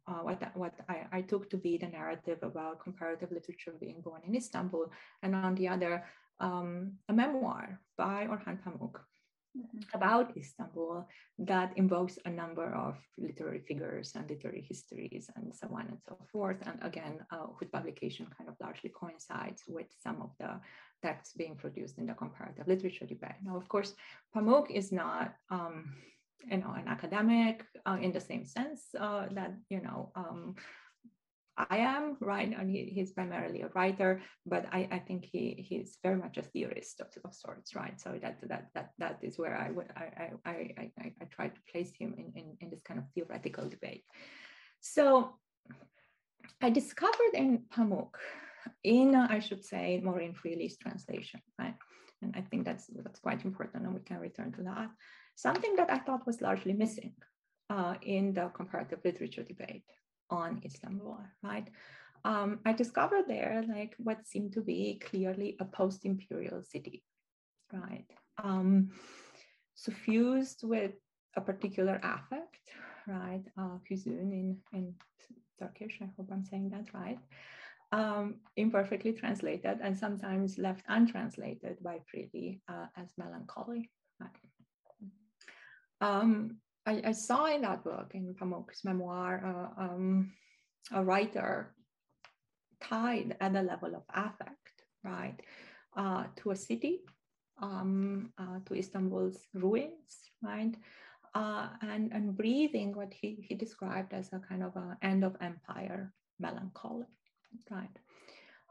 uh, 0.06 0.20
what 0.22 0.42
what 0.54 0.74
I, 0.88 1.06
I, 1.10 1.20
took 1.22 1.48
to 1.50 1.56
be 1.56 1.78
the 1.78 1.88
narrative 1.88 2.38
about 2.42 2.82
comparative 2.82 3.32
literature 3.32 3.74
being 3.80 4.02
born 4.02 4.20
in 4.26 4.34
Istanbul, 4.34 4.92
and 5.22 5.34
on 5.34 5.54
the 5.54 5.68
other, 5.68 6.04
um, 6.40 6.98
a 7.08 7.14
memoir 7.14 7.80
by 7.96 8.26
Orhan 8.26 8.58
Pamuk 8.62 9.00
mm-hmm. 9.56 9.80
about 9.94 10.36
Istanbul 10.36 11.06
that 11.38 11.72
invokes 11.76 12.18
a 12.24 12.30
number 12.30 12.74
of 12.74 12.96
literary 13.18 13.60
figures 13.60 14.12
and 14.14 14.28
literary 14.28 14.64
histories 14.68 15.30
and 15.36 15.54
so 15.54 15.68
on 15.72 15.86
and 15.88 15.98
so 16.08 16.16
forth. 16.30 16.58
And 16.66 16.78
again, 16.82 17.20
uh, 17.30 17.46
whose 17.56 17.68
publication 17.68 18.26
kind 18.36 18.48
of 18.48 18.56
largely 18.60 18.90
coincides 18.90 19.62
with 19.68 19.86
some 20.02 20.20
of 20.22 20.30
the 20.38 20.60
texts 21.02 21.34
being 21.34 21.56
produced 21.56 21.98
in 21.98 22.06
the 22.06 22.14
comparative 22.14 22.68
literature 22.68 23.06
debate. 23.06 23.40
Now, 23.44 23.56
of 23.56 23.68
course, 23.68 23.94
Pamuk 24.34 24.70
is 24.70 24.92
not 24.92 25.34
um, 25.50 25.94
you 26.50 26.58
know, 26.58 26.74
an 26.76 26.88
academic 26.88 27.64
uh, 27.86 27.98
in 28.00 28.12
the 28.12 28.20
same 28.20 28.44
sense 28.44 28.82
uh, 28.98 29.26
that, 29.32 29.52
you 29.68 29.80
know, 29.80 30.10
um, 30.14 30.54
I 31.56 31.78
am, 31.78 32.16
right? 32.20 32.50
And 32.58 32.70
he, 32.70 32.84
he's 32.84 33.12
primarily 33.12 33.60
a 33.60 33.68
writer, 33.74 34.22
but 34.46 34.66
I, 34.72 34.88
I 34.90 34.98
think 35.00 35.26
he 35.30 35.64
he's 35.68 35.98
very 36.02 36.16
much 36.16 36.38
a 36.38 36.42
theorist 36.42 37.00
of, 37.00 37.08
of 37.24 37.34
sorts, 37.34 37.74
right? 37.74 38.00
So 38.00 38.18
that 38.22 38.38
that 38.48 38.68
that 38.74 38.90
that 38.98 39.18
is 39.22 39.38
where 39.38 39.56
I 39.56 39.70
would 39.70 39.90
I 39.94 40.30
I 40.46 40.50
I, 40.50 40.90
I, 40.98 41.12
I 41.20 41.24
try 41.30 41.48
to 41.48 41.60
place 41.70 41.92
him 41.98 42.14
in, 42.16 42.32
in, 42.34 42.56
in 42.60 42.70
this 42.70 42.82
kind 42.82 42.98
of 42.98 43.04
theoretical 43.14 43.68
debate. 43.68 44.04
So 44.80 45.34
I 46.62 46.70
discovered 46.70 47.34
in 47.34 47.64
Pamuk, 47.74 48.14
in 48.82 49.14
I 49.14 49.38
should 49.40 49.64
say 49.64 50.00
Maureen 50.02 50.34
Freely's 50.34 50.78
translation, 50.78 51.40
right? 51.58 51.74
And 52.22 52.34
I 52.34 52.40
think 52.40 52.64
that's 52.64 52.86
that's 53.04 53.20
quite 53.20 53.44
important, 53.44 53.84
and 53.84 53.94
we 53.94 54.00
can 54.00 54.20
return 54.20 54.52
to 54.52 54.62
that. 54.62 54.88
Something 55.34 55.76
that 55.76 55.92
I 55.92 55.98
thought 55.98 56.26
was 56.26 56.40
largely 56.40 56.72
missing 56.72 57.12
uh, 57.68 57.94
in 58.00 58.32
the 58.32 58.50
comparative 58.54 59.00
literature 59.04 59.42
debate 59.42 59.84
on 60.32 60.60
Istanbul, 60.64 61.20
right? 61.42 61.68
Um, 62.24 62.60
I 62.64 62.72
discovered 62.72 63.24
there 63.28 63.64
like 63.68 63.94
what 63.98 64.26
seemed 64.26 64.52
to 64.54 64.60
be 64.60 65.00
clearly 65.04 65.56
a 65.60 65.64
post-imperial 65.64 66.62
city, 66.62 67.04
right? 67.72 68.06
Um, 68.42 68.90
suffused 69.74 70.60
with 70.62 70.92
a 71.36 71.40
particular 71.40 72.00
affect, 72.02 72.64
right? 73.06 73.42
Uh, 73.58 73.78
in, 73.90 74.58
in 74.72 74.94
Turkish, 75.58 75.98
I 76.00 76.08
hope 76.16 76.28
I'm 76.32 76.44
saying 76.44 76.70
that 76.70 76.94
right. 76.94 77.18
Um, 77.90 78.36
imperfectly 78.56 79.12
translated 79.12 79.78
and 79.82 79.98
sometimes 79.98 80.56
left 80.56 80.84
untranslated 80.88 81.76
by 81.82 82.00
Freely 82.10 82.62
uh, 82.68 82.86
as 82.96 83.08
melancholy. 83.18 83.90
Right? 84.18 84.30
Um, 86.00 86.56
I, 86.86 87.02
I, 87.06 87.12
saw 87.12 87.46
in 87.46 87.62
that 87.62 87.84
book, 87.84 88.10
in 88.14 88.34
Pamuk's 88.34 88.84
memoir, 88.84 89.70
uh, 89.78 89.82
um, 89.82 90.32
a 90.92 91.02
writer 91.02 91.74
tied 92.80 93.36
at 93.40 93.52
the 93.52 93.62
level 93.62 93.94
of 93.94 94.02
affect, 94.12 94.82
right, 95.04 95.38
uh, 95.96 96.24
to 96.36 96.50
a 96.50 96.56
city, 96.56 97.00
um, 97.60 98.32
uh, 98.38 98.58
to 98.66 98.74
Istanbul's 98.74 99.46
ruins, 99.54 100.30
right, 100.42 100.74
uh, 101.34 101.68
and, 101.82 102.12
and 102.12 102.36
breathing 102.36 102.94
what 102.94 103.12
he, 103.14 103.44
he 103.48 103.54
described 103.54 104.12
as 104.12 104.32
a 104.32 104.40
kind 104.40 104.62
of 104.62 104.74
an 104.76 104.96
end 105.02 105.24
of 105.24 105.36
empire 105.40 106.12
melancholy, 106.40 107.06
right? 107.70 107.96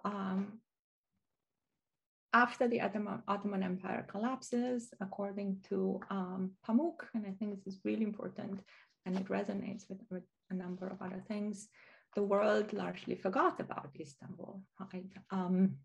Um, 0.04 0.60
after 2.34 2.68
the 2.68 2.82
Ottoman, 2.82 3.64
Empire 3.64 4.06
collapses, 4.10 4.94
according 5.02 5.58
to 5.70 6.00
um, 6.10 6.52
Pamuk, 6.68 7.00
and 7.14 7.26
I 7.26 7.32
think 7.32 7.56
this 7.56 7.74
is 7.74 7.82
really 7.84 8.04
important 8.04 8.62
and 9.06 9.18
it 9.18 9.28
resonates 9.28 9.90
with, 9.90 10.00
with 10.10 10.24
a 10.50 10.54
number 10.54 10.88
of 10.88 11.02
other 11.02 11.24
things, 11.28 11.70
the 12.16 12.24
world 12.24 12.72
largely 12.74 13.16
forgot 13.16 13.60
about 13.60 13.90
Istanbul. 14.00 14.62
Right? 14.80 15.12
Um, 15.32 15.78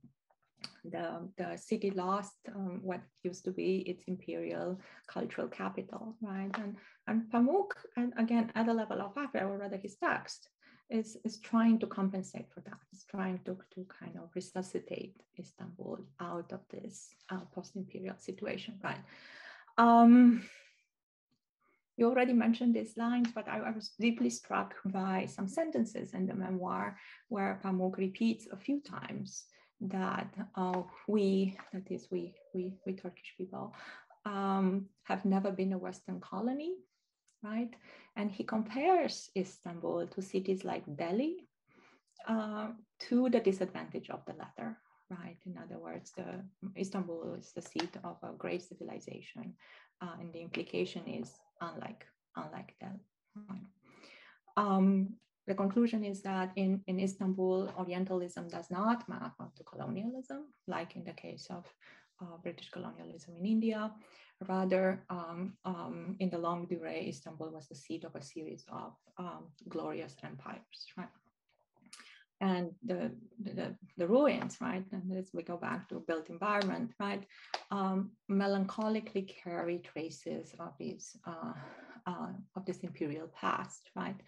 the, 0.85 1.29
the 1.37 1.57
city 1.57 1.91
lost 1.91 2.37
um, 2.55 2.81
what 2.83 3.01
used 3.23 3.45
to 3.45 3.53
be 3.53 3.79
its 3.79 4.03
imperial 4.07 4.81
cultural 5.07 5.49
capital, 5.49 6.17
right? 6.21 6.51
And, 6.59 6.77
and 7.07 7.31
Pamuk, 7.33 7.71
and 7.97 8.13
again, 8.17 8.53
at 8.55 8.67
the 8.67 8.75
level 8.75 9.01
of 9.01 9.17
Afra, 9.17 9.47
or 9.47 9.59
rather 9.59 9.77
his 9.77 9.97
text, 9.97 10.49
is, 10.91 11.17
is 11.25 11.39
trying 11.39 11.79
to 11.81 11.87
compensate 11.87 12.47
for 12.53 12.61
that. 12.61 12.79
It's 12.93 13.05
trying 13.05 13.41
to, 13.45 13.57
to 13.75 13.87
kind 14.01 14.17
of 14.17 14.31
resuscitate 14.35 15.17
Istanbul 15.39 15.99
out 16.21 16.53
of 16.53 16.61
this 16.71 17.09
uh, 17.31 17.41
post-imperial 17.55 18.17
situation, 18.19 18.79
right? 18.83 19.01
Um, 19.79 20.43
you 21.97 22.07
already 22.07 22.33
mentioned 22.33 22.75
these 22.75 22.97
lines, 22.97 23.29
but 23.35 23.49
I, 23.49 23.59
I, 23.59 23.71
was 23.71 23.91
deeply 23.99 24.31
struck 24.31 24.75
by 24.85 25.27
some 25.27 25.49
sentences 25.49 26.13
in 26.13 26.27
the 26.27 26.35
memoir 26.35 26.99
where 27.29 27.61
Pamuk 27.65 27.97
repeats 27.97 28.47
a 28.53 28.57
few 28.57 28.81
times 28.81 29.45
that 29.81 30.33
uh, 30.57 30.83
we, 31.09 31.57
that 31.73 31.91
is 31.91 32.09
we, 32.11 32.35
we, 32.55 32.75
we 32.87 32.93
Turkish 32.93 33.35
people, 33.37 33.75
um, 34.27 34.87
have 35.05 35.25
never 35.25 35.51
been 35.51 35.73
a 35.73 35.79
Western 35.79 36.21
colony, 36.21 36.75
right? 37.43 37.73
And 38.17 38.31
he 38.31 38.45
compares 38.45 39.31
Istanbul 39.37 40.07
to 40.09 40.23
cities 40.23 40.65
like 40.65 40.85
Delhi 40.97 41.49
uh, 42.29 42.69
to 43.09 43.29
the 43.31 43.41
disadvantage 43.41 44.11
of 44.11 44.25
the 44.27 44.35
latter, 44.35 44.79
right? 45.11 45.37
In 45.47 45.57
other 45.59 45.79
words, 45.79 46.13
the, 46.17 46.43
Istanbul 46.79 47.35
is 47.39 47.53
the 47.53 47.63
seat 47.63 47.97
of 48.05 48.17
a 48.23 48.33
great 48.37 48.63
civilization, 48.63 49.55
uh, 50.03 50.15
and 50.21 50.33
the 50.33 50.41
implication 50.41 51.07
is 51.07 51.33
unlike 51.61 52.05
unlike 52.37 52.75
Delhi. 52.81 53.01
Um, 54.57 55.17
the 55.47 55.55
conclusion 55.55 56.05
is 56.05 56.23
that 56.23 56.53
in, 56.57 56.83
in 56.87 56.99
Istanbul, 56.99 57.73
Orientalism 57.79 58.49
does 58.49 58.71
not 58.71 59.09
map 59.09 59.35
onto 59.39 59.63
colonialism, 59.63 60.53
like 60.67 60.97
in 60.97 61.05
the 61.05 61.13
case 61.13 61.47
of 61.51 61.65
uh, 62.21 62.37
British 62.43 62.71
colonialism 62.71 63.35
in 63.39 63.47
India. 63.47 63.93
Rather, 64.49 65.05
um, 65.09 65.55
um, 65.65 66.17
in 66.21 66.29
the 66.29 66.39
longue 66.39 66.69
durée, 66.69 67.09
Istanbul 67.09 67.51
was 67.51 67.69
the 67.69 67.75
seat 67.75 68.05
of 68.05 68.15
a 68.15 68.23
series 68.23 68.65
of 68.71 68.93
um, 69.19 69.47
glorious 69.69 70.15
empires, 70.23 70.87
right? 70.97 71.09
And 72.43 72.73
the, 72.85 73.13
the, 73.43 73.75
the, 73.97 74.07
ruins, 74.07 74.59
right? 74.61 74.85
And 74.93 75.11
as 75.17 75.31
we 75.33 75.43
go 75.43 75.57
back 75.57 75.89
to 75.89 76.05
built 76.07 76.29
environment, 76.29 76.93
right? 77.01 77.25
Um, 77.71 78.11
melancholically 78.31 79.27
carry 79.43 79.79
traces 79.79 80.55
of 80.61 80.75
these 80.79 81.17
uh, 81.27 81.55
uh, 82.07 82.29
of 82.55 82.65
this 82.67 82.81
imperial 82.81 83.29
past, 83.35 83.91
right? 83.97 84.21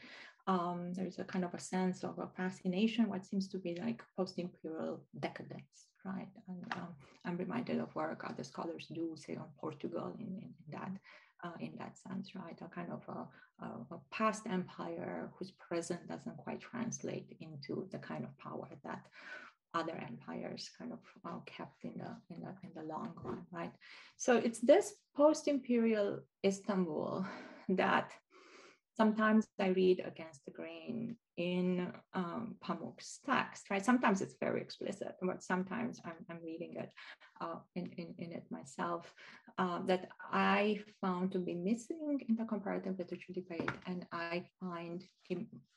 um, 0.49 0.95
there's 0.95 1.19
a 1.19 1.25
kind 1.25 1.45
of 1.45 1.53
a 1.53 1.61
sense 1.61 2.03
of 2.03 2.19
a 2.19 2.27
fascination, 2.27 3.09
what 3.09 3.27
seems 3.27 3.47
to 3.49 3.59
be 3.59 3.79
like 3.81 4.03
post-imperial 4.17 5.05
decadence, 5.21 5.88
right? 6.05 6.29
And 6.49 6.63
um, 6.73 6.89
I'm 7.25 7.37
reminded 7.37 7.79
of 7.81 7.95
work 7.95 8.25
other 8.29 8.45
scholars 8.45 8.87
do, 8.93 9.15
say 9.17 9.37
on 9.37 9.49
Portugal 9.61 10.15
in, 10.19 10.27
in, 10.27 10.55
in 10.67 10.73
that 10.73 10.93
uh, 11.45 11.53
in 11.61 11.73
that 11.79 11.97
sense, 11.97 12.35
right? 12.35 12.59
A 12.61 12.69
kind 12.69 12.91
of 12.91 13.03
a, 13.09 13.65
a, 13.65 13.69
a, 13.95 14.01
past 14.11 14.43
empire 14.47 15.31
whose 15.39 15.53
present 15.53 16.09
doesn't 16.09 16.37
quite 16.37 16.61
translate 16.61 17.37
into 17.41 17.87
the 17.93 17.99
kind 17.99 18.25
of 18.25 18.37
power 18.39 18.69
that 18.85 19.07
other 19.75 19.95
empires 20.09 20.71
kind 20.77 20.93
of 20.93 20.99
uh, 21.25 21.39
kept 21.47 21.85
in 21.85 21.93
the, 21.97 22.35
in 22.35 22.41
the 22.41 22.53
in 22.65 22.71
the 22.75 22.83
long 22.83 23.13
run, 23.23 23.47
right? 23.53 23.73
So 24.17 24.37
it's 24.37 24.61
this 24.61 24.95
post-imperial 25.17 26.21
Istanbul 26.45 27.27
that 27.69 28.11
sometimes 28.99 29.47
I 29.61 29.69
read 29.69 30.03
against 30.05 30.45
the 30.45 30.51
grain 30.51 31.17
in 31.37 31.93
um, 32.15 32.57
Pamuk's 32.61 33.21
text, 33.25 33.71
right? 33.71 33.85
Sometimes 33.85 34.21
it's 34.21 34.35
very 34.41 34.61
explicit, 34.61 35.15
but 35.23 35.43
sometimes 35.43 36.01
I'm, 36.05 36.19
I'm 36.29 36.41
reading 36.45 36.75
it 36.77 36.91
uh, 37.41 37.61
in, 37.77 37.87
in, 37.97 38.15
in, 38.19 38.33
it 38.33 38.45
myself 38.51 39.15
uh, 39.57 39.79
that 39.87 40.09
I 40.33 40.81
found 41.01 41.31
to 41.33 41.39
be 41.39 41.55
missing 41.55 42.21
in 42.29 42.35
the 42.35 42.45
comparative 42.45 42.99
literature 42.99 43.33
debate 43.33 43.71
and 43.87 44.05
I 44.11 44.45
find 44.61 45.05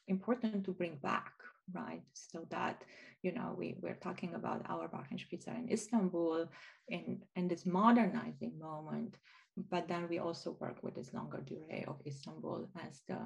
important 0.08 0.66
to 0.66 0.72
bring 0.72 0.98
back, 1.04 1.32
right? 1.74 2.02
So 2.14 2.48
that, 2.50 2.82
you 3.22 3.32
know, 3.34 3.54
we, 3.56 3.76
we're 3.82 4.02
talking 4.08 4.34
about 4.34 4.66
Auerbach 4.68 5.08
and 5.12 5.20
Spitzer 5.20 5.52
in 5.52 5.72
Istanbul 5.72 6.48
in, 6.90 7.22
in 7.36 7.48
this 7.48 7.68
modernizing 7.68 8.58
moment 8.60 9.16
but 9.58 9.88
then 9.88 10.08
we 10.10 10.20
also 10.20 10.58
work 10.60 10.82
with 10.82 10.96
this 10.96 11.14
longer 11.14 11.40
durée 11.40 11.88
of 11.88 12.02
Istanbul 12.06 12.70
as 12.88 13.02
the 13.08 13.20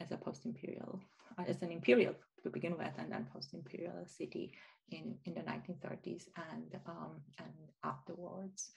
as 0.00 0.10
a 0.12 0.16
post-imperial, 0.16 0.98
uh, 1.38 1.44
as 1.46 1.60
an 1.62 1.70
imperial 1.70 2.14
to 2.42 2.48
begin 2.48 2.76
with, 2.78 2.92
and 2.98 3.12
then 3.12 3.26
post-imperial 3.32 4.06
city 4.06 4.52
in, 4.90 5.14
in 5.26 5.34
the 5.34 5.40
1930s 5.40 6.24
and 6.52 6.80
um, 6.86 7.20
and 7.38 7.52
afterwards. 7.84 8.70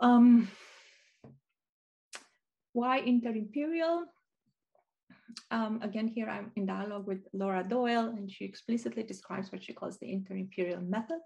Um, 0.00 0.48
why 2.72 2.98
inter-imperial? 2.98 4.04
Um, 5.50 5.80
again, 5.82 6.08
here 6.08 6.28
I'm 6.28 6.52
in 6.56 6.66
dialogue 6.66 7.06
with 7.06 7.26
Laura 7.32 7.64
Doyle, 7.64 8.08
and 8.08 8.30
she 8.30 8.44
explicitly 8.44 9.02
describes 9.02 9.50
what 9.50 9.62
she 9.62 9.72
calls 9.72 9.98
the 9.98 10.12
inter-imperial 10.12 10.80
method, 10.82 11.20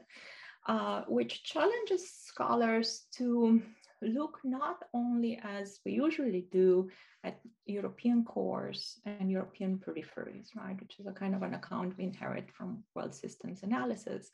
uh, 0.66 1.02
which 1.08 1.44
challenges 1.44 2.10
scholars 2.10 3.06
to 3.16 3.62
look 4.08 4.38
not 4.44 4.84
only 4.94 5.40
as 5.42 5.80
we 5.84 5.92
usually 5.92 6.46
do 6.50 6.88
at 7.24 7.40
European 7.66 8.24
cores 8.24 9.00
and 9.06 9.30
European 9.30 9.78
peripheries, 9.78 10.48
right, 10.56 10.80
which 10.80 10.98
is 10.98 11.06
a 11.06 11.12
kind 11.12 11.34
of 11.34 11.42
an 11.42 11.54
account 11.54 11.96
we 11.96 12.04
inherit 12.04 12.50
from 12.52 12.82
world 12.94 13.14
systems 13.14 13.62
analysis, 13.62 14.30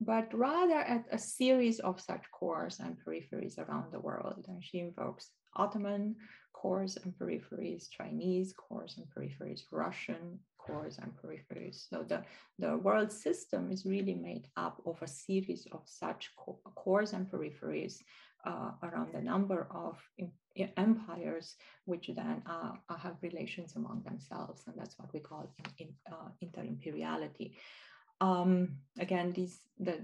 but 0.00 0.32
rather 0.32 0.78
at 0.78 1.06
a 1.10 1.18
series 1.18 1.80
of 1.80 2.00
such 2.00 2.30
cores 2.30 2.78
and 2.80 2.96
peripheries 3.04 3.58
around 3.58 3.92
the 3.92 4.00
world. 4.00 4.44
And 4.48 4.62
she 4.62 4.78
invokes 4.78 5.32
Ottoman 5.56 6.14
cores 6.52 6.96
and 7.02 7.12
peripheries, 7.18 7.90
Chinese 7.90 8.52
cores 8.52 8.98
and 8.98 9.06
peripheries, 9.06 9.62
Russian 9.72 10.38
cores 10.58 10.98
and 10.98 11.12
peripheries. 11.16 11.88
So 11.88 12.04
the, 12.06 12.22
the 12.58 12.76
world 12.76 13.10
system 13.10 13.70
is 13.70 13.86
really 13.86 14.14
made 14.14 14.48
up 14.56 14.80
of 14.86 15.00
a 15.02 15.08
series 15.08 15.66
of 15.72 15.82
such 15.84 16.30
cores 16.74 17.12
and 17.12 17.30
peripheries 17.30 18.02
uh, 18.44 18.70
around 18.82 19.12
the 19.12 19.20
number 19.20 19.66
of 19.70 19.96
empires, 20.76 21.56
which 21.84 22.10
then 22.14 22.42
uh, 22.46 22.72
have 22.96 23.16
relations 23.22 23.76
among 23.76 24.02
themselves. 24.02 24.62
And 24.66 24.74
that's 24.76 24.98
what 24.98 25.12
we 25.12 25.20
call 25.20 25.54
in, 25.78 25.88
uh, 26.10 26.28
inter-imperiality. 26.40 27.56
Um, 28.20 28.78
again, 28.98 29.32
these, 29.32 29.60
the, 29.78 30.00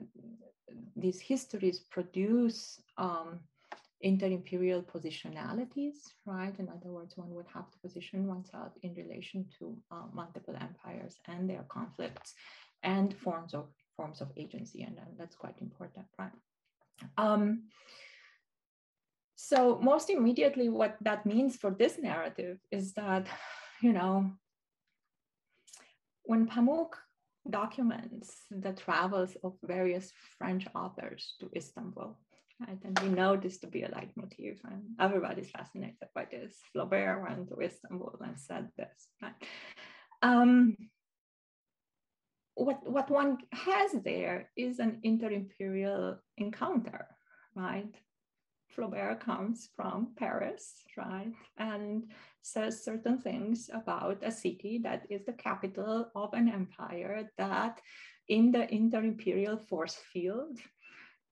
these 0.96 1.20
histories 1.20 1.80
produce 1.80 2.80
um, 2.96 3.40
inter-imperial 4.00 4.82
positionalities, 4.82 5.94
right? 6.26 6.54
In 6.58 6.68
other 6.68 6.90
words, 6.90 7.16
one 7.16 7.34
would 7.34 7.46
have 7.52 7.70
to 7.70 7.78
position 7.78 8.26
oneself 8.26 8.72
in 8.82 8.94
relation 8.94 9.46
to 9.58 9.76
uh, 9.90 10.06
multiple 10.12 10.54
empires 10.60 11.16
and 11.26 11.48
their 11.48 11.64
conflicts 11.68 12.34
and 12.82 13.16
forms 13.16 13.54
of 13.54 13.66
forms 13.96 14.20
of 14.20 14.28
agency, 14.36 14.82
and, 14.82 14.98
and 14.98 15.16
that's 15.16 15.36
quite 15.36 15.54
important, 15.60 16.04
right? 16.18 16.32
Um, 17.16 17.64
so 19.48 19.78
most 19.82 20.08
immediately, 20.08 20.68
what 20.68 20.96
that 21.02 21.26
means 21.26 21.56
for 21.56 21.70
this 21.70 21.98
narrative 21.98 22.58
is 22.70 22.94
that, 22.94 23.26
you 23.82 23.92
know, 23.92 24.32
when 26.24 26.46
Pamuk 26.46 26.92
documents 27.50 28.28
the 28.50 28.72
travels 28.72 29.36
of 29.44 29.52
various 29.62 30.10
French 30.38 30.66
authors 30.74 31.34
to 31.40 31.50
Istanbul, 31.54 32.16
right, 32.60 32.78
and 32.84 32.98
we 33.00 33.08
know 33.08 33.36
this 33.36 33.58
to 33.58 33.66
be 33.66 33.82
a 33.82 33.90
leitmotif, 33.90 34.56
and 34.64 34.82
everybody's 34.98 35.50
fascinated 35.50 36.08
by 36.14 36.24
this. 36.30 36.56
Flaubert 36.72 37.22
went 37.22 37.48
to 37.48 37.60
Istanbul 37.60 38.16
and 38.24 38.40
said 38.40 38.70
this, 38.78 39.08
right? 39.22 39.34
Um, 40.22 40.76
what, 42.54 42.78
what 42.88 43.10
one 43.10 43.38
has 43.52 43.90
there 44.04 44.48
is 44.56 44.78
an 44.78 45.00
inter-imperial 45.02 46.18
encounter, 46.38 47.08
right? 47.54 47.94
Flaubert 48.74 49.20
comes 49.20 49.68
from 49.76 50.08
Paris, 50.16 50.82
right, 50.96 51.32
and 51.58 52.10
says 52.42 52.84
certain 52.84 53.18
things 53.18 53.70
about 53.72 54.18
a 54.22 54.30
city 54.30 54.78
that 54.82 55.06
is 55.10 55.24
the 55.24 55.32
capital 55.32 56.10
of 56.14 56.32
an 56.34 56.48
empire 56.48 57.30
that 57.38 57.80
in 58.28 58.50
the 58.50 58.72
inter-imperial 58.74 59.56
force 59.56 59.96
field 60.12 60.58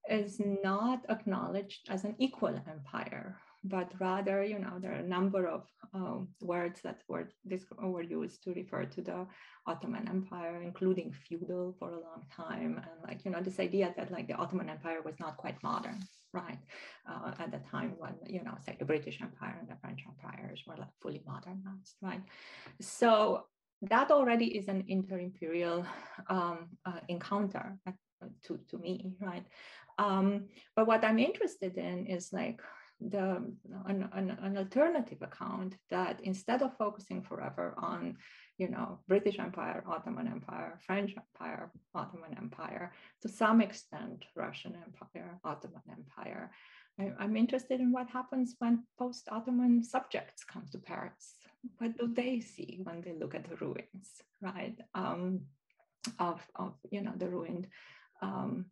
is 0.08 0.40
not 0.62 1.04
acknowledged 1.08 1.88
as 1.88 2.04
an 2.04 2.14
equal 2.18 2.54
empire, 2.68 3.36
but 3.64 3.92
rather, 4.00 4.42
you 4.42 4.58
know, 4.58 4.78
there 4.80 4.92
are 4.92 5.04
a 5.04 5.08
number 5.08 5.46
of 5.46 5.66
um, 5.94 6.28
words 6.40 6.80
that 6.82 7.02
were, 7.08 7.28
this, 7.44 7.64
were 7.78 8.02
used 8.02 8.42
to 8.42 8.52
refer 8.52 8.84
to 8.84 9.00
the 9.00 9.26
Ottoman 9.66 10.08
Empire, 10.08 10.60
including 10.62 11.12
feudal 11.12 11.76
for 11.78 11.90
a 11.90 12.00
long 12.00 12.24
time. 12.34 12.82
And 12.82 13.02
like, 13.06 13.24
you 13.24 13.30
know, 13.30 13.40
this 13.40 13.60
idea 13.60 13.94
that 13.96 14.10
like 14.10 14.26
the 14.26 14.34
Ottoman 14.34 14.68
Empire 14.68 15.02
was 15.04 15.20
not 15.20 15.36
quite 15.36 15.62
modern, 15.62 16.00
right? 16.32 16.58
Uh, 17.08 17.32
at 17.38 17.50
the 17.50 17.60
time 17.70 17.94
when, 17.98 18.14
you 18.26 18.42
know, 18.42 18.54
say 18.64 18.76
the 18.78 18.84
British 18.84 19.20
Empire 19.20 19.56
and 19.60 19.68
the 19.68 19.76
French 19.80 20.00
empires 20.06 20.62
were 20.66 20.76
like 20.76 20.94
fully 21.00 21.22
modernized, 21.26 21.96
right? 22.00 22.22
So 22.80 23.46
that 23.82 24.10
already 24.10 24.56
is 24.56 24.68
an 24.68 24.84
inter-imperial 24.88 25.84
um, 26.28 26.68
uh, 26.86 27.00
encounter 27.08 27.76
uh, 27.86 27.92
to, 28.44 28.58
to 28.70 28.78
me, 28.78 29.14
right? 29.20 29.44
Um, 29.98 30.46
but 30.74 30.86
what 30.86 31.04
I'm 31.04 31.18
interested 31.18 31.76
in 31.76 32.06
is 32.06 32.32
like 32.32 32.60
the 33.00 33.42
an, 33.86 34.08
an, 34.12 34.38
an, 34.42 34.56
alternative 34.56 35.18
account 35.22 35.74
that 35.90 36.20
instead 36.22 36.62
of 36.62 36.76
focusing 36.76 37.22
forever 37.22 37.74
on 37.76 38.16
you 38.62 38.68
know 38.74 38.88
british 39.12 39.38
empire 39.46 39.82
ottoman 39.92 40.28
empire 40.36 40.72
french 40.86 41.10
empire 41.22 41.62
ottoman 42.00 42.34
empire 42.44 42.86
to 43.22 43.28
some 43.28 43.58
extent 43.66 44.18
russian 44.36 44.74
empire 44.86 45.30
ottoman 45.44 45.86
empire. 45.98 46.44
I, 47.00 47.24
am 47.26 47.36
interested 47.36 47.78
in 47.80 47.90
what 47.96 48.08
happens 48.18 48.48
when 48.58 48.84
post-ottoman 48.98 49.82
subjects 49.82 50.44
come 50.44 50.66
to 50.72 50.78
paris. 50.78 51.26
What 51.78 51.96
do 51.98 52.04
they 52.20 52.34
see 52.40 52.70
when 52.86 52.98
they 53.00 53.14
look 53.20 53.34
at 53.34 53.48
the 53.48 53.56
ruins 53.64 54.08
right 54.48 54.78
um, 54.94 55.24
of, 56.18 56.40
of 56.54 56.72
you 56.94 57.00
know 57.04 57.14
the 57.16 57.28
ruined 57.36 57.66
um, 58.20 58.66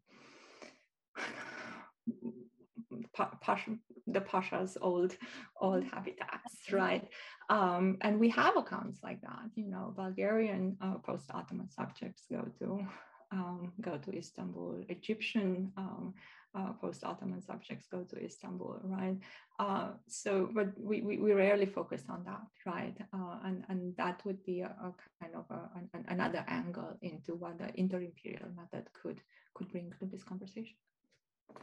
Pasha, 3.41 3.70
the 4.07 4.20
Pasha's 4.20 4.76
old 4.80 5.16
old 5.61 5.84
mm-hmm. 5.84 5.97
habitats, 5.97 6.55
right? 6.72 7.07
Um, 7.49 7.99
and 8.01 8.20
we 8.20 8.28
have 8.30 8.57
accounts 8.57 9.01
like 9.03 9.20
that. 9.22 9.51
You 9.55 9.70
know, 9.70 9.93
Bulgarian 9.97 10.76
uh, 10.80 10.99
post-Ottoman 10.99 11.70
subjects 11.70 12.24
go 12.30 12.47
to 12.61 12.86
um, 13.32 13.72
go 13.80 13.97
to 13.97 14.16
Istanbul. 14.16 14.84
Egyptian 14.88 15.72
um, 15.76 16.14
uh, 16.55 16.72
post-Ottoman 16.80 17.41
subjects 17.41 17.86
go 17.86 18.03
to 18.03 18.24
Istanbul, 18.24 18.80
right? 18.82 19.16
Uh, 19.59 19.91
so, 20.09 20.49
but 20.53 20.68
we, 20.76 21.01
we, 21.01 21.18
we, 21.18 21.32
rarely 21.32 21.66
focus 21.66 22.03
on 22.09 22.24
that, 22.24 22.43
right? 22.66 22.97
Uh, 23.12 23.36
and, 23.45 23.64
and 23.68 23.97
that 23.97 24.20
would 24.24 24.43
be 24.45 24.62
a, 24.62 24.66
a 24.66 24.93
kind 25.20 25.34
of 25.36 25.45
a, 25.51 25.70
an, 25.78 26.05
another 26.09 26.45
angle 26.49 26.97
into 27.03 27.36
what 27.36 27.59
the 27.59 27.70
inter-imperial 27.78 28.49
method 28.57 28.88
could 29.01 29.20
could 29.55 29.70
bring 29.70 29.93
to 29.99 30.07
this 30.07 30.24
conversation. 30.24 30.76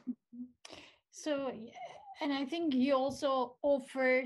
Mm-hmm. 0.09 0.43
So, 1.17 1.51
and 2.21 2.31
I 2.31 2.45
think 2.45 2.75
you 2.75 2.93
also 2.93 3.55
offer 3.63 4.23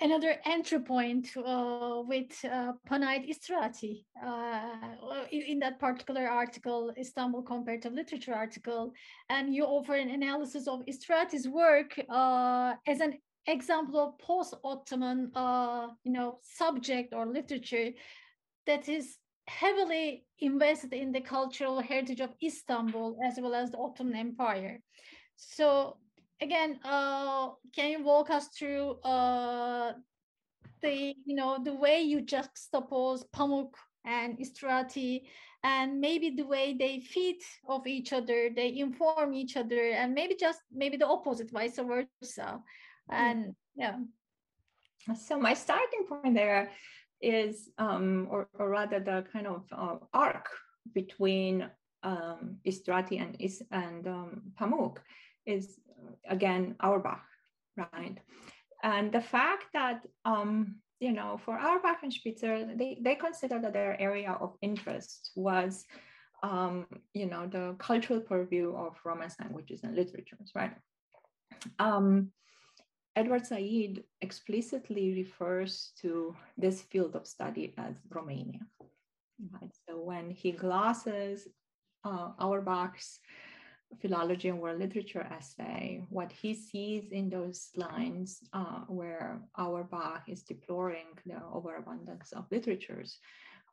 another 0.00 0.34
entry 0.44 0.80
point 0.80 1.28
uh, 1.36 2.02
with 2.04 2.44
uh, 2.44 2.72
Panait 2.90 3.24
Istrati 3.30 4.04
uh, 4.20 5.24
in 5.30 5.60
that 5.60 5.78
particular 5.78 6.26
article, 6.26 6.92
Istanbul 6.98 7.42
Comparative 7.42 7.92
Literature 7.92 8.34
article, 8.34 8.92
and 9.30 9.54
you 9.54 9.64
offer 9.64 9.94
an 9.94 10.10
analysis 10.10 10.66
of 10.66 10.84
Istrati's 10.86 11.46
work 11.46 11.96
uh, 12.10 12.74
as 12.88 13.00
an 13.00 13.14
example 13.46 14.00
of 14.00 14.18
post-Ottoman, 14.18 15.30
uh, 15.36 15.86
you 16.02 16.10
know, 16.10 16.40
subject 16.42 17.14
or 17.14 17.26
literature 17.26 17.90
that 18.66 18.88
is 18.88 19.18
heavily 19.46 20.24
invested 20.40 20.92
in 20.92 21.12
the 21.12 21.20
cultural 21.20 21.80
heritage 21.80 22.20
of 22.20 22.34
Istanbul 22.42 23.16
as 23.24 23.38
well 23.40 23.54
as 23.54 23.70
the 23.70 23.78
Ottoman 23.78 24.16
Empire. 24.16 24.80
So 25.36 25.96
again, 26.40 26.78
uh, 26.84 27.50
can 27.74 27.90
you 27.90 28.02
walk 28.02 28.30
us 28.30 28.48
through 28.48 29.00
uh, 29.02 29.92
the 30.82 31.14
you 31.24 31.36
know 31.36 31.58
the 31.62 31.74
way 31.74 32.02
you 32.02 32.20
juxtapose 32.22 33.24
Pamuk 33.34 33.72
and 34.04 34.38
Istrati, 34.38 35.22
and 35.62 36.00
maybe 36.00 36.30
the 36.30 36.44
way 36.44 36.76
they 36.78 37.00
feed 37.00 37.40
of 37.68 37.86
each 37.86 38.12
other, 38.12 38.50
they 38.54 38.78
inform 38.78 39.34
each 39.34 39.56
other, 39.56 39.90
and 39.90 40.14
maybe 40.14 40.36
just 40.38 40.60
maybe 40.72 40.96
the 40.96 41.06
opposite, 41.06 41.50
vice 41.50 41.78
versa, 41.78 42.60
and 43.10 43.54
yeah. 43.74 43.96
So 45.14 45.38
my 45.38 45.54
starting 45.54 46.04
point 46.08 46.34
there 46.34 46.72
is, 47.20 47.70
um, 47.78 48.26
or, 48.30 48.48
or 48.58 48.70
rather, 48.70 48.98
the 48.98 49.24
kind 49.32 49.46
of 49.46 49.64
uh, 49.70 49.96
arc 50.12 50.48
between 50.92 51.70
um, 52.02 52.58
Istrati 52.66 53.20
and 53.20 53.36
Is 53.38 53.62
and 53.70 54.06
um, 54.06 54.42
Pamuk 54.60 54.98
is 55.46 55.78
again 56.28 56.76
Auerbach, 56.80 57.24
right? 57.76 58.18
And 58.82 59.12
the 59.12 59.20
fact 59.20 59.66
that 59.72 60.02
um, 60.24 60.76
you 61.00 61.12
know, 61.12 61.38
for 61.44 61.58
Auerbach 61.58 61.98
and 62.02 62.12
Spitzer, 62.12 62.66
they, 62.74 62.98
they 63.00 63.14
consider 63.14 63.60
that 63.60 63.72
their 63.72 64.00
area 64.00 64.36
of 64.40 64.56
interest 64.62 65.30
was, 65.36 65.84
um, 66.42 66.86
you 67.12 67.26
know, 67.26 67.46
the 67.46 67.76
cultural 67.78 68.20
purview 68.20 68.74
of 68.74 68.96
Romance 69.04 69.36
languages 69.38 69.80
and 69.82 69.94
literatures, 69.94 70.52
right? 70.54 70.72
Um, 71.78 72.30
Edward 73.14 73.46
Said 73.46 74.02
explicitly 74.20 75.14
refers 75.14 75.92
to 76.00 76.34
this 76.56 76.82
field 76.82 77.14
of 77.16 77.26
study 77.26 77.74
as 77.78 77.96
Romania. 78.10 78.60
Right? 79.52 79.70
So 79.88 80.00
when 80.00 80.30
he 80.30 80.52
glosses 80.52 81.48
uh, 82.04 82.30
Auerbach's 82.38 83.18
philology 84.00 84.48
and 84.48 84.60
world 84.60 84.78
literature 84.78 85.26
essay, 85.30 86.02
what 86.10 86.32
he 86.32 86.54
sees 86.54 87.12
in 87.12 87.28
those 87.28 87.70
lines 87.76 88.42
uh, 88.52 88.80
where 88.88 89.40
Auerbach 89.56 90.22
is 90.28 90.42
deploring 90.42 91.06
the 91.24 91.40
overabundance 91.52 92.32
of 92.32 92.44
literatures 92.50 93.18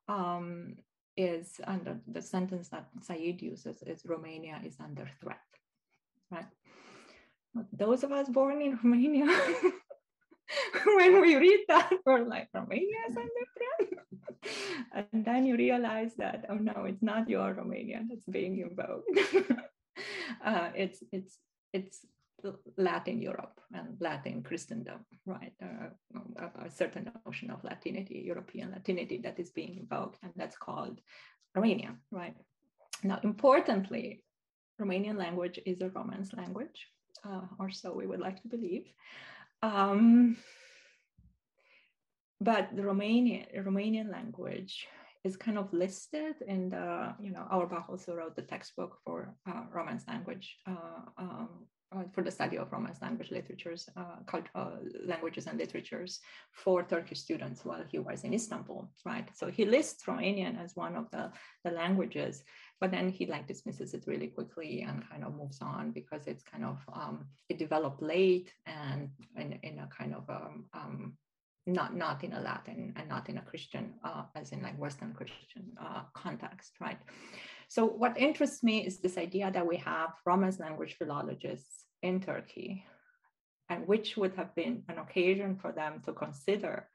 um, 0.07 0.75
is 1.15 1.61
under 1.65 1.99
the 2.07 2.21
sentence 2.21 2.69
that 2.69 2.87
Said 3.01 3.41
uses 3.41 3.83
is 3.83 4.03
Romania 4.05 4.59
is 4.65 4.77
under 4.79 5.09
threat, 5.21 5.37
right? 6.31 6.45
Those 7.71 8.03
of 8.03 8.11
us 8.11 8.29
born 8.29 8.61
in 8.61 8.79
Romania, 8.83 9.27
when 10.85 11.21
we 11.21 11.35
read 11.35 11.65
that, 11.67 11.91
we're 12.05 12.23
like, 12.23 12.49
Romania 12.53 12.97
is 13.09 13.17
under 13.17 13.45
threat. 13.57 14.03
and 14.93 15.25
then 15.25 15.45
you 15.45 15.55
realize 15.55 16.15
that, 16.17 16.45
oh 16.49 16.55
no, 16.55 16.85
it's 16.85 17.03
not 17.03 17.29
your 17.29 17.53
Romania 17.53 18.03
that's 18.09 18.25
being 18.25 18.59
invoked. 18.59 19.07
uh, 20.45 20.69
it's 20.75 21.03
it's 21.11 21.37
it's 21.73 22.05
Latin 22.77 23.21
Europe 23.21 23.59
and 23.73 23.95
Latin 23.99 24.43
Christendom, 24.43 25.05
right? 25.25 25.53
Uh, 25.61 25.89
a, 26.65 26.69
certain 26.69 27.09
notion 27.25 27.49
of 27.51 27.63
Latinity, 27.63 28.23
European 28.25 28.71
Latinity 28.71 29.19
that 29.23 29.39
is 29.39 29.49
being 29.49 29.77
invoked, 29.77 30.17
and 30.23 30.33
that's 30.35 30.57
called 30.57 30.99
Romanian, 31.55 31.97
right? 32.11 32.35
Now, 33.03 33.19
importantly, 33.23 34.23
Romanian 34.81 35.17
language 35.17 35.59
is 35.65 35.81
a 35.81 35.89
Romance 35.89 36.33
language, 36.33 36.87
uh, 37.25 37.41
or 37.59 37.69
so 37.69 37.93
we 37.93 38.07
would 38.07 38.19
like 38.19 38.41
to 38.41 38.47
believe. 38.47 38.87
Um, 39.61 40.37
but 42.41 42.75
the 42.75 42.81
Romanian, 42.81 43.45
Romanian 43.65 44.11
language 44.11 44.87
is 45.23 45.37
kind 45.37 45.57
of 45.57 45.71
listed 45.71 46.35
in 46.47 46.69
the, 46.69 47.13
you 47.19 47.31
know, 47.31 47.45
Auerbach 47.49 47.85
also 47.89 48.13
wrote 48.13 48.35
the 48.35 48.41
textbook 48.41 48.97
for 49.05 49.35
uh, 49.47 49.63
Romance 49.71 50.03
language, 50.07 50.57
uh, 50.67 51.01
um, 51.17 51.49
uh, 51.95 52.03
for 52.11 52.23
the 52.23 52.31
study 52.31 52.57
of 52.57 52.71
Romance 52.71 53.01
language 53.01 53.31
literatures, 53.31 53.87
uh, 53.95 54.17
cultural 54.25 54.79
languages 55.05 55.47
and 55.47 55.57
literatures 55.57 56.19
for 56.51 56.83
Turkish 56.83 57.19
students 57.19 57.63
while 57.63 57.83
he 57.89 57.99
was 57.99 58.23
in 58.25 58.33
Istanbul, 58.33 58.91
right? 59.05 59.29
So 59.33 59.49
he 59.49 59.63
lists 59.63 60.03
Romanian 60.05 60.61
as 60.61 60.75
one 60.75 60.95
of 60.95 61.09
the, 61.11 61.31
the 61.63 61.71
languages, 61.71 62.43
but 62.81 62.91
then 62.91 63.09
he 63.09 63.25
like 63.25 63.47
dismisses 63.47 63.93
it 63.93 64.03
really 64.07 64.27
quickly 64.27 64.81
and 64.81 65.09
kind 65.09 65.23
of 65.23 65.35
moves 65.35 65.61
on 65.61 65.91
because 65.91 66.27
it's 66.27 66.43
kind 66.43 66.65
of, 66.65 66.79
um, 66.91 67.27
it 67.47 67.59
developed 67.59 68.01
late 68.01 68.51
and 68.65 69.09
in, 69.37 69.53
in 69.63 69.79
a 69.79 69.87
kind 69.87 70.13
of 70.15 70.29
um, 70.29 70.65
um, 70.73 71.13
not 71.65 71.95
not 71.95 72.23
in 72.23 72.33
a 72.33 72.41
Latin 72.41 72.93
and 72.95 73.07
not 73.07 73.29
in 73.29 73.37
a 73.37 73.41
Christian, 73.41 73.93
uh, 74.03 74.23
as 74.35 74.51
in 74.51 74.61
like 74.61 74.77
Western 74.77 75.13
Christian 75.13 75.71
uh, 75.79 76.03
context, 76.13 76.73
right? 76.79 76.99
So 77.69 77.85
what 77.85 78.17
interests 78.17 78.63
me 78.63 78.85
is 78.85 78.99
this 78.99 79.17
idea 79.17 79.49
that 79.51 79.65
we 79.65 79.77
have 79.77 80.11
Romance 80.25 80.59
language 80.59 80.95
philologists 80.97 81.85
in 82.01 82.19
Turkey, 82.19 82.85
and 83.69 83.87
which 83.87 84.17
would 84.17 84.35
have 84.35 84.53
been 84.55 84.83
an 84.89 84.97
occasion 84.99 85.55
for 85.55 85.71
them 85.71 86.01
to 86.05 86.13
consider 86.13 86.89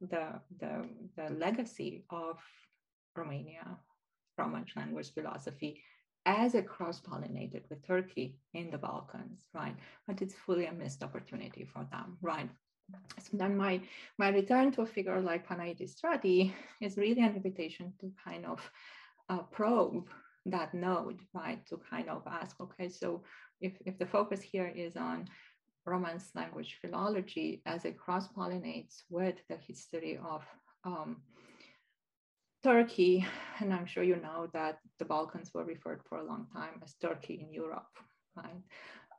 the, 0.00 0.40
the, 0.60 0.88
the 1.16 1.34
legacy 1.34 2.04
of 2.10 2.38
Romania, 3.16 3.78
Romance 4.38 4.70
language 4.76 5.12
philology 5.12 5.82
as 6.26 6.54
it 6.54 6.68
cross-pollinated 6.68 7.62
with 7.70 7.86
Turkey 7.86 8.38
in 8.52 8.70
the 8.70 8.78
Balkans, 8.78 9.40
right? 9.54 9.74
But 10.06 10.20
it's 10.20 10.34
fully 10.34 10.66
a 10.66 10.72
missed 10.72 11.02
opportunity 11.02 11.64
for 11.64 11.86
them, 11.90 12.18
right? 12.20 12.50
So 13.18 13.36
then 13.36 13.56
my, 13.56 13.80
my 14.18 14.28
return 14.30 14.72
to 14.72 14.82
a 14.82 14.86
figure 14.86 15.20
like 15.20 15.46
Panait 15.46 15.80
Istrati 15.80 16.52
is 16.80 16.96
really 16.96 17.20
an 17.20 17.36
invitation 17.36 17.92
to 18.00 18.12
kind 18.24 18.46
of 18.46 18.70
uh, 19.28 19.42
probe 19.50 20.08
that 20.46 20.74
node, 20.74 21.20
right? 21.34 21.64
To 21.66 21.80
kind 21.90 22.08
of 22.08 22.22
ask, 22.26 22.60
okay, 22.60 22.88
so 22.88 23.22
if, 23.60 23.72
if 23.84 23.98
the 23.98 24.06
focus 24.06 24.40
here 24.40 24.72
is 24.74 24.96
on 24.96 25.28
Romance 25.86 26.30
language 26.34 26.78
philology 26.80 27.62
as 27.66 27.84
it 27.84 27.98
cross 27.98 28.28
pollinates 28.28 29.02
with 29.08 29.36
the 29.48 29.56
history 29.56 30.18
of 30.24 30.42
um, 30.84 31.16
Turkey. 32.62 33.26
And 33.60 33.72
I'm 33.72 33.86
sure 33.86 34.02
you 34.02 34.16
know 34.16 34.48
that 34.52 34.78
the 34.98 35.04
Balkans 35.04 35.52
were 35.54 35.64
referred 35.64 36.02
for 36.08 36.18
a 36.18 36.24
long 36.24 36.46
time 36.52 36.80
as 36.82 36.94
Turkey 36.94 37.40
in 37.40 37.52
Europe, 37.52 37.88
right? 38.36 38.62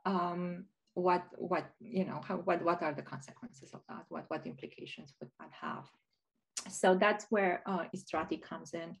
Um, 0.04 0.66
what 0.94 1.24
what 1.36 1.70
you 1.80 2.04
know 2.04 2.20
how 2.26 2.36
what 2.36 2.62
what 2.62 2.82
are 2.82 2.92
the 2.92 3.02
consequences 3.02 3.70
of 3.72 3.80
that 3.88 4.04
what 4.08 4.24
what 4.28 4.46
implications 4.46 5.14
would 5.20 5.30
that 5.40 5.50
have 5.58 5.84
so 6.70 6.94
that's 6.94 7.26
where 7.30 7.62
uh, 7.66 7.84
Istrati 7.94 8.40
comes 8.40 8.74
in 8.74 8.96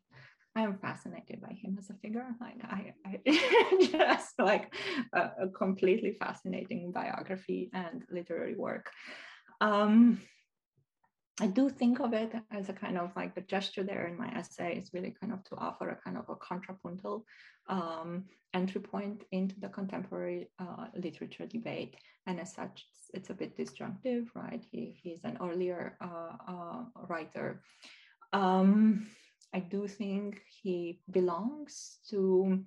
I 0.54 0.62
am 0.62 0.78
fascinated 0.78 1.40
by 1.40 1.54
him 1.54 1.76
as 1.78 1.88
a 1.88 1.94
figure. 1.94 2.26
Like 2.40 2.56
I, 2.62 2.92
I 3.06 3.78
just 3.90 4.38
like 4.38 4.74
a, 5.14 5.30
a, 5.44 5.48
completely 5.48 6.12
fascinating 6.12 6.92
biography 6.92 7.70
and 7.72 8.04
literary 8.10 8.54
work. 8.54 8.90
Um, 9.62 10.20
I 11.42 11.48
do 11.48 11.68
think 11.68 11.98
of 11.98 12.12
it 12.12 12.32
as 12.52 12.68
a 12.68 12.72
kind 12.72 12.96
of 12.96 13.10
like 13.16 13.34
the 13.34 13.40
gesture 13.40 13.82
there 13.82 14.06
in 14.06 14.16
my 14.16 14.28
essay 14.28 14.76
is 14.76 14.94
really 14.94 15.12
kind 15.20 15.32
of 15.32 15.42
to 15.46 15.56
offer 15.56 15.90
a 15.90 15.96
kind 15.96 16.16
of 16.16 16.28
a 16.28 16.36
contrapuntal 16.36 17.26
um, 17.68 18.26
entry 18.54 18.80
point 18.80 19.24
into 19.32 19.58
the 19.58 19.68
contemporary 19.68 20.50
uh, 20.60 20.86
literature 20.94 21.46
debate. 21.46 21.96
And 22.28 22.38
as 22.38 22.54
such, 22.54 22.86
it's, 22.88 23.10
it's, 23.12 23.30
a 23.30 23.34
bit 23.34 23.56
disjunctive, 23.56 24.30
right? 24.36 24.64
He, 24.70 24.96
he's 25.02 25.24
an 25.24 25.36
earlier 25.42 25.98
uh, 26.00 26.36
uh, 26.46 26.82
writer. 27.08 27.60
Um, 28.32 29.08
I 29.52 29.58
do 29.58 29.88
think 29.88 30.42
he 30.62 31.00
belongs 31.10 31.98
to 32.10 32.64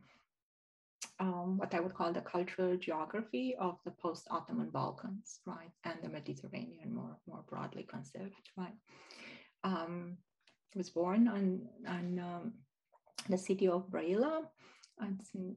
um, 1.20 1.58
what 1.58 1.74
I 1.74 1.80
would 1.80 1.94
call 1.94 2.12
the 2.12 2.22
cultural 2.22 2.76
geography 2.78 3.56
of 3.60 3.78
the 3.86 3.92
post-Ottoman 3.92 4.70
Balkans, 4.70 5.40
right, 5.46 5.72
and 5.84 5.98
the 6.02 6.10
Mediterranean 6.10 6.94
more, 6.94 7.18
more 7.28 7.44
broadly 7.48 7.84
conceived, 7.84 8.50
right. 8.58 8.76
Um, 9.64 10.18
was 10.76 10.90
born 10.90 11.28
on, 11.28 11.62
on 11.88 12.20
um, 12.20 12.54
the 13.30 13.38
city 13.38 13.68
of 13.68 13.90
Brăila, 13.90 14.42
it's 15.02 15.34
in 15.34 15.56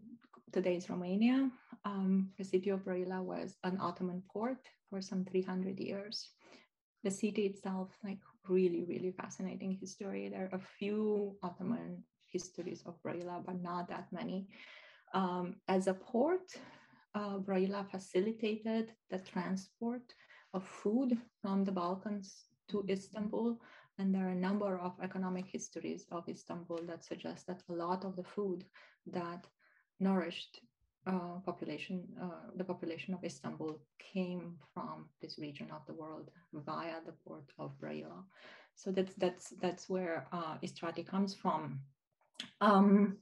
today's 0.53 0.89
Romania. 0.89 1.51
Um, 1.85 2.31
the 2.39 2.45
city 2.45 2.71
of 2.71 2.85
Brăila 2.85 3.23
was 3.23 3.57
an 3.65 3.79
Ottoman 3.81 4.23
port 4.33 4.59
for 4.89 5.01
some 5.01 5.25
300 5.25 5.79
years. 5.79 6.31
The 7.05 7.11
city 7.11 7.47
itself, 7.47 7.91
like 8.05 8.19
really, 8.49 8.85
really 8.89 9.13
fascinating 9.13 9.79
history. 9.81 10.29
There 10.29 10.49
are 10.53 10.57
a 10.57 10.67
few 10.79 11.37
Ottoman 11.43 12.03
histories 12.33 12.83
of 12.87 13.01
Brăila, 13.03 13.45
but 13.45 13.63
not 13.63 13.89
that 13.89 14.07
many. 14.13 14.49
Um, 15.15 15.57
as 15.69 15.87
a 15.87 15.95
port, 15.95 16.53
uh, 17.15 17.39
Brăila 17.39 17.91
facilitated 17.91 18.93
the 19.11 19.19
transport 19.19 20.15
of 20.55 20.65
food 20.65 21.19
from 21.43 21.65
the 21.65 21.73
Balkans 21.73 22.45
to 22.69 22.85
Istanbul. 22.89 23.61
And 23.99 24.15
there 24.15 24.27
are 24.27 24.31
a 24.31 24.47
number 24.49 24.79
of 24.79 24.93
economic 25.03 25.47
histories 25.47 26.07
of 26.13 26.29
Istanbul 26.29 26.81
that 26.87 27.05
suggest 27.05 27.47
that 27.47 27.63
a 27.69 27.73
lot 27.73 28.05
of 28.05 28.15
the 28.17 28.23
food 28.23 28.65
that 29.07 29.47
nourished 29.99 30.61
uh, 31.07 31.41
population, 31.45 32.07
uh, 32.23 32.51
the 32.57 32.65
population 32.65 33.15
of 33.15 33.25
Istanbul 33.25 33.81
came 33.99 34.57
from 34.75 35.09
this 35.21 35.39
region 35.39 35.69
of 35.73 35.85
the 35.87 35.95
world 35.95 36.31
via 36.53 36.97
the 37.07 37.13
port 37.25 37.51
of 37.59 37.73
Brăila. 37.81 38.23
So 38.75 38.93
that's 38.93 39.15
that's 39.15 39.51
that's 39.61 39.89
where 39.89 40.27
uh, 40.33 40.59
Istrati 40.63 41.05
comes 41.05 41.35
from. 41.35 41.81
Um, 42.61 43.17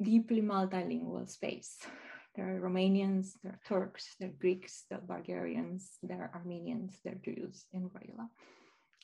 deeply 0.00 0.40
multilingual 0.40 1.28
space. 1.28 1.78
There 2.34 2.56
are 2.56 2.60
Romanians, 2.60 3.32
there 3.42 3.52
are 3.52 3.60
Turks, 3.68 4.14
there 4.18 4.30
are 4.30 4.38
Greeks, 4.40 4.84
there 4.88 4.98
are 4.98 5.06
Bulgarians, 5.16 5.98
there 6.02 6.22
are 6.22 6.30
Armenians, 6.34 6.98
there 7.04 7.14
are 7.14 7.24
Jews 7.24 7.66
in 7.72 7.90
Brăila. 7.90 8.28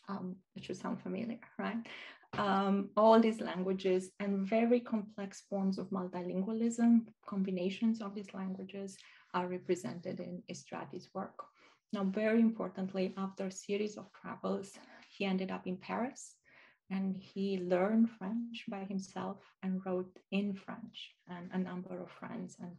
Um, 0.09 0.37
it 0.57 0.65
should 0.65 0.79
sound 0.79 1.03
familiar, 1.03 1.41
right? 1.59 1.77
Um, 2.35 2.91
all 2.97 3.21
these 3.21 3.41
languages 3.41 4.11
and 4.21 4.47
very 4.47 4.81
complex 4.81 5.43
forms 5.49 5.79
of 5.79 5.91
multilingualism, 5.91 7.07
combinations 7.27 8.01
of 8.01 8.15
these 8.15 8.33
languages 8.33 8.97
are 9.35 9.47
represented 9.47 10.21
in 10.21 10.43
Istrati's 10.51 11.09
work. 11.15 11.39
Now, 11.93 12.05
very 12.05 12.41
importantly, 12.41 13.15
after 13.17 13.47
a 13.47 13.51
series 13.51 13.97
of 13.97 14.11
travels, 14.13 14.73
he 15.11 15.25
ended 15.25 15.51
up 15.51 15.67
in 15.67 15.77
Paris 15.77 16.35
and 16.91 17.17
he 17.17 17.59
learned 17.59 18.09
French 18.19 18.65
by 18.69 18.85
himself 18.85 19.39
and 19.63 19.81
wrote 19.85 20.19
in 20.31 20.55
French. 20.55 21.13
And 21.29 21.51
a 21.53 21.59
number 21.59 22.01
of 22.01 22.11
friends 22.11 22.57
and 22.61 22.73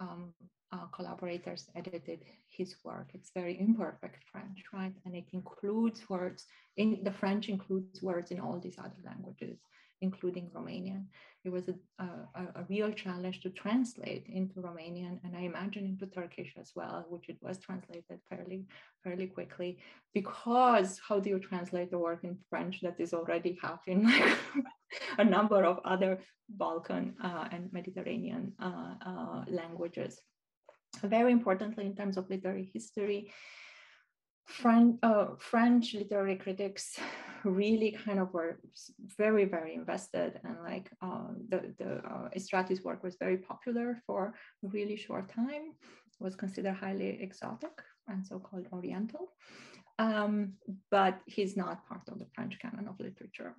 um, 0.00 0.34
uh, 0.72 0.86
collaborators 0.94 1.68
edited 1.74 2.24
his 2.48 2.76
work. 2.84 3.08
It's 3.14 3.30
very 3.34 3.58
imperfect 3.58 4.24
French, 4.30 4.64
right? 4.72 4.92
And 5.04 5.14
it 5.14 5.26
includes 5.32 6.08
words 6.08 6.46
in 6.76 7.00
the 7.02 7.12
French 7.12 7.48
includes 7.48 8.02
words 8.02 8.30
in 8.30 8.40
all 8.40 8.58
these 8.58 8.78
other 8.78 9.00
languages 9.04 9.58
including 10.00 10.50
Romanian. 10.54 11.06
It 11.44 11.50
was 11.50 11.68
a, 11.68 11.74
a, 12.02 12.60
a, 12.60 12.64
real 12.68 12.92
challenge 12.92 13.40
to 13.40 13.50
translate 13.50 14.26
into 14.28 14.60
Romanian 14.60 15.20
and 15.24 15.36
I 15.36 15.40
imagine 15.42 15.84
into 15.84 16.06
Turkish 16.06 16.54
as 16.58 16.72
well, 16.74 17.06
which 17.08 17.28
it 17.28 17.38
was 17.40 17.58
translated 17.58 18.18
fairly, 18.28 18.66
fairly 19.04 19.26
quickly. 19.26 19.78
Because 20.12 21.00
how 21.06 21.20
do 21.20 21.30
you 21.30 21.38
translate 21.38 21.90
the 21.90 21.98
work 21.98 22.24
in 22.24 22.36
French 22.50 22.80
that 22.80 22.98
is 22.98 23.14
already 23.14 23.58
having 23.62 24.04
like 24.04 24.38
a 25.18 25.24
number 25.24 25.64
of 25.64 25.80
other 25.84 26.18
Balkan 26.48 27.14
uh, 27.22 27.48
and 27.52 27.72
Mediterranean 27.72 28.52
uh, 28.60 28.94
uh, 29.06 29.44
languages? 29.48 30.20
Very 31.02 31.32
importantly, 31.32 31.86
in 31.86 31.94
terms 31.94 32.16
of 32.16 32.28
literary 32.28 32.70
history, 32.72 33.30
French, 34.46 34.98
uh, 35.02 35.26
French 35.38 35.94
literary 35.94 36.36
critics 36.36 36.98
really 37.46 37.90
kind 38.04 38.18
of 38.18 38.32
were 38.32 38.58
very, 39.16 39.44
very 39.44 39.74
invested 39.74 40.40
and 40.44 40.56
like 40.62 40.90
uh, 41.02 41.28
the, 41.48 41.74
the 41.78 41.90
uh, 42.06 42.28
work 42.84 43.02
was 43.02 43.16
very 43.16 43.36
popular 43.36 44.02
for 44.06 44.34
a 44.64 44.68
really 44.68 44.96
short 44.96 45.28
time, 45.28 45.72
was 46.20 46.36
considered 46.36 46.74
highly 46.74 47.18
exotic 47.20 47.82
and 48.08 48.26
so-called 48.26 48.66
Oriental. 48.72 49.32
Um, 49.98 50.52
but 50.90 51.20
he's 51.26 51.56
not 51.56 51.86
part 51.88 52.02
of 52.08 52.18
the 52.18 52.26
French 52.34 52.58
canon 52.58 52.88
of 52.88 53.00
literature. 53.00 53.54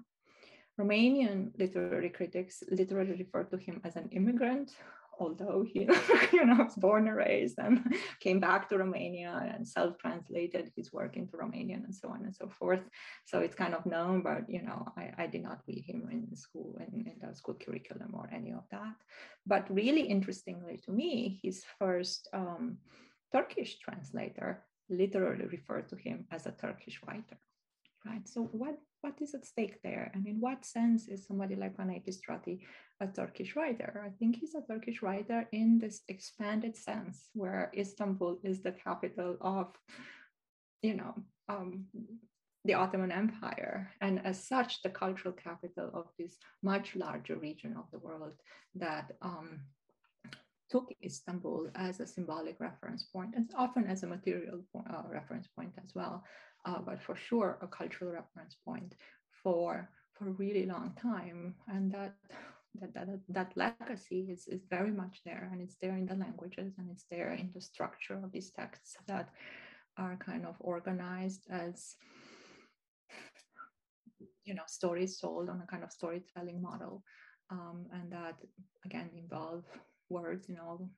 Romanian 0.79 1.51
literary 1.57 2.09
critics 2.09 2.63
literally 2.69 3.13
refer 3.13 3.43
to 3.45 3.57
him 3.57 3.81
as 3.83 3.95
an 3.95 4.09
immigrant 4.11 4.75
although 5.19 5.65
he 5.67 5.81
you 6.33 6.45
know 6.45 6.63
was 6.63 6.75
born 6.75 7.07
and 7.07 7.17
raised 7.17 7.57
and 7.59 7.95
came 8.19 8.39
back 8.39 8.69
to 8.69 8.77
Romania 8.77 9.51
and 9.53 9.67
self-translated 9.67 10.71
his 10.75 10.91
work 10.93 11.17
into 11.17 11.37
Romanian 11.37 11.83
and 11.85 11.95
so 11.95 12.09
on 12.09 12.23
and 12.25 12.35
so 12.35 12.47
forth. 12.47 12.83
So 13.25 13.39
it's 13.39 13.55
kind 13.55 13.73
of 13.73 13.85
known, 13.85 14.21
but 14.21 14.49
you 14.49 14.61
know, 14.61 14.85
I, 14.97 15.11
I 15.17 15.27
did 15.27 15.43
not 15.43 15.61
read 15.67 15.83
him 15.85 16.07
in 16.11 16.35
school 16.35 16.77
in, 16.79 17.07
in 17.07 17.15
the 17.21 17.35
school 17.35 17.55
curriculum 17.55 18.11
or 18.13 18.29
any 18.33 18.51
of 18.51 18.63
that. 18.71 18.95
But 19.45 19.73
really 19.73 20.01
interestingly 20.01 20.77
to 20.85 20.91
me, 20.91 21.39
his 21.43 21.63
first 21.79 22.29
um, 22.33 22.77
Turkish 23.31 23.79
translator 23.79 24.63
literally 24.89 25.45
referred 25.45 25.89
to 25.89 25.95
him 25.95 26.25
as 26.31 26.45
a 26.45 26.51
Turkish 26.51 26.99
writer. 27.05 27.37
Right. 28.05 28.27
So 28.27 28.43
what 28.53 28.77
what 29.01 29.21
is 29.21 29.35
at 29.35 29.45
stake 29.45 29.81
there? 29.83 30.11
And 30.13 30.25
in 30.25 30.39
what 30.39 30.65
sense 30.65 31.07
is 31.07 31.25
somebody 31.25 31.55
like 31.55 31.77
Panayiotis 31.77 32.17
Istrati 32.17 32.61
a 32.99 33.07
Turkish 33.07 33.55
writer? 33.55 34.03
I 34.05 34.09
think 34.17 34.37
he's 34.37 34.55
a 34.55 34.61
Turkish 34.61 35.01
writer 35.01 35.47
in 35.51 35.79
this 35.79 36.01
expanded 36.07 36.75
sense 36.75 37.29
where 37.33 37.71
Istanbul 37.77 38.39
is 38.43 38.61
the 38.61 38.71
capital 38.71 39.37
of, 39.41 39.67
you 40.81 40.95
know, 40.95 41.15
um, 41.49 41.85
the 42.65 42.73
Ottoman 42.73 43.11
Empire, 43.11 43.89
and 44.01 44.19
as 44.25 44.43
such, 44.43 44.81
the 44.81 44.89
cultural 44.89 45.33
capital 45.33 45.89
of 45.93 46.07
this 46.19 46.35
much 46.61 46.95
larger 46.97 47.37
region 47.37 47.73
of 47.77 47.85
the 47.91 47.99
world 47.99 48.33
that 48.75 49.11
um, 49.21 49.61
took 50.69 50.91
Istanbul 51.01 51.69
as 51.75 52.01
a 52.01 52.07
symbolic 52.07 52.59
reference 52.59 53.03
point, 53.03 53.35
and 53.37 53.49
often 53.57 53.85
as 53.85 54.03
a 54.03 54.07
material 54.07 54.59
uh, 54.75 55.03
reference 55.09 55.47
point 55.55 55.71
as 55.81 55.95
well 55.95 56.25
uh, 56.67 56.79
but 56.79 57.01
for 57.01 57.15
sure 57.15 57.57
a 57.61 57.67
cultural 57.67 58.11
reference 58.11 58.55
point 58.65 58.95
for 59.43 59.89
for 60.13 60.29
a 60.29 60.31
really 60.31 60.65
long 60.65 60.93
time 61.01 61.55
and 61.67 61.91
that 61.91 62.15
that 62.75 62.93
that, 62.93 63.19
that 63.29 63.51
legacy 63.55 64.27
is, 64.29 64.47
is 64.47 64.61
very 64.69 64.91
much 64.91 65.21
there 65.25 65.49
and 65.51 65.61
it's 65.61 65.77
there 65.81 65.97
in 65.97 66.05
the 66.05 66.15
languages 66.15 66.73
and 66.77 66.89
it's 66.91 67.05
there 67.09 67.31
in 67.31 67.49
the 67.53 67.61
structure 67.61 68.19
of 68.23 68.31
these 68.31 68.51
texts 68.51 68.95
that 69.07 69.29
are 69.97 70.17
kind 70.17 70.45
of 70.45 70.55
organized 70.59 71.45
as 71.49 71.95
you 74.45 74.53
know 74.53 74.63
stories 74.67 75.17
told 75.19 75.49
on 75.49 75.61
a 75.61 75.67
kind 75.67 75.83
of 75.83 75.91
storytelling 75.91 76.61
model 76.61 77.03
um, 77.49 77.85
and 77.93 78.11
that 78.11 78.35
again 78.85 79.09
involve 79.15 79.63
words 80.09 80.49
in 80.49 80.57
all 80.59 80.89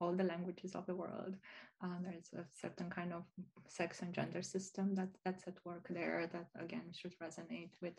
all 0.00 0.12
the 0.12 0.24
languages 0.24 0.74
of 0.74 0.86
the 0.86 0.94
world. 0.94 1.34
Uh, 1.82 1.98
there's 2.02 2.30
a 2.34 2.44
certain 2.60 2.90
kind 2.90 3.12
of 3.12 3.24
sex 3.68 4.02
and 4.02 4.12
gender 4.14 4.42
system 4.42 4.94
that 4.94 5.08
that's 5.24 5.46
at 5.46 5.64
work 5.64 5.86
there 5.90 6.28
that 6.32 6.48
again 6.62 6.92
should 6.92 7.14
resonate 7.22 7.70
with 7.80 7.94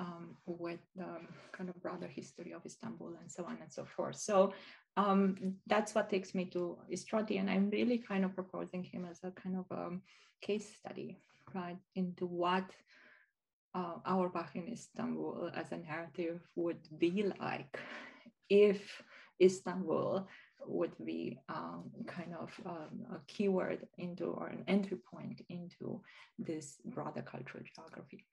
um, 0.00 0.36
with 0.46 0.80
the 0.96 1.10
kind 1.52 1.68
of 1.68 1.80
broader 1.82 2.08
history 2.08 2.52
of 2.52 2.64
Istanbul 2.64 3.14
and 3.20 3.30
so 3.30 3.44
on 3.44 3.58
and 3.60 3.70
so 3.70 3.84
forth. 3.84 4.16
So 4.16 4.54
um, 4.96 5.54
that's 5.66 5.94
what 5.94 6.10
takes 6.10 6.34
me 6.34 6.46
to 6.46 6.78
Istrati, 6.90 7.38
and 7.38 7.48
I'm 7.48 7.70
really 7.70 7.98
kind 7.98 8.24
of 8.24 8.34
proposing 8.34 8.82
him 8.82 9.06
as 9.08 9.20
a 9.22 9.30
kind 9.30 9.56
of 9.56 9.66
a 9.70 9.86
um, 9.86 10.02
case 10.40 10.74
study, 10.74 11.18
right, 11.54 11.78
into 11.94 12.26
what 12.26 12.68
uh, 13.74 13.96
Auerbach 14.06 14.56
in 14.56 14.72
Istanbul 14.72 15.50
as 15.54 15.70
a 15.70 15.76
narrative 15.76 16.40
would 16.56 16.80
be 16.98 17.30
like 17.38 17.78
if 18.48 19.02
Istanbul 19.40 20.26
would 20.66 20.92
be 21.04 21.38
um, 21.48 21.84
kind 22.06 22.34
of 22.38 22.50
um, 22.66 23.06
a 23.14 23.18
keyword 23.26 23.86
into 23.98 24.24
or 24.24 24.48
an 24.48 24.64
entry 24.66 24.98
point 25.12 25.40
into 25.48 26.02
this 26.38 26.78
broader 26.84 27.22
cultural 27.22 27.64
geography. 27.74 28.24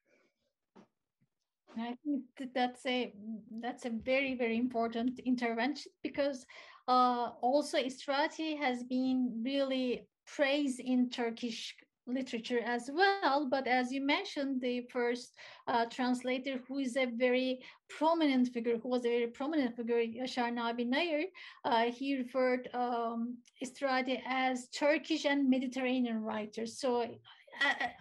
I 1.79 1.95
think 2.03 2.23
that's 2.53 2.85
a 2.85 3.13
that's 3.61 3.85
a 3.85 3.89
very 3.89 4.35
very 4.35 4.57
important 4.57 5.19
intervention 5.19 5.91
because 6.03 6.45
uh, 6.87 7.31
also 7.41 7.77
Istrati 7.77 8.57
has 8.57 8.83
been 8.83 9.41
really 9.43 10.07
praised 10.25 10.79
in 10.79 11.09
Turkish 11.09 11.75
literature 12.07 12.59
as 12.65 12.89
well. 12.93 13.47
But 13.49 13.67
as 13.67 13.91
you 13.91 14.01
mentioned, 14.01 14.61
the 14.61 14.81
first 14.89 15.33
uh, 15.67 15.85
translator 15.85 16.59
who 16.67 16.79
is 16.79 16.95
a 16.95 17.05
very 17.05 17.59
prominent 17.89 18.47
figure, 18.53 18.77
who 18.77 18.89
was 18.89 19.05
a 19.05 19.09
very 19.09 19.27
prominent 19.27 19.75
figure, 19.75 19.97
Yaşar 19.97 20.51
Nabi 20.53 20.89
Nayır, 20.89 21.25
uh, 21.65 21.91
he 21.91 22.17
referred 22.17 22.69
um, 22.73 23.37
Istrati 23.63 24.21
as 24.25 24.67
Turkish 24.69 25.25
and 25.25 25.49
Mediterranean 25.49 26.21
writers. 26.21 26.79
So 26.79 27.05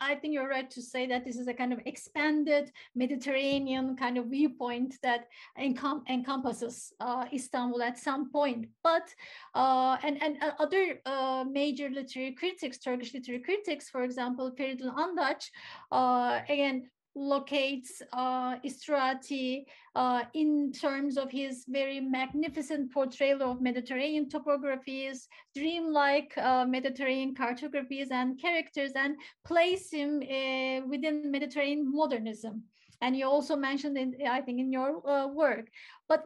I, 0.00 0.14
think 0.14 0.34
you're 0.34 0.48
right 0.48 0.70
to 0.70 0.82
say 0.82 1.06
that 1.06 1.24
this 1.24 1.36
is 1.36 1.48
a 1.48 1.54
kind 1.54 1.72
of 1.72 1.80
expanded 1.86 2.72
Mediterranean 2.94 3.96
kind 3.96 4.18
of 4.18 4.26
viewpoint 4.26 4.96
that 5.02 5.28
encom 5.58 6.02
encompasses 6.08 6.92
uh, 7.00 7.26
Istanbul 7.32 7.82
at 7.82 7.98
some 7.98 8.30
point. 8.30 8.68
But 8.82 9.08
uh, 9.54 9.96
and 10.02 10.22
and 10.22 10.42
uh, 10.42 10.52
other 10.58 11.00
uh, 11.06 11.44
major 11.50 11.88
literary 11.90 12.32
critics, 12.32 12.78
Turkish 12.78 13.14
literary 13.14 13.42
critics, 13.42 13.88
for 13.88 14.04
example, 14.04 14.52
Feridun 14.58 14.94
Andaç, 14.94 15.50
uh, 15.92 16.40
again 16.48 16.88
locates 17.16 18.02
uh, 18.12 18.56
Istrati 18.58 19.64
uh, 19.94 20.24
in 20.34 20.70
terms 20.70 21.16
of 21.16 21.30
his 21.30 21.64
very 21.66 21.98
magnificent 21.98 22.92
portrayal 22.92 23.42
of 23.42 23.62
Mediterranean 23.62 24.28
topographies, 24.28 25.26
dreamlike 25.56 26.36
uh, 26.36 26.66
Mediterranean 26.66 27.34
cartographies 27.34 28.10
and 28.10 28.38
characters, 28.38 28.92
and 28.94 29.16
place 29.46 29.90
him 29.90 30.22
uh, 30.22 30.86
within 30.86 31.30
Mediterranean 31.30 31.90
modernism. 31.90 32.62
And 33.00 33.16
you 33.16 33.26
also 33.26 33.56
mentioned, 33.56 33.96
in, 33.96 34.14
I 34.28 34.42
think, 34.42 34.60
in 34.60 34.70
your 34.70 35.06
uh, 35.08 35.26
work. 35.28 35.68
But 36.08 36.24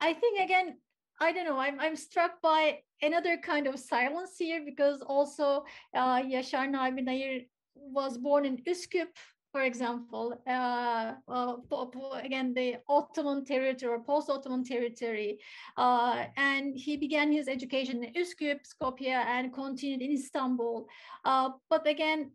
I 0.00 0.12
think, 0.12 0.40
again, 0.40 0.76
I 1.18 1.32
don't 1.32 1.46
know, 1.46 1.58
I'm, 1.58 1.80
I'm 1.80 1.96
struck 1.96 2.40
by 2.42 2.80
another 3.02 3.36
kind 3.38 3.66
of 3.66 3.78
silence 3.78 4.36
here 4.38 4.62
because 4.64 5.02
also 5.02 5.64
uh, 5.94 6.22
Yaşar 6.22 6.68
Nabi 6.68 7.46
was 7.74 8.18
born 8.18 8.44
in 8.44 8.58
Üsküp 8.68 9.08
for 9.52 9.62
example, 9.62 10.40
uh, 10.46 11.14
uh, 11.28 11.56
again, 12.22 12.54
the 12.54 12.76
Ottoman 12.88 13.44
territory 13.44 13.92
or 13.92 14.00
post-Ottoman 14.00 14.64
territory. 14.64 15.38
Uh, 15.76 16.24
and 16.36 16.78
he 16.78 16.96
began 16.96 17.32
his 17.32 17.48
education 17.48 18.04
in 18.04 18.14
Üsküp, 18.14 18.60
Skopje, 18.64 19.08
and 19.08 19.52
continued 19.52 20.02
in 20.02 20.12
Istanbul. 20.12 20.86
Uh, 21.24 21.50
but 21.68 21.86
again, 21.86 22.30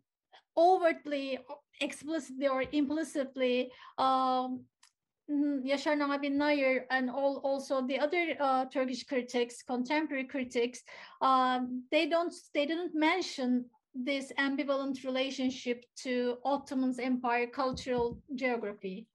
overtly, 0.56 1.38
explicitly 1.80 2.48
or 2.48 2.64
implicitly, 2.72 3.70
um, 3.98 4.60
Yaşar 5.28 5.96
Nabi 5.96 6.30
Nayır 6.30 6.84
and 6.90 7.10
all, 7.10 7.38
also 7.38 7.84
the 7.84 7.98
other 7.98 8.36
uh, 8.38 8.64
Turkish 8.66 9.02
critics, 9.04 9.62
contemporary 9.62 10.24
critics, 10.24 10.84
um, 11.20 11.82
they 11.90 12.08
don't 12.08 12.32
they 12.54 12.64
didn't 12.64 12.94
mention 12.94 13.64
this 14.04 14.32
ambivalent 14.38 15.04
relationship 15.04 15.84
to 16.02 16.36
Ottoman's 16.44 16.98
empire 16.98 17.46
cultural 17.46 18.20
geography. 18.34 19.06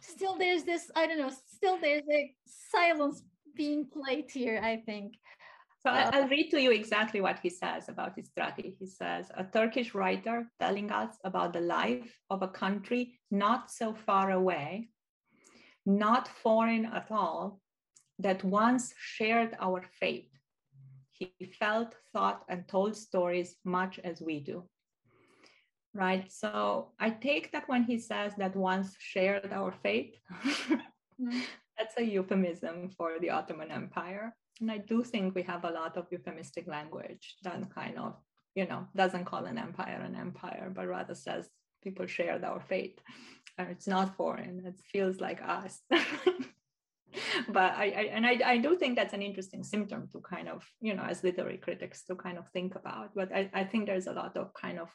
Still, 0.00 0.36
there's 0.38 0.64
this, 0.64 0.90
I 0.96 1.06
don't 1.06 1.18
know, 1.18 1.32
still 1.56 1.78
there's 1.80 2.08
a 2.10 2.32
silence 2.70 3.22
being 3.56 3.86
played 3.86 4.30
here, 4.30 4.60
I 4.62 4.76
think. 4.86 5.14
So 5.82 5.90
uh, 5.90 6.10
I'll 6.12 6.28
read 6.28 6.50
to 6.50 6.60
you 6.60 6.70
exactly 6.72 7.20
what 7.20 7.38
he 7.42 7.50
says 7.50 7.88
about 7.88 8.16
Istrati. 8.16 8.74
He 8.78 8.86
says, 8.86 9.30
a 9.36 9.44
Turkish 9.44 9.94
writer 9.94 10.46
telling 10.60 10.90
us 10.90 11.16
about 11.24 11.52
the 11.52 11.60
life 11.60 12.18
of 12.28 12.42
a 12.42 12.48
country 12.48 13.18
not 13.30 13.70
so 13.70 13.94
far 13.94 14.30
away, 14.30 14.90
not 15.86 16.28
foreign 16.28 16.84
at 16.86 17.08
all, 17.10 17.60
that 18.18 18.44
once 18.44 18.92
shared 18.98 19.56
our 19.58 19.82
fate 19.98 20.29
he 21.20 21.46
felt, 21.58 21.94
thought, 22.12 22.44
and 22.48 22.66
told 22.66 22.96
stories 22.96 23.56
much 23.64 23.98
as 24.00 24.20
we 24.20 24.40
do. 24.40 24.64
Right. 25.92 26.30
So 26.30 26.92
I 26.98 27.10
take 27.10 27.52
that 27.52 27.68
when 27.68 27.82
he 27.82 27.98
says 27.98 28.32
that 28.38 28.56
once 28.56 28.96
shared 28.98 29.52
our 29.52 29.72
fate, 29.82 30.18
mm-hmm. 30.44 31.40
that's 31.78 31.96
a 31.98 32.04
euphemism 32.04 32.90
for 32.96 33.18
the 33.20 33.30
Ottoman 33.30 33.70
Empire. 33.70 34.34
And 34.60 34.70
I 34.70 34.78
do 34.78 35.02
think 35.02 35.34
we 35.34 35.42
have 35.42 35.64
a 35.64 35.70
lot 35.70 35.96
of 35.96 36.06
euphemistic 36.10 36.68
language 36.68 37.36
that 37.42 37.74
kind 37.74 37.98
of, 37.98 38.16
you 38.54 38.66
know, 38.66 38.86
doesn't 38.94 39.24
call 39.24 39.46
an 39.46 39.58
empire 39.58 40.00
an 40.00 40.14
empire, 40.14 40.70
but 40.72 40.86
rather 40.86 41.14
says 41.14 41.48
people 41.82 42.06
shared 42.06 42.44
our 42.44 42.60
fate. 42.60 43.00
And 43.58 43.68
it's 43.70 43.88
not 43.88 44.16
foreign, 44.16 44.62
it 44.64 44.80
feels 44.92 45.20
like 45.20 45.42
us. 45.42 45.80
but 47.48 47.72
I, 47.72 47.84
I 47.84 48.02
and 48.12 48.26
I, 48.26 48.40
I 48.44 48.58
do 48.58 48.76
think 48.76 48.96
that's 48.96 49.14
an 49.14 49.22
interesting 49.22 49.62
symptom 49.64 50.08
to 50.12 50.20
kind 50.20 50.48
of 50.48 50.64
you 50.80 50.94
know 50.94 51.02
as 51.02 51.24
literary 51.24 51.58
critics 51.58 52.04
to 52.04 52.14
kind 52.14 52.38
of 52.38 52.48
think 52.48 52.74
about. 52.74 53.14
But 53.14 53.34
I, 53.34 53.50
I 53.52 53.64
think 53.64 53.86
there's 53.86 54.06
a 54.06 54.12
lot 54.12 54.36
of 54.36 54.52
kind 54.54 54.78
of 54.78 54.88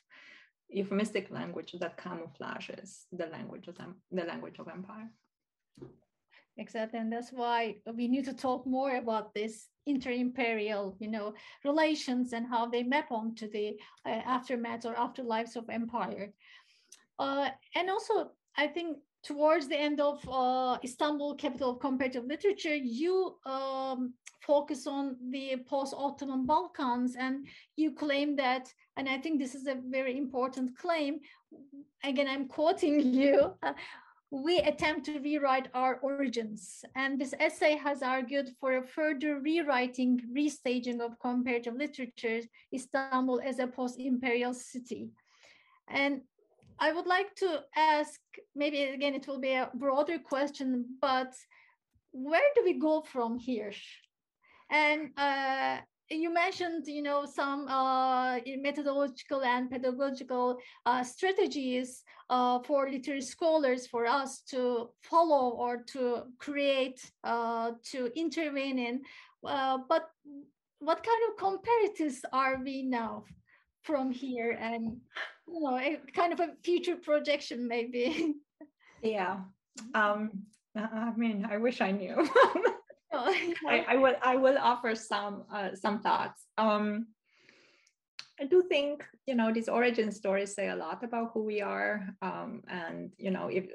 euphemistic 0.70 1.30
language 1.32 1.76
that 1.80 1.98
camouflages 1.98 3.04
the 3.12 3.28
language 3.28 3.68
of 3.68 3.78
the 4.12 4.24
language 4.24 4.60
of 4.60 4.68
empire. 4.68 5.10
Exactly 6.58 7.00
and 7.00 7.12
that's 7.12 7.32
why 7.32 7.76
we 7.94 8.08
need 8.08 8.24
to 8.26 8.34
talk 8.34 8.66
more 8.66 8.96
about 8.96 9.34
this 9.34 9.68
inter-imperial 9.86 10.96
you 11.00 11.10
know 11.10 11.34
relations 11.66 12.32
and 12.32 12.48
how 12.48 12.66
they 12.66 12.82
map 12.82 13.12
onto 13.12 13.52
the 13.52 13.78
uh, 14.06 14.22
aftermath 14.26 14.86
or 14.86 14.96
afterlives 14.96 15.58
of 15.58 15.70
empire. 15.70 16.32
Uh, 17.20 17.50
and 17.76 17.90
also 17.90 18.32
i 18.58 18.68
think 18.68 18.98
towards 19.26 19.68
the 19.68 19.78
end 19.78 20.00
of 20.00 20.20
uh, 20.30 20.78
Istanbul 20.84 21.36
Capital 21.36 21.72
of 21.72 21.80
Comparative 21.80 22.26
Literature, 22.26 22.76
you 22.76 23.36
um, 23.46 24.14
focus 24.46 24.86
on 24.86 25.18
the 25.32 25.56
post-Ottoman 25.68 26.46
Balkans 26.46 27.16
and 27.16 27.48
you 27.76 27.92
claim 27.92 28.36
that, 28.36 28.72
and 28.98 29.10
I 29.10 29.18
think 29.18 29.40
this 29.40 29.56
is 29.56 29.66
a 29.66 29.82
very 29.90 30.16
important 30.18 30.78
claim, 30.78 31.20
again, 32.04 32.28
I'm 32.30 32.48
quoting 32.48 33.00
you, 33.14 33.54
we 34.30 34.60
attempt 34.60 35.06
to 35.06 35.20
rewrite 35.20 35.70
our 35.74 35.96
origins. 36.04 36.86
And 36.96 37.20
this 37.20 37.34
essay 37.40 37.78
has 37.78 38.04
argued 38.04 38.50
for 38.60 38.78
a 38.78 38.88
further 38.88 39.40
rewriting, 39.40 40.22
restaging 40.36 41.00
of 41.00 41.20
comparative 41.20 41.76
literature, 41.76 42.42
Istanbul 42.72 43.42
as 43.44 43.58
a 43.58 43.66
post-imperial 43.66 44.54
city. 44.54 45.10
And 45.88 46.22
I 46.80 46.92
would 46.92 47.08
like 47.08 47.36
to 47.36 47.62
ask, 47.76 48.20
maybe 48.56 48.84
again, 48.84 49.16
it 49.16 49.28
will 49.28 49.40
be 49.40 49.54
a 49.54 49.70
broader 49.74 50.20
question, 50.20 50.86
but 51.02 51.34
where 52.12 52.50
do 52.56 52.64
we 52.64 52.80
go 52.80 53.02
from 53.02 53.38
here? 53.38 53.72
And 54.70 55.12
uh, 55.18 55.78
you 56.10 56.34
mentioned, 56.34 56.88
you 56.88 57.02
know, 57.02 57.26
some 57.26 57.68
uh, 57.68 58.40
methodological 58.60 59.44
and 59.44 59.70
pedagogical 59.70 60.58
uh, 60.86 61.04
strategies 61.04 62.04
uh, 62.30 62.60
for 62.60 62.90
literary 62.90 63.22
scholars 63.22 63.88
for 63.88 64.06
us 64.06 64.42
to 64.50 64.90
follow 65.02 65.52
or 65.52 65.84
to 65.94 66.24
create, 66.40 67.00
uh, 67.24 67.72
to 67.92 68.12
intervene 68.16 68.80
in. 68.80 69.02
Uh, 69.46 69.78
but 69.88 70.10
what 70.80 71.06
kind 71.06 71.22
of 71.30 71.38
comparatives 71.38 72.22
are 72.34 72.62
we 72.64 72.84
now 72.84 73.24
from 73.84 74.12
here? 74.12 74.58
And 74.60 74.98
you 75.48 75.60
know, 75.62 75.78
a 75.78 76.00
kind 76.14 76.34
of 76.34 76.40
a 76.40 76.54
future 76.64 76.96
projection, 76.96 77.68
maybe. 77.68 78.36
yeah. 79.02 79.40
Um, 79.94 80.46
I 80.76 81.12
mean, 81.16 81.48
I 81.50 81.58
wish 81.58 81.82
I 81.82 81.92
knew. 81.92 82.16
I, 83.16 83.86
I, 83.88 83.96
will. 83.96 84.16
I 84.22 84.36
will 84.36 84.58
offer 84.58 84.94
some 84.96 85.44
uh, 85.54 85.70
some 85.74 86.02
thoughts. 86.02 86.44
Um, 86.58 87.08
I 88.40 88.44
do 88.44 88.62
think 88.68 89.06
you 89.26 89.36
know 89.36 89.54
these 89.54 89.70
origin 89.70 90.12
stories 90.12 90.54
say 90.54 90.68
a 90.68 90.76
lot 90.76 91.04
about 91.04 91.32
who 91.34 91.44
we 91.44 91.62
are, 91.62 92.06
um, 92.22 92.62
and 92.68 93.12
you 93.18 93.32
know 93.32 93.48
if 93.48 93.68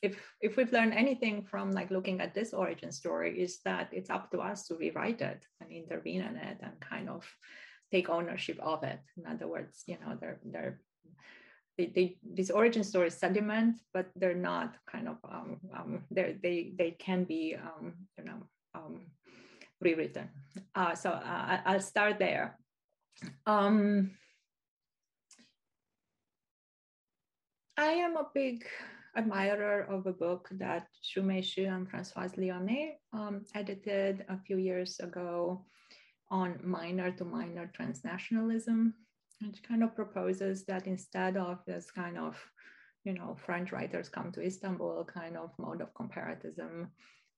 if 0.00 0.16
if 0.40 0.56
we've 0.56 0.72
learned 0.72 0.94
anything 0.94 1.44
from 1.44 1.72
like 1.72 1.90
looking 1.90 2.20
at 2.20 2.34
this 2.34 2.54
origin 2.54 2.90
story 2.90 3.38
is 3.38 3.60
that 3.66 3.90
it's 3.92 4.10
up 4.10 4.30
to 4.30 4.38
us 4.38 4.66
to 4.68 4.76
rewrite 4.76 5.20
it 5.20 5.44
and 5.60 5.70
intervene 5.70 6.22
in 6.22 6.36
it 6.36 6.58
and 6.62 6.80
kind 6.80 7.10
of 7.10 7.26
take 7.92 8.08
ownership 8.08 8.58
of 8.62 8.82
it. 8.84 9.00
In 9.18 9.26
other 9.26 9.48
words, 9.48 9.82
you 9.86 9.98
know 10.00 10.16
they're 10.18 10.40
they're 10.44 10.80
they, 11.76 11.86
they 11.94 12.16
these 12.34 12.50
origin 12.50 12.82
stories 12.82 13.14
sediment, 13.14 13.76
but 13.94 14.06
they're 14.16 14.34
not 14.34 14.76
kind 14.90 15.08
of 15.08 15.16
um, 15.24 15.60
um 15.76 16.02
they 16.10 16.72
they 16.76 16.96
can 16.98 17.24
be 17.24 17.56
um, 17.56 17.94
you 18.18 18.24
know 18.24 18.42
um, 18.74 19.06
rewritten. 19.80 20.28
Uh, 20.74 20.94
so 20.94 21.10
uh, 21.10 21.60
I'll 21.64 21.80
start 21.80 22.18
there. 22.18 22.58
Um, 23.46 24.10
I 27.76 27.92
am 27.92 28.16
a 28.16 28.26
big 28.34 28.66
admirer 29.16 29.86
of 29.88 30.06
a 30.06 30.12
book 30.12 30.48
that 30.52 30.88
Shumei 31.02 31.42
Shih 31.42 31.66
and 31.66 31.90
Françoise 31.90 32.36
Lionnet 32.36 32.98
um, 33.12 33.44
edited 33.54 34.24
a 34.28 34.38
few 34.38 34.58
years 34.58 34.98
ago 35.00 35.64
on 36.30 36.58
minor 36.62 37.10
to 37.12 37.24
minor 37.24 37.70
transnationalism, 37.78 38.92
which 39.40 39.62
kind 39.62 39.82
of 39.82 39.94
proposes 39.94 40.64
that 40.64 40.86
instead 40.86 41.36
of 41.36 41.58
this 41.66 41.90
kind 41.90 42.18
of, 42.18 42.36
you 43.04 43.14
know, 43.14 43.36
French 43.46 43.72
writers 43.72 44.08
come 44.08 44.32
to 44.32 44.42
Istanbul 44.42 45.08
kind 45.12 45.36
of 45.36 45.50
mode 45.58 45.80
of 45.80 45.94
comparatism, 45.94 46.88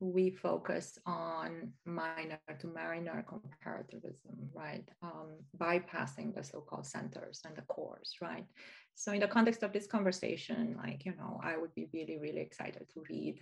we 0.01 0.31
focus 0.31 0.99
on 1.05 1.73
minor 1.85 2.39
to 2.59 2.67
mariner 2.67 3.23
comparativism, 3.29 4.49
right? 4.55 4.89
Um, 5.03 5.37
bypassing 5.59 6.35
the 6.35 6.43
so-called 6.43 6.87
centers 6.87 7.43
and 7.45 7.55
the 7.55 7.63
cores, 7.63 8.15
right? 8.23 8.47
So 8.95 9.13
in 9.13 9.21
the 9.21 9.29
context 9.29 9.63
of 9.63 9.73
this 9.75 9.87
conversation, 9.87 10.77
like, 10.83 11.05
you 11.05 11.15
know, 11.17 11.39
I 11.45 11.59
would 11.59 11.75
be 11.75 11.89
really, 11.93 12.19
really 12.19 12.41
excited 12.41 12.87
to 12.95 13.05
read, 13.11 13.41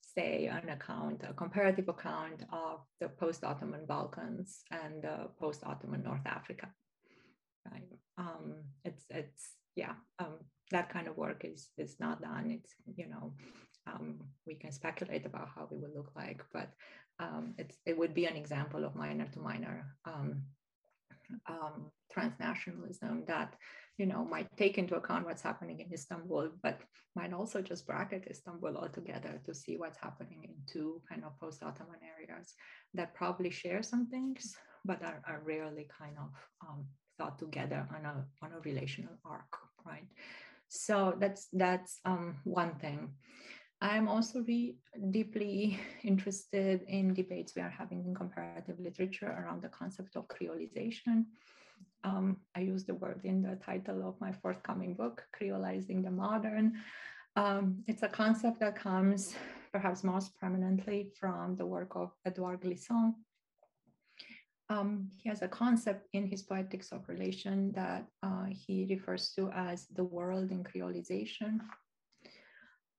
say, 0.00 0.46
an 0.46 0.68
account, 0.68 1.22
a 1.28 1.32
comparative 1.32 1.88
account 1.88 2.42
of 2.52 2.80
the 3.00 3.08
post-Ottoman 3.08 3.86
Balkans 3.86 4.64
and 4.72 5.02
the 5.02 5.28
post-Ottoman 5.38 6.02
North 6.02 6.26
Africa, 6.26 6.68
Um, 8.18 8.54
it's, 8.84 9.04
it's, 9.10 9.50
yeah, 9.76 9.94
um, 10.18 10.38
that 10.70 10.90
kind 10.90 11.08
of 11.08 11.16
work 11.16 11.44
is, 11.44 11.68
is 11.78 11.96
not 12.00 12.22
done. 12.22 12.50
It's, 12.50 12.74
you 12.96 13.08
know, 13.08 13.32
um, 13.86 14.20
we 14.46 14.54
can 14.54 14.72
speculate 14.72 15.26
about 15.26 15.48
how 15.54 15.64
it 15.64 15.68
would 15.72 15.94
look 15.94 16.12
like, 16.16 16.42
but 16.52 16.70
um, 17.18 17.54
it's, 17.58 17.76
it 17.86 17.96
would 17.98 18.14
be 18.14 18.26
an 18.26 18.36
example 18.36 18.84
of 18.84 18.94
minor 18.94 19.26
to 19.32 19.40
minor 19.40 19.96
um, 20.04 20.42
um, 21.48 21.90
transnationalism 22.16 23.26
that 23.26 23.54
you 23.98 24.06
know 24.06 24.24
might 24.24 24.48
take 24.56 24.78
into 24.78 24.96
account 24.96 25.26
what's 25.26 25.42
happening 25.42 25.80
in 25.80 25.92
Istanbul, 25.92 26.50
but 26.62 26.80
might 27.16 27.32
also 27.32 27.60
just 27.60 27.86
bracket 27.86 28.26
Istanbul 28.30 28.76
altogether 28.76 29.40
to 29.44 29.54
see 29.54 29.76
what's 29.76 29.98
happening 29.98 30.44
in 30.44 30.54
two 30.66 31.02
kind 31.08 31.24
of 31.24 31.38
post-Ottoman 31.40 32.00
areas 32.16 32.54
that 32.94 33.14
probably 33.14 33.50
share 33.50 33.82
some 33.82 34.06
things, 34.06 34.54
but 34.84 35.02
are, 35.02 35.20
are 35.26 35.42
rarely 35.44 35.88
kind 35.98 36.16
of 36.18 36.30
um, 36.66 36.86
thought 37.20 37.38
together 37.38 37.86
on 37.94 38.02
a 38.06 38.14
on 38.42 38.52
a 38.56 38.60
relational 38.60 39.16
arc, 39.24 39.52
right? 39.84 40.08
So 40.68 41.14
that's 41.22 41.48
that's 41.52 42.00
um, 42.04 42.36
one 42.44 42.74
thing. 42.76 43.10
I'm 43.82 44.08
also 44.08 44.40
re- 44.40 44.76
deeply 45.10 45.78
interested 46.04 46.82
in 46.86 47.14
debates 47.14 47.54
we 47.56 47.62
are 47.62 47.76
having 47.82 48.04
in 48.06 48.14
comparative 48.14 48.78
literature 48.78 49.32
around 49.40 49.62
the 49.62 49.68
concept 49.68 50.16
of 50.16 50.28
creolization. 50.28 51.16
Um, 52.04 52.26
I 52.56 52.60
use 52.60 52.84
the 52.84 52.94
word 52.94 53.20
in 53.24 53.42
the 53.42 53.56
title 53.56 54.08
of 54.08 54.20
my 54.20 54.32
forthcoming 54.32 54.94
book, 54.94 55.16
Creolizing 55.38 56.02
the 56.02 56.10
Modern. 56.10 56.66
Um, 57.36 57.84
it's 57.86 58.02
a 58.02 58.08
concept 58.08 58.60
that 58.60 58.76
comes 58.76 59.34
perhaps 59.72 60.02
most 60.02 60.28
prominently 60.38 61.10
from 61.18 61.56
the 61.56 61.66
work 61.66 61.92
of 61.94 62.10
Edouard 62.26 62.60
Glissant. 62.62 63.14
Um, 64.70 65.10
he 65.20 65.28
has 65.28 65.42
a 65.42 65.48
concept 65.48 66.06
in 66.12 66.28
his 66.28 66.42
Poetics 66.42 66.92
of 66.92 67.08
Relation 67.08 67.72
that 67.72 68.06
uh, 68.22 68.46
he 68.48 68.86
refers 68.88 69.32
to 69.34 69.50
as 69.50 69.86
the 69.96 70.04
world 70.04 70.52
in 70.52 70.62
creolization. 70.62 71.58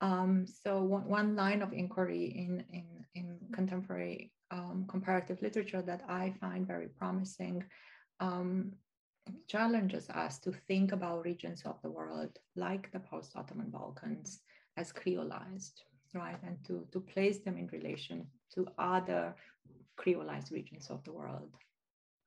Um, 0.02 0.46
so 0.46 0.84
one, 0.84 1.08
one, 1.08 1.36
line 1.38 1.62
of 1.62 1.72
inquiry 1.72 2.26
in, 2.26 2.66
in, 2.74 3.06
in 3.16 3.38
contemporary 3.54 4.34
um, 4.52 4.86
comparative 4.90 5.42
literature 5.42 5.82
that 5.82 6.04
I 6.10 6.34
find 6.42 6.68
very 6.68 6.90
promising 6.90 7.64
um, 8.20 8.74
challenges 9.48 10.10
us 10.10 10.40
to 10.40 10.52
think 10.68 10.92
about 10.92 11.24
regions 11.24 11.62
of 11.66 11.82
the 11.82 11.90
world 11.90 12.38
like 12.58 12.92
the 12.92 13.00
post-Ottoman 13.00 13.70
Balkans 13.70 14.42
as 14.76 14.92
creolized, 14.92 15.84
right? 16.14 16.38
And 16.46 16.58
to, 16.66 16.86
to 16.92 17.00
place 17.00 17.40
them 17.40 17.58
in 17.58 17.68
relation 17.68 18.28
to 18.56 18.68
other 18.78 19.36
creolized 20.02 20.52
regions 20.52 20.88
of 20.90 21.04
the 21.04 21.14
world, 21.14 21.52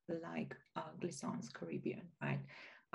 like 0.09 0.55
uh, 0.75 0.91
Glissant's 0.99 1.49
Caribbean, 1.49 2.07
right? 2.21 2.39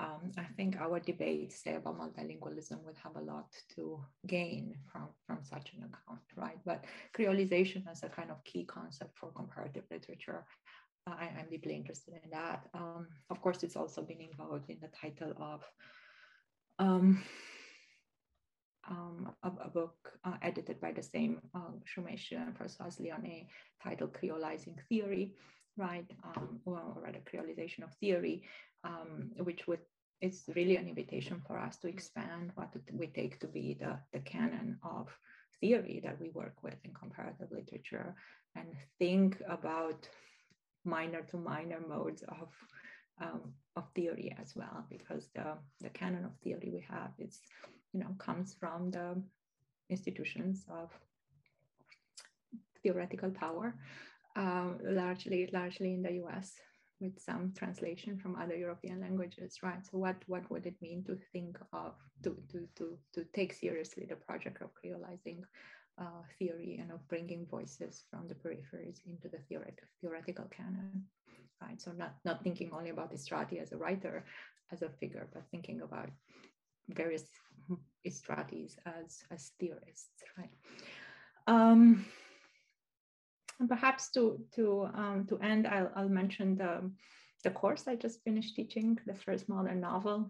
um, 0.01 0.31
I 0.37 0.45
think 0.57 0.77
our 0.79 0.99
debate, 0.99 1.53
say, 1.53 1.75
about 1.75 1.99
multilingualism 1.99 2.83
would 2.83 2.97
have 3.03 3.15
a 3.15 3.21
lot 3.21 3.49
to 3.75 3.99
gain 4.25 4.75
from, 4.91 5.09
from 5.27 5.39
such 5.43 5.73
an 5.73 5.83
account, 5.83 6.21
right? 6.35 6.57
But 6.65 6.85
creolization 7.15 7.83
as 7.89 8.03
a 8.03 8.09
kind 8.09 8.31
of 8.31 8.43
key 8.43 8.63
concept 8.65 9.17
for 9.17 9.31
comparative 9.31 9.83
literature, 9.91 10.45
I, 11.05 11.29
am 11.37 11.47
deeply 11.49 11.75
interested 11.75 12.15
in 12.23 12.29
that. 12.31 12.67
Um, 12.73 13.07
of 13.29 13.41
course, 13.41 13.63
it's 13.63 13.75
also 13.75 14.01
been 14.01 14.21
invoked 14.21 14.69
in 14.69 14.77
the 14.81 14.89
title 14.89 15.33
of 15.37 15.61
um, 16.79 17.21
um, 18.89 19.31
a, 19.43 19.51
a, 19.65 19.69
book 19.69 19.95
uh, 20.23 20.33
edited 20.41 20.79
by 20.81 20.91
the 20.91 21.03
same 21.03 21.41
uh, 21.53 21.71
Shumei 21.85 22.17
Shih 22.17 22.35
and 22.35 22.57
Françoise 22.57 22.99
Lionnet 22.99 23.47
titled 23.83 24.13
Creolizing 24.13 24.75
Theory, 24.89 25.35
right? 25.77 26.05
Um, 26.23 26.59
well, 26.65 26.93
or 26.95 27.03
rather, 27.03 27.19
Creolization 27.19 27.83
of 27.83 27.93
Theory, 27.99 28.43
um, 28.83 29.31
which 29.43 29.67
would 29.67 29.79
it's 30.21 30.43
really 30.55 30.77
an 30.77 30.87
invitation 30.87 31.41
for 31.47 31.57
us 31.57 31.77
to 31.77 31.87
expand 31.87 32.51
what 32.55 32.69
we 32.93 33.07
take 33.07 33.39
to 33.39 33.47
be 33.47 33.75
the, 33.79 33.97
the 34.13 34.19
canon 34.19 34.77
of 34.83 35.07
theory 35.59 35.99
that 36.03 36.19
we 36.19 36.29
work 36.29 36.55
with 36.61 36.75
in 36.83 36.93
comparative 36.93 37.51
literature 37.51 38.15
and 38.55 38.67
think 38.99 39.41
about 39.47 40.07
minor 40.85 41.21
to 41.21 41.37
minor 41.37 41.79
modes 41.87 42.23
of 42.23 42.49
um, 43.21 43.53
of 43.75 43.83
theory 43.93 44.35
as 44.41 44.53
well 44.55 44.83
because 44.89 45.29
the, 45.35 45.53
the 45.79 45.89
canon 45.89 46.25
of 46.25 46.31
theory 46.43 46.71
we 46.73 46.83
have 46.89 47.11
is 47.19 47.39
you 47.93 47.99
know 47.99 48.15
comes 48.19 48.53
from 48.59 48.91
the 48.91 49.21
institutions 49.89 50.65
of 50.69 50.89
theoretical 52.83 53.29
power 53.31 53.75
uh, 54.35 54.69
largely 54.83 55.49
largely 55.53 55.93
in 55.93 56.01
the 56.01 56.13
US 56.23 56.53
with 57.01 57.19
some 57.19 57.51
translation 57.57 58.17
from 58.17 58.35
other 58.35 58.55
European 58.55 59.01
languages, 59.01 59.57
right? 59.63 59.83
So 59.85 59.97
what, 59.97 60.17
what 60.27 60.49
would 60.51 60.65
it 60.67 60.75
mean 60.81 61.03
to 61.05 61.17
think 61.33 61.57
of, 61.73 61.93
to, 62.23 62.37
to, 62.51 62.67
to, 62.77 62.97
to 63.13 63.25
take 63.33 63.53
seriously 63.53 64.05
the 64.07 64.15
project 64.15 64.61
of 64.61 64.69
creolizing 64.79 65.41
uh, 65.99 66.21
theory 66.37 66.77
and 66.79 66.91
of 66.91 67.05
bringing 67.09 67.45
voices 67.49 68.03
from 68.09 68.27
the 68.27 68.35
peripheries 68.35 68.99
into 69.05 69.27
the 69.27 69.39
theoretic, 69.49 69.83
theoretical 69.99 70.45
canon, 70.55 71.03
right? 71.61 71.81
So 71.81 71.91
not, 71.91 72.15
not 72.23 72.43
thinking 72.43 72.69
only 72.71 72.91
about 72.91 73.13
Istrati 73.13 73.61
as 73.61 73.71
a 73.71 73.77
writer, 73.77 74.23
as 74.71 74.83
a 74.83 74.89
figure, 74.89 75.27
but 75.33 75.43
thinking 75.51 75.81
about 75.81 76.09
various 76.89 77.23
Istratis 78.07 78.75
as, 78.85 79.23
as 79.31 79.51
theorists, 79.59 80.23
right? 80.37 80.49
Um, 81.47 82.05
and 83.59 83.69
perhaps 83.69 84.09
to 84.11 84.39
to 84.55 84.89
um, 84.95 85.25
to 85.29 85.37
end, 85.37 85.67
I'll, 85.67 85.91
I'll 85.95 86.09
mention 86.09 86.57
the 86.57 86.91
the 87.43 87.51
course 87.51 87.87
I 87.87 87.95
just 87.95 88.23
finished 88.23 88.55
teaching, 88.55 88.99
the 89.05 89.13
first 89.13 89.47
modern 89.49 89.79
novel. 89.79 90.29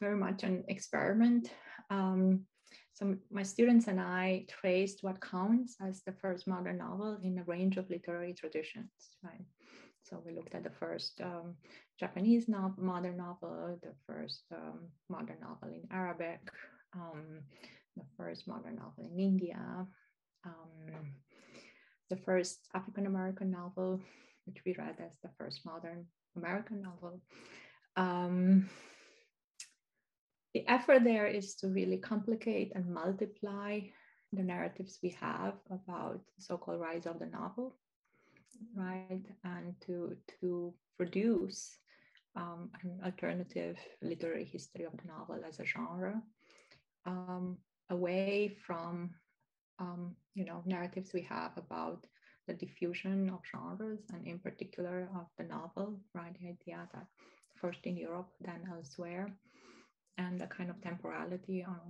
Very 0.00 0.16
much 0.16 0.42
an 0.42 0.64
experiment. 0.68 1.50
Um, 1.90 2.46
so 2.92 3.14
my 3.30 3.42
students 3.42 3.88
and 3.88 4.00
I 4.00 4.46
traced 4.48 5.02
what 5.02 5.20
counts 5.20 5.76
as 5.80 6.02
the 6.02 6.12
first 6.12 6.46
modern 6.46 6.78
novel 6.78 7.18
in 7.22 7.38
a 7.38 7.44
range 7.44 7.76
of 7.76 7.90
literary 7.90 8.32
traditions, 8.32 8.90
right? 9.22 9.44
So 10.02 10.22
we 10.24 10.32
looked 10.32 10.54
at 10.54 10.64
the 10.64 10.70
first 10.70 11.20
um, 11.20 11.56
Japanese 11.98 12.48
novel, 12.48 12.82
modern 12.82 13.16
novel, 13.16 13.78
the 13.82 13.92
first 14.26 14.42
um, 14.52 14.80
modern 15.08 15.36
novel 15.40 15.68
in 15.68 15.82
Arabic, 15.92 16.40
um, 16.94 17.42
the 17.96 18.02
first 18.16 18.48
modern 18.48 18.74
novel 18.74 19.08
in 19.12 19.20
India, 19.20 19.86
um, 20.44 21.14
the 22.10 22.16
first 22.16 22.58
African 22.74 23.06
American 23.06 23.52
novel, 23.52 24.00
which 24.46 24.58
we 24.66 24.74
read 24.76 24.96
as 24.98 25.16
the 25.22 25.30
first 25.38 25.60
modern 25.64 26.06
American 26.36 26.82
novel. 26.82 27.20
Um, 27.96 28.68
the 30.54 30.66
effort 30.66 31.04
there 31.04 31.28
is 31.28 31.54
to 31.56 31.68
really 31.68 31.98
complicate 31.98 32.72
and 32.74 32.92
multiply 32.92 33.80
the 34.32 34.42
narratives 34.42 34.98
we 35.04 35.10
have 35.20 35.54
about 35.70 36.20
the 36.36 36.42
so-called 36.42 36.80
rise 36.80 37.06
of 37.06 37.20
the 37.20 37.26
novel, 37.26 37.76
right? 38.74 39.22
And 39.44 39.74
to, 39.86 40.16
to 40.40 40.74
produce 40.96 41.78
um, 42.36 42.70
an 42.82 43.00
alternative 43.04 43.76
literary 44.02 44.44
history 44.44 44.84
of 44.84 44.92
the 44.92 45.08
novel 45.08 45.40
as 45.46 45.58
a 45.58 45.64
genre, 45.64 46.22
um, 47.06 47.56
away 47.90 48.56
from 48.66 49.10
um, 49.78 50.14
you 50.34 50.44
know, 50.44 50.62
narratives 50.66 51.10
we 51.12 51.22
have 51.22 51.52
about 51.56 52.06
the 52.46 52.54
diffusion 52.54 53.30
of 53.30 53.40
genres 53.50 54.00
and 54.12 54.26
in 54.26 54.38
particular 54.38 55.08
of 55.14 55.26
the 55.38 55.44
novel, 55.44 55.98
right? 56.14 56.34
The 56.40 56.48
idea 56.48 56.88
that 56.94 57.06
first 57.60 57.80
in 57.84 57.96
Europe, 57.96 58.28
then 58.40 58.68
elsewhere, 58.72 59.34
and 60.18 60.40
the 60.40 60.46
kind 60.46 60.70
of 60.70 60.80
temporality 60.80 61.64
on, 61.66 61.80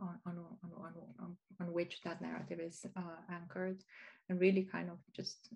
on, 0.00 0.18
on, 0.26 0.38
on, 0.64 1.36
on, 1.60 1.72
which 1.72 2.00
that 2.02 2.20
narrative 2.20 2.58
is 2.60 2.84
uh, 2.96 3.20
anchored, 3.30 3.82
and 4.28 4.40
really 4.40 4.64
kind 4.64 4.90
of 4.90 4.98
just 5.14 5.50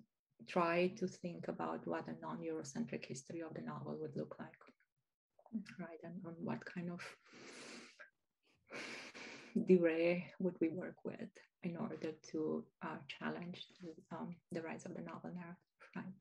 try 0.47 0.93
to 0.97 1.07
think 1.07 1.47
about 1.47 1.85
what 1.87 2.07
a 2.07 2.19
non-Eurocentric 2.21 3.05
history 3.05 3.41
of 3.41 3.53
the 3.53 3.61
novel 3.61 3.97
would 3.99 4.15
look 4.15 4.35
like, 4.39 4.61
right? 5.79 5.99
And 6.03 6.15
on 6.25 6.33
what 6.39 6.63
kind 6.65 6.89
of 6.91 7.01
durée 9.57 10.23
would 10.39 10.55
we 10.59 10.69
work 10.69 10.97
with 11.03 11.29
in 11.63 11.77
order 11.77 12.11
to 12.31 12.63
uh, 12.83 12.97
challenge 13.07 13.65
the, 13.81 14.15
um, 14.15 14.35
the 14.51 14.61
rise 14.61 14.85
of 14.85 14.93
the 14.95 15.01
novel 15.01 15.31
narrative, 15.33 15.57
right? 15.95 16.13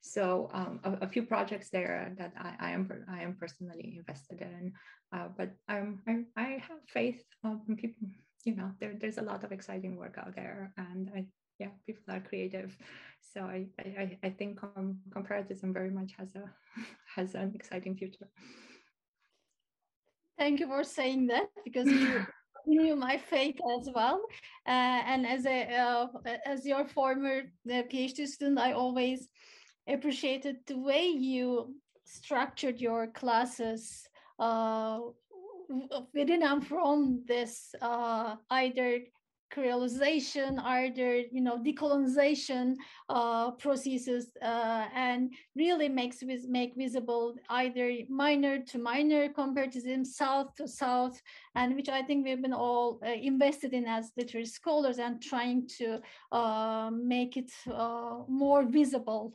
So 0.00 0.50
um, 0.52 0.80
a, 0.84 1.06
a, 1.06 1.08
few 1.08 1.22
projects 1.22 1.70
there 1.70 2.14
that 2.18 2.32
I, 2.38 2.68
I, 2.68 2.70
am 2.72 2.90
I 3.10 3.22
am 3.22 3.36
personally 3.40 3.96
invested 3.98 4.42
in, 4.42 4.72
uh, 5.12 5.28
but 5.36 5.50
um, 5.68 6.00
I, 6.06 6.24
I 6.36 6.62
have 6.68 6.78
faith 6.88 7.22
in 7.42 7.76
people. 7.76 8.08
You 8.44 8.56
know, 8.56 8.70
there, 8.78 8.94
there's 9.00 9.16
a 9.16 9.22
lot 9.22 9.42
of 9.42 9.52
exciting 9.52 9.96
work 9.96 10.18
out 10.18 10.36
there, 10.36 10.72
and 10.76 11.10
I 11.16 11.24
yeah, 11.58 11.68
people 11.86 12.14
are 12.14 12.20
creative. 12.20 12.76
So 13.32 13.42
I 13.42 13.66
I, 13.78 14.18
I 14.22 14.30
think 14.30 14.62
um, 14.62 14.98
comparativism 15.10 15.72
very 15.72 15.90
much 15.90 16.12
has 16.18 16.28
a 16.34 16.44
has 17.16 17.34
an 17.34 17.52
exciting 17.54 17.96
future. 17.96 18.28
Thank 20.38 20.60
you 20.60 20.66
for 20.66 20.82
saying 20.82 21.28
that 21.28 21.46
because 21.64 21.86
you 21.86 22.26
knew 22.66 22.96
my 22.96 23.18
faith 23.18 23.56
as 23.78 23.88
well. 23.94 24.20
Uh, 24.66 25.00
and 25.06 25.26
as 25.26 25.46
a 25.46 25.74
uh, 25.74 26.06
as 26.46 26.66
your 26.66 26.84
former 26.86 27.42
uh, 27.70 27.82
PhD 27.90 28.26
student, 28.26 28.58
I 28.58 28.72
always 28.72 29.28
appreciated 29.88 30.56
the 30.66 30.78
way 30.78 31.06
you 31.06 31.74
structured 32.04 32.80
your 32.80 33.06
classes 33.08 34.08
uh, 34.38 34.98
within 36.12 36.42
and 36.42 36.66
from 36.66 37.22
this 37.26 37.74
uh, 37.80 38.36
either 38.50 39.00
creolization, 39.54 40.58
either 40.64 41.16
you 41.30 41.40
know 41.40 41.58
decolonization 41.58 42.74
uh, 43.08 43.50
processes, 43.52 44.28
uh, 44.42 44.86
and 44.94 45.32
really 45.56 45.88
makes 45.88 46.22
vis- 46.22 46.46
make 46.48 46.74
visible 46.76 47.34
either 47.50 47.92
minor 48.08 48.58
to 48.62 48.78
minor 48.78 49.28
comparatism, 49.28 50.04
south 50.04 50.54
to 50.56 50.66
south, 50.66 51.20
and 51.54 51.76
which 51.76 51.88
I 51.88 52.02
think 52.02 52.24
we've 52.24 52.42
been 52.42 52.52
all 52.52 53.00
uh, 53.04 53.10
invested 53.10 53.72
in 53.72 53.86
as 53.86 54.12
literary 54.16 54.46
scholars 54.46 54.98
and 54.98 55.22
trying 55.22 55.68
to 55.78 56.00
uh, 56.32 56.90
make 56.92 57.36
it 57.36 57.50
uh, 57.72 58.18
more 58.28 58.64
visible 58.64 59.32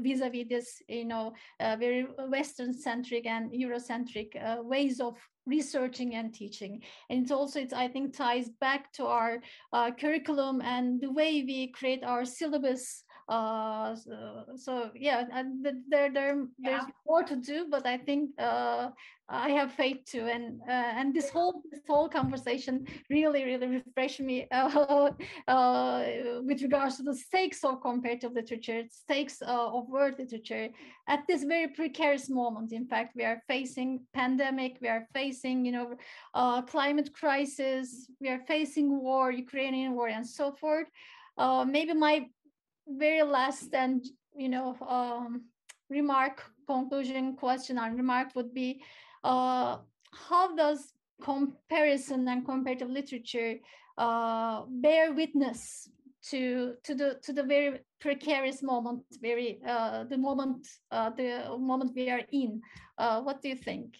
vis-a-vis 0.00 0.48
this 0.48 0.82
you 0.88 1.04
know 1.04 1.32
very 1.60 2.06
Western 2.28 2.72
centric 2.72 3.26
and 3.26 3.50
Eurocentric 3.52 4.28
ways 4.64 5.00
of 5.00 5.16
researching 5.46 6.14
and 6.14 6.32
teaching. 6.32 6.80
And 7.10 7.22
it's 7.22 7.32
also 7.32 7.60
it's 7.60 7.72
i 7.72 7.88
think 7.88 8.16
ties 8.16 8.48
back 8.60 8.92
to 8.92 9.06
our 9.06 9.38
uh, 9.72 9.90
curriculum 9.92 10.60
and 10.62 11.00
the 11.00 11.10
way 11.10 11.42
we 11.42 11.68
create 11.68 12.04
our 12.04 12.24
syllabus 12.24 13.04
uh, 13.28 13.94
so, 13.94 14.44
so, 14.56 14.90
yeah 14.94 15.24
and 15.32 15.64
there, 15.88 16.10
there 16.12 16.36
yeah. 16.36 16.44
there's 16.58 16.84
more 17.06 17.22
to 17.22 17.36
do 17.36 17.66
but 17.70 17.86
i 17.86 17.96
think 17.96 18.30
uh, 18.38 18.88
i 19.28 19.48
have 19.48 19.72
faith 19.72 19.98
too 20.04 20.26
and 20.26 20.60
uh, 20.68 20.92
and 20.98 21.14
this 21.14 21.30
whole 21.30 21.62
this 21.70 21.80
whole 21.86 22.08
conversation 22.08 22.84
really 23.10 23.44
really 23.44 23.66
refreshed 23.66 24.20
me 24.20 24.46
uh, 24.52 25.10
uh, 25.46 26.04
with 26.42 26.62
regards 26.62 26.96
to 26.96 27.02
the 27.02 27.14
stakes 27.14 27.62
of 27.64 27.80
comparative 27.80 28.32
literature 28.32 28.82
stakes 28.90 29.40
uh, 29.42 29.76
of 29.76 29.88
world 29.88 30.14
literature 30.18 30.68
at 31.08 31.20
this 31.28 31.44
very 31.44 31.68
precarious 31.68 32.28
moment 32.28 32.72
in 32.72 32.86
fact 32.86 33.14
we 33.14 33.24
are 33.24 33.40
facing 33.46 34.00
pandemic 34.14 34.78
we 34.82 34.88
are 34.88 35.06
facing 35.14 35.64
you 35.64 35.72
know 35.72 35.94
uh, 36.34 36.60
climate 36.62 37.12
crisis 37.14 38.10
we 38.20 38.28
are 38.28 38.40
facing 38.48 39.00
war 39.00 39.30
ukrainian 39.30 39.94
war 39.94 40.08
and 40.08 40.26
so 40.26 40.52
forth 40.52 40.88
uh, 41.38 41.64
maybe 41.64 41.94
my 41.94 42.26
very 42.86 43.22
last 43.22 43.74
and 43.74 44.04
you 44.36 44.48
know 44.48 44.76
um, 44.88 45.42
remark 45.88 46.42
conclusion 46.66 47.36
question 47.36 47.78
and 47.78 47.96
remark 47.96 48.28
would 48.34 48.52
be 48.54 48.82
uh, 49.24 49.78
how 50.28 50.54
does 50.56 50.92
comparison 51.22 52.26
and 52.28 52.44
comparative 52.44 52.90
literature 52.90 53.56
uh, 53.98 54.62
bear 54.68 55.12
witness 55.12 55.88
to 56.22 56.74
to 56.84 56.94
the 56.94 57.18
to 57.22 57.32
the 57.32 57.42
very 57.42 57.80
precarious 58.00 58.62
moment 58.62 59.02
very 59.20 59.60
uh, 59.66 60.04
the 60.04 60.16
moment 60.16 60.66
uh, 60.90 61.10
the 61.10 61.44
moment 61.58 61.92
we 61.94 62.10
are 62.10 62.22
in? 62.32 62.60
Uh, 62.98 63.20
what 63.20 63.42
do 63.42 63.48
you 63.48 63.56
think? 63.56 63.96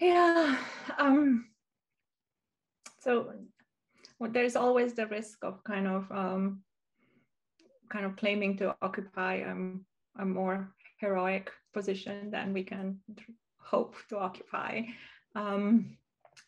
Yeah 0.00 0.56
um 0.98 1.46
so 3.00 3.32
well, 4.18 4.30
there's 4.30 4.56
always 4.56 4.94
the 4.94 5.06
risk 5.06 5.38
of 5.42 5.64
kind 5.64 5.88
of 5.88 6.10
um, 6.12 6.62
kind 7.92 8.06
of 8.06 8.16
claiming 8.16 8.56
to 8.56 8.74
occupy 8.80 9.42
um, 9.42 9.84
a 10.18 10.24
more 10.24 10.72
heroic 10.98 11.50
position 11.74 12.30
than 12.30 12.52
we 12.52 12.64
can 12.64 12.98
hope 13.58 13.94
to 14.08 14.18
occupy. 14.18 14.82
Um, 15.34 15.98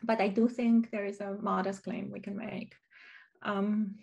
but 0.02 0.20
I 0.20 0.28
do 0.28 0.48
think 0.48 0.90
there 0.90 1.04
is 1.04 1.20
a 1.20 1.36
modest 1.40 1.84
claim 1.84 2.10
we 2.10 2.20
can 2.20 2.36
make. 2.36 2.74
Um, 3.42 3.96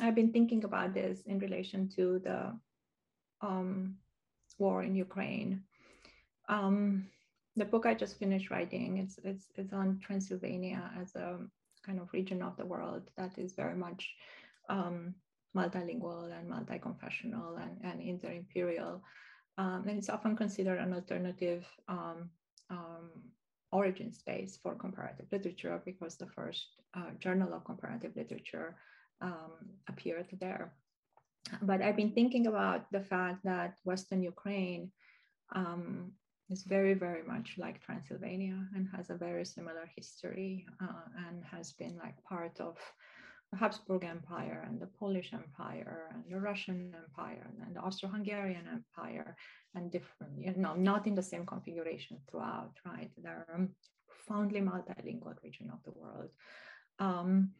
I've 0.00 0.14
been 0.14 0.32
thinking 0.32 0.64
about 0.64 0.94
this 0.94 1.22
in 1.22 1.38
relation 1.38 1.88
to 1.96 2.20
the 2.22 2.58
um, 3.40 3.96
war 4.58 4.82
in 4.82 4.94
Ukraine. 4.94 5.62
Um, 6.48 7.06
the 7.56 7.64
book 7.64 7.84
I 7.86 7.94
just 7.94 8.18
finished 8.18 8.50
writing, 8.50 8.98
it's, 8.98 9.18
it's, 9.24 9.46
it's 9.56 9.72
on 9.72 10.00
Transylvania 10.02 10.90
as 11.00 11.14
a 11.14 11.38
kind 11.84 12.00
of 12.00 12.12
region 12.12 12.42
of 12.42 12.56
the 12.56 12.66
world 12.66 13.10
that 13.16 13.36
is 13.36 13.52
very 13.52 13.76
much 13.76 14.14
um, 14.68 15.14
multilingual 15.56 16.36
and 16.36 16.48
multi-confessional 16.48 17.56
and, 17.56 17.78
and 17.84 18.00
inter-imperial. 18.00 19.02
Um, 19.58 19.84
and 19.86 19.98
it's 19.98 20.08
often 20.08 20.36
considered 20.36 20.78
an 20.78 20.94
alternative 20.94 21.66
um, 21.88 22.30
um, 22.70 23.10
origin 23.70 24.12
space 24.12 24.58
for 24.62 24.74
comparative 24.74 25.26
literature 25.30 25.80
because 25.84 26.16
the 26.16 26.26
first 26.26 26.66
uh, 26.94 27.10
journal 27.18 27.52
of 27.54 27.64
comparative 27.64 28.12
literature 28.16 28.76
um, 29.20 29.52
appeared 29.88 30.26
there. 30.40 30.72
But 31.62 31.82
I've 31.82 31.96
been 31.96 32.12
thinking 32.12 32.46
about 32.46 32.90
the 32.92 33.00
fact 33.00 33.44
that 33.44 33.78
Western 33.84 34.22
Ukraine 34.22 34.90
um, 35.54 36.12
is 36.50 36.62
very, 36.62 36.94
very 36.94 37.22
much 37.22 37.54
like 37.58 37.82
Transylvania 37.82 38.58
and 38.74 38.88
has 38.94 39.10
a 39.10 39.14
very 39.14 39.44
similar 39.44 39.88
history 39.96 40.66
uh, 40.82 41.04
and 41.26 41.42
has 41.44 41.72
been 41.72 41.96
like 41.98 42.22
part 42.24 42.60
of 42.60 42.76
the 43.52 43.58
Habsburg 43.58 44.04
Empire 44.04 44.64
and 44.66 44.80
the 44.80 44.86
Polish 44.86 45.30
Empire 45.34 46.08
and 46.14 46.24
the 46.26 46.40
Russian 46.40 46.94
Empire 46.96 47.52
and 47.66 47.76
the 47.76 47.80
Austro-Hungarian 47.80 48.66
Empire 48.66 49.36
and 49.74 49.92
different, 49.92 50.32
you 50.38 50.54
know, 50.56 50.74
not 50.74 51.06
in 51.06 51.14
the 51.14 51.22
same 51.22 51.44
configuration 51.44 52.18
throughout, 52.30 52.72
right? 52.86 53.10
They're 53.22 53.46
a 53.54 53.68
profoundly 54.08 54.60
multilingual 54.60 55.34
region 55.44 55.70
of 55.70 55.82
the 55.84 55.90
world. 55.90 56.30
Um, 56.98 57.50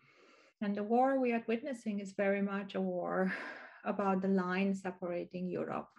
and 0.62 0.74
the 0.74 0.82
war 0.82 1.20
we 1.20 1.32
are 1.32 1.44
witnessing 1.47 2.01
is 2.01 2.12
very 2.12 2.40
much 2.40 2.74
a 2.74 2.81
war 2.81 3.31
about 3.85 4.23
the 4.23 4.28
line 4.28 4.74
separating 4.74 5.47
Europe 5.47 5.90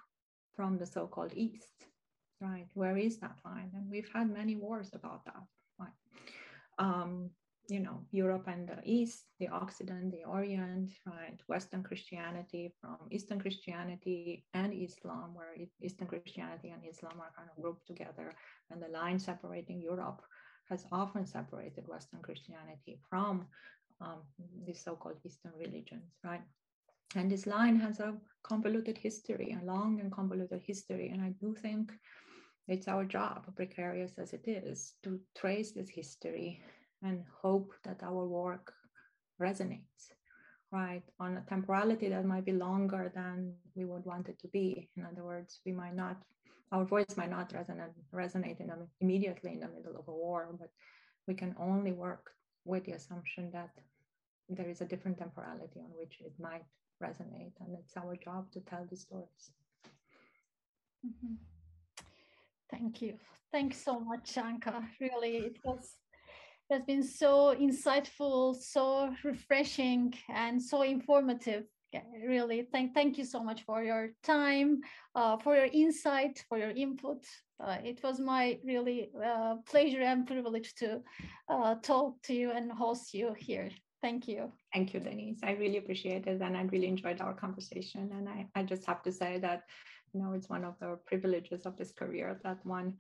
from 0.56 0.78
the 0.80 0.88
so-called 0.88 1.34
East, 1.36 1.86
right? 2.42 2.68
Where 2.74 2.98
is 2.98 3.20
that 3.20 3.38
line? 3.46 3.72
And 3.76 3.92
we've 3.92 4.10
had 4.12 4.32
many 4.32 4.56
wars 4.56 4.90
about 4.94 5.24
that, 5.26 5.44
right? 5.78 5.98
Um, 6.80 7.30
you 7.74 7.80
know, 7.80 8.00
Europe 8.12 8.48
and 8.48 8.68
the 8.68 8.80
East, 8.86 9.24
the 9.40 9.48
Occident, 9.48 10.12
the 10.12 10.24
Orient, 10.26 10.92
right? 11.06 11.40
Western 11.48 11.84
Christianity 11.84 12.72
from 12.80 12.98
Eastern 13.10 13.40
Christianity 13.40 14.46
and 14.54 14.72
Islam, 14.74 15.34
where 15.34 15.56
Eastern 15.82 16.08
Christianity 16.08 16.70
and 16.70 16.82
Islam 16.88 17.16
are 17.20 17.34
kind 17.36 17.50
of 17.50 17.62
grouped 17.62 17.88
together. 17.88 18.34
And 18.70 18.82
the 18.82 18.90
line 19.00 19.20
separating 19.20 19.82
Europe 19.82 20.22
has 20.70 20.86
often 20.92 21.26
separated 21.26 21.88
Western 21.88 22.22
Christianity 22.22 23.00
from 23.10 23.48
um, 24.00 24.20
the 24.68 24.74
so-called 24.74 25.18
Eastern 25.26 25.54
religions, 25.58 26.12
right? 26.24 26.44
And 27.16 27.30
this 27.30 27.46
line 27.48 27.78
has 27.78 28.00
a 28.00 28.16
convoluted 28.44 28.98
history, 28.98 29.58
a 29.60 29.66
long 29.66 30.00
and 30.00 30.12
convoluted 30.12 30.62
history. 30.66 31.10
And 31.10 31.22
I 31.22 31.32
do 31.42 31.56
think 31.56 31.92
it's 32.68 32.88
our 32.88 33.04
job, 33.04 33.56
precarious 33.56 34.14
as 34.18 34.34
it 34.34 34.48
is, 34.48 34.94
to 35.04 35.20
trace 35.36 35.72
this 35.72 35.90
history 35.90 36.62
and 37.04 37.24
hope 37.42 37.74
that 37.84 38.02
our 38.04 38.26
work 38.26 38.74
resonates, 39.42 40.12
right? 40.72 41.04
On 41.20 41.38
a 41.38 41.50
temporality 41.50 42.10
that 42.10 42.26
might 42.26 42.46
be 42.46 42.54
longer 42.54 43.12
than 43.14 43.54
we 43.76 43.86
would 43.86 44.06
want 44.06 44.30
it 44.30 44.40
to 44.40 44.48
be. 44.48 44.90
In 44.96 45.06
other 45.06 45.24
words, 45.24 45.60
we 45.66 45.72
might 45.72 45.96
not, 45.96 46.18
our 46.72 46.86
voice 46.86 47.16
might 47.18 47.30
not 47.30 47.52
resonate, 47.54 47.94
resonate 48.14 48.60
in 48.60 48.72
immediately 49.02 49.52
in 49.54 49.60
the 49.60 49.68
middle 49.68 49.98
of 49.98 50.08
a 50.08 50.12
war, 50.12 50.56
but 50.60 50.70
we 51.28 51.34
can 51.34 51.56
only 51.60 51.92
work 51.92 52.32
with 52.66 52.86
the 52.86 52.94
assumption 52.94 53.52
that 53.52 53.72
there 54.50 54.70
is 54.70 54.82
a 54.82 54.86
different 54.86 55.18
temporality 55.18 55.80
on 55.80 55.92
which 55.98 56.20
it 56.22 56.34
might 56.40 56.66
resonate. 57.02 57.54
And 57.60 57.78
it's 57.80 57.98
our 57.98 58.16
job 58.16 58.52
to 58.52 58.60
tell 58.62 58.86
the 58.90 58.96
stories. 58.96 59.52
Mm-hmm. 61.06 61.36
Thank 62.72 63.02
you. 63.02 63.16
Thanks 63.52 63.84
so 63.84 64.00
much, 64.00 64.36
Anca. 64.36 64.84
Really, 65.00 65.38
it 65.38 65.58
was 65.64 65.96
has 66.74 66.84
been 66.84 67.04
so 67.04 67.56
insightful, 67.56 68.56
so 68.56 69.14
refreshing, 69.24 70.14
and 70.30 70.62
so 70.62 70.82
informative. 70.82 71.64
Really, 72.26 72.68
thank 72.72 72.96
thank 72.96 73.20
you 73.20 73.26
so 73.26 73.40
much 73.44 73.62
for 73.68 73.84
your 73.84 74.04
time, 74.24 74.82
uh, 75.14 75.38
for 75.38 75.56
your 75.56 75.70
insight, 75.72 76.44
for 76.50 76.58
your 76.58 76.72
input. 76.72 77.22
Uh, 77.64 77.78
it 77.92 78.02
was 78.04 78.20
my 78.20 78.58
really 78.66 79.12
uh, 79.24 79.56
pleasure 79.72 80.02
and 80.02 80.26
privilege 80.26 80.74
to 80.82 81.02
uh, 81.54 81.76
talk 81.76 82.20
to 82.24 82.34
you 82.34 82.50
and 82.52 82.72
host 82.72 83.14
you 83.14 83.36
here. 83.38 83.70
Thank 84.02 84.28
you. 84.28 84.52
Thank 84.74 84.94
you, 84.94 85.00
Denise. 85.00 85.42
I 85.44 85.52
really 85.52 85.78
appreciate 85.78 86.26
it, 86.26 86.42
and 86.42 86.58
I 86.58 86.64
really 86.64 86.88
enjoyed 86.88 87.22
our 87.22 87.36
conversation. 87.46 88.10
And 88.12 88.28
I, 88.28 88.48
I 88.56 88.64
just 88.64 88.86
have 88.88 89.04
to 89.04 89.12
say 89.12 89.38
that, 89.40 89.62
you 90.14 90.20
know, 90.20 90.34
it's 90.34 90.50
one 90.50 90.66
of 90.66 90.74
the 90.82 90.98
privileges 91.06 91.68
of 91.68 91.78
this 91.78 91.92
career 91.92 92.40
that 92.44 92.60
one 92.66 92.96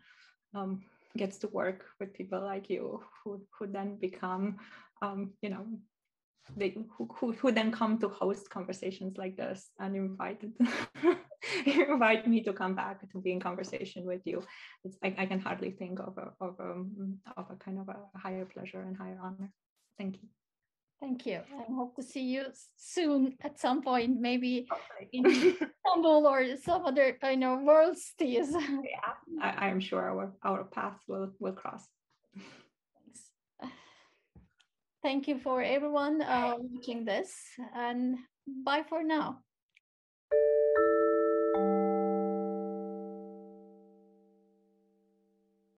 um, 0.53 0.81
gets 1.17 1.37
to 1.39 1.47
work 1.47 1.85
with 1.99 2.13
people 2.13 2.41
like 2.41 2.69
you 2.69 3.01
who, 3.23 3.41
who 3.57 3.67
then 3.67 3.97
become, 3.97 4.57
um, 5.01 5.33
you 5.41 5.49
know, 5.49 5.65
they 6.57 6.75
who, 6.97 7.09
who, 7.15 7.31
who 7.33 7.51
then 7.51 7.71
come 7.71 7.97
to 7.99 8.09
host 8.09 8.49
conversations 8.49 9.17
like 9.17 9.37
this 9.37 9.69
and 9.79 9.95
invite 9.95 10.43
invite 11.65 12.27
me 12.27 12.43
to 12.43 12.53
come 12.53 12.75
back 12.75 13.09
to 13.09 13.21
be 13.21 13.31
in 13.31 13.39
conversation 13.39 14.05
with 14.05 14.21
you. 14.25 14.43
It's 14.83 14.97
I, 15.03 15.15
I 15.17 15.25
can 15.25 15.39
hardly 15.39 15.71
think 15.71 15.99
of 15.99 16.17
a 16.17 16.33
of 16.43 16.59
a 16.59 16.83
of 17.37 17.45
a 17.49 17.55
kind 17.55 17.79
of 17.79 17.89
a 17.89 18.17
higher 18.17 18.45
pleasure 18.45 18.81
and 18.81 18.97
higher 18.97 19.19
honor. 19.21 19.51
Thank 19.97 20.21
you. 20.21 20.42
Thank 21.03 21.25
you. 21.25 21.41
I 21.59 21.69
hope 21.69 21.97
to 21.97 22.01
see 22.01 22.23
you 22.23 22.45
soon 22.77 23.35
at 23.41 23.59
some 23.59 23.81
point, 23.81 24.21
maybe 24.21 24.69
in 25.11 25.25
Istanbul 25.25 26.25
or 26.25 26.55
some 26.55 26.85
other 26.85 27.17
you 27.21 27.35
know 27.35 27.57
world 27.57 27.97
cities. 27.97 28.55
yeah, 28.55 29.11
I, 29.41 29.67
am 29.67 29.81
sure 29.81 29.99
our 29.99 30.31
our 30.45 30.63
paths 30.63 31.03
will 31.09 31.33
will 31.41 31.51
cross. 31.51 31.83
Thanks. 32.33 33.19
Thank 35.03 35.27
you 35.27 35.39
for 35.39 35.61
everyone 35.61 36.21
uh, 36.21 36.55
watching 36.57 37.03
this, 37.03 37.35
and 37.75 38.15
bye 38.47 38.85
for 38.87 39.03
now. 39.03 39.43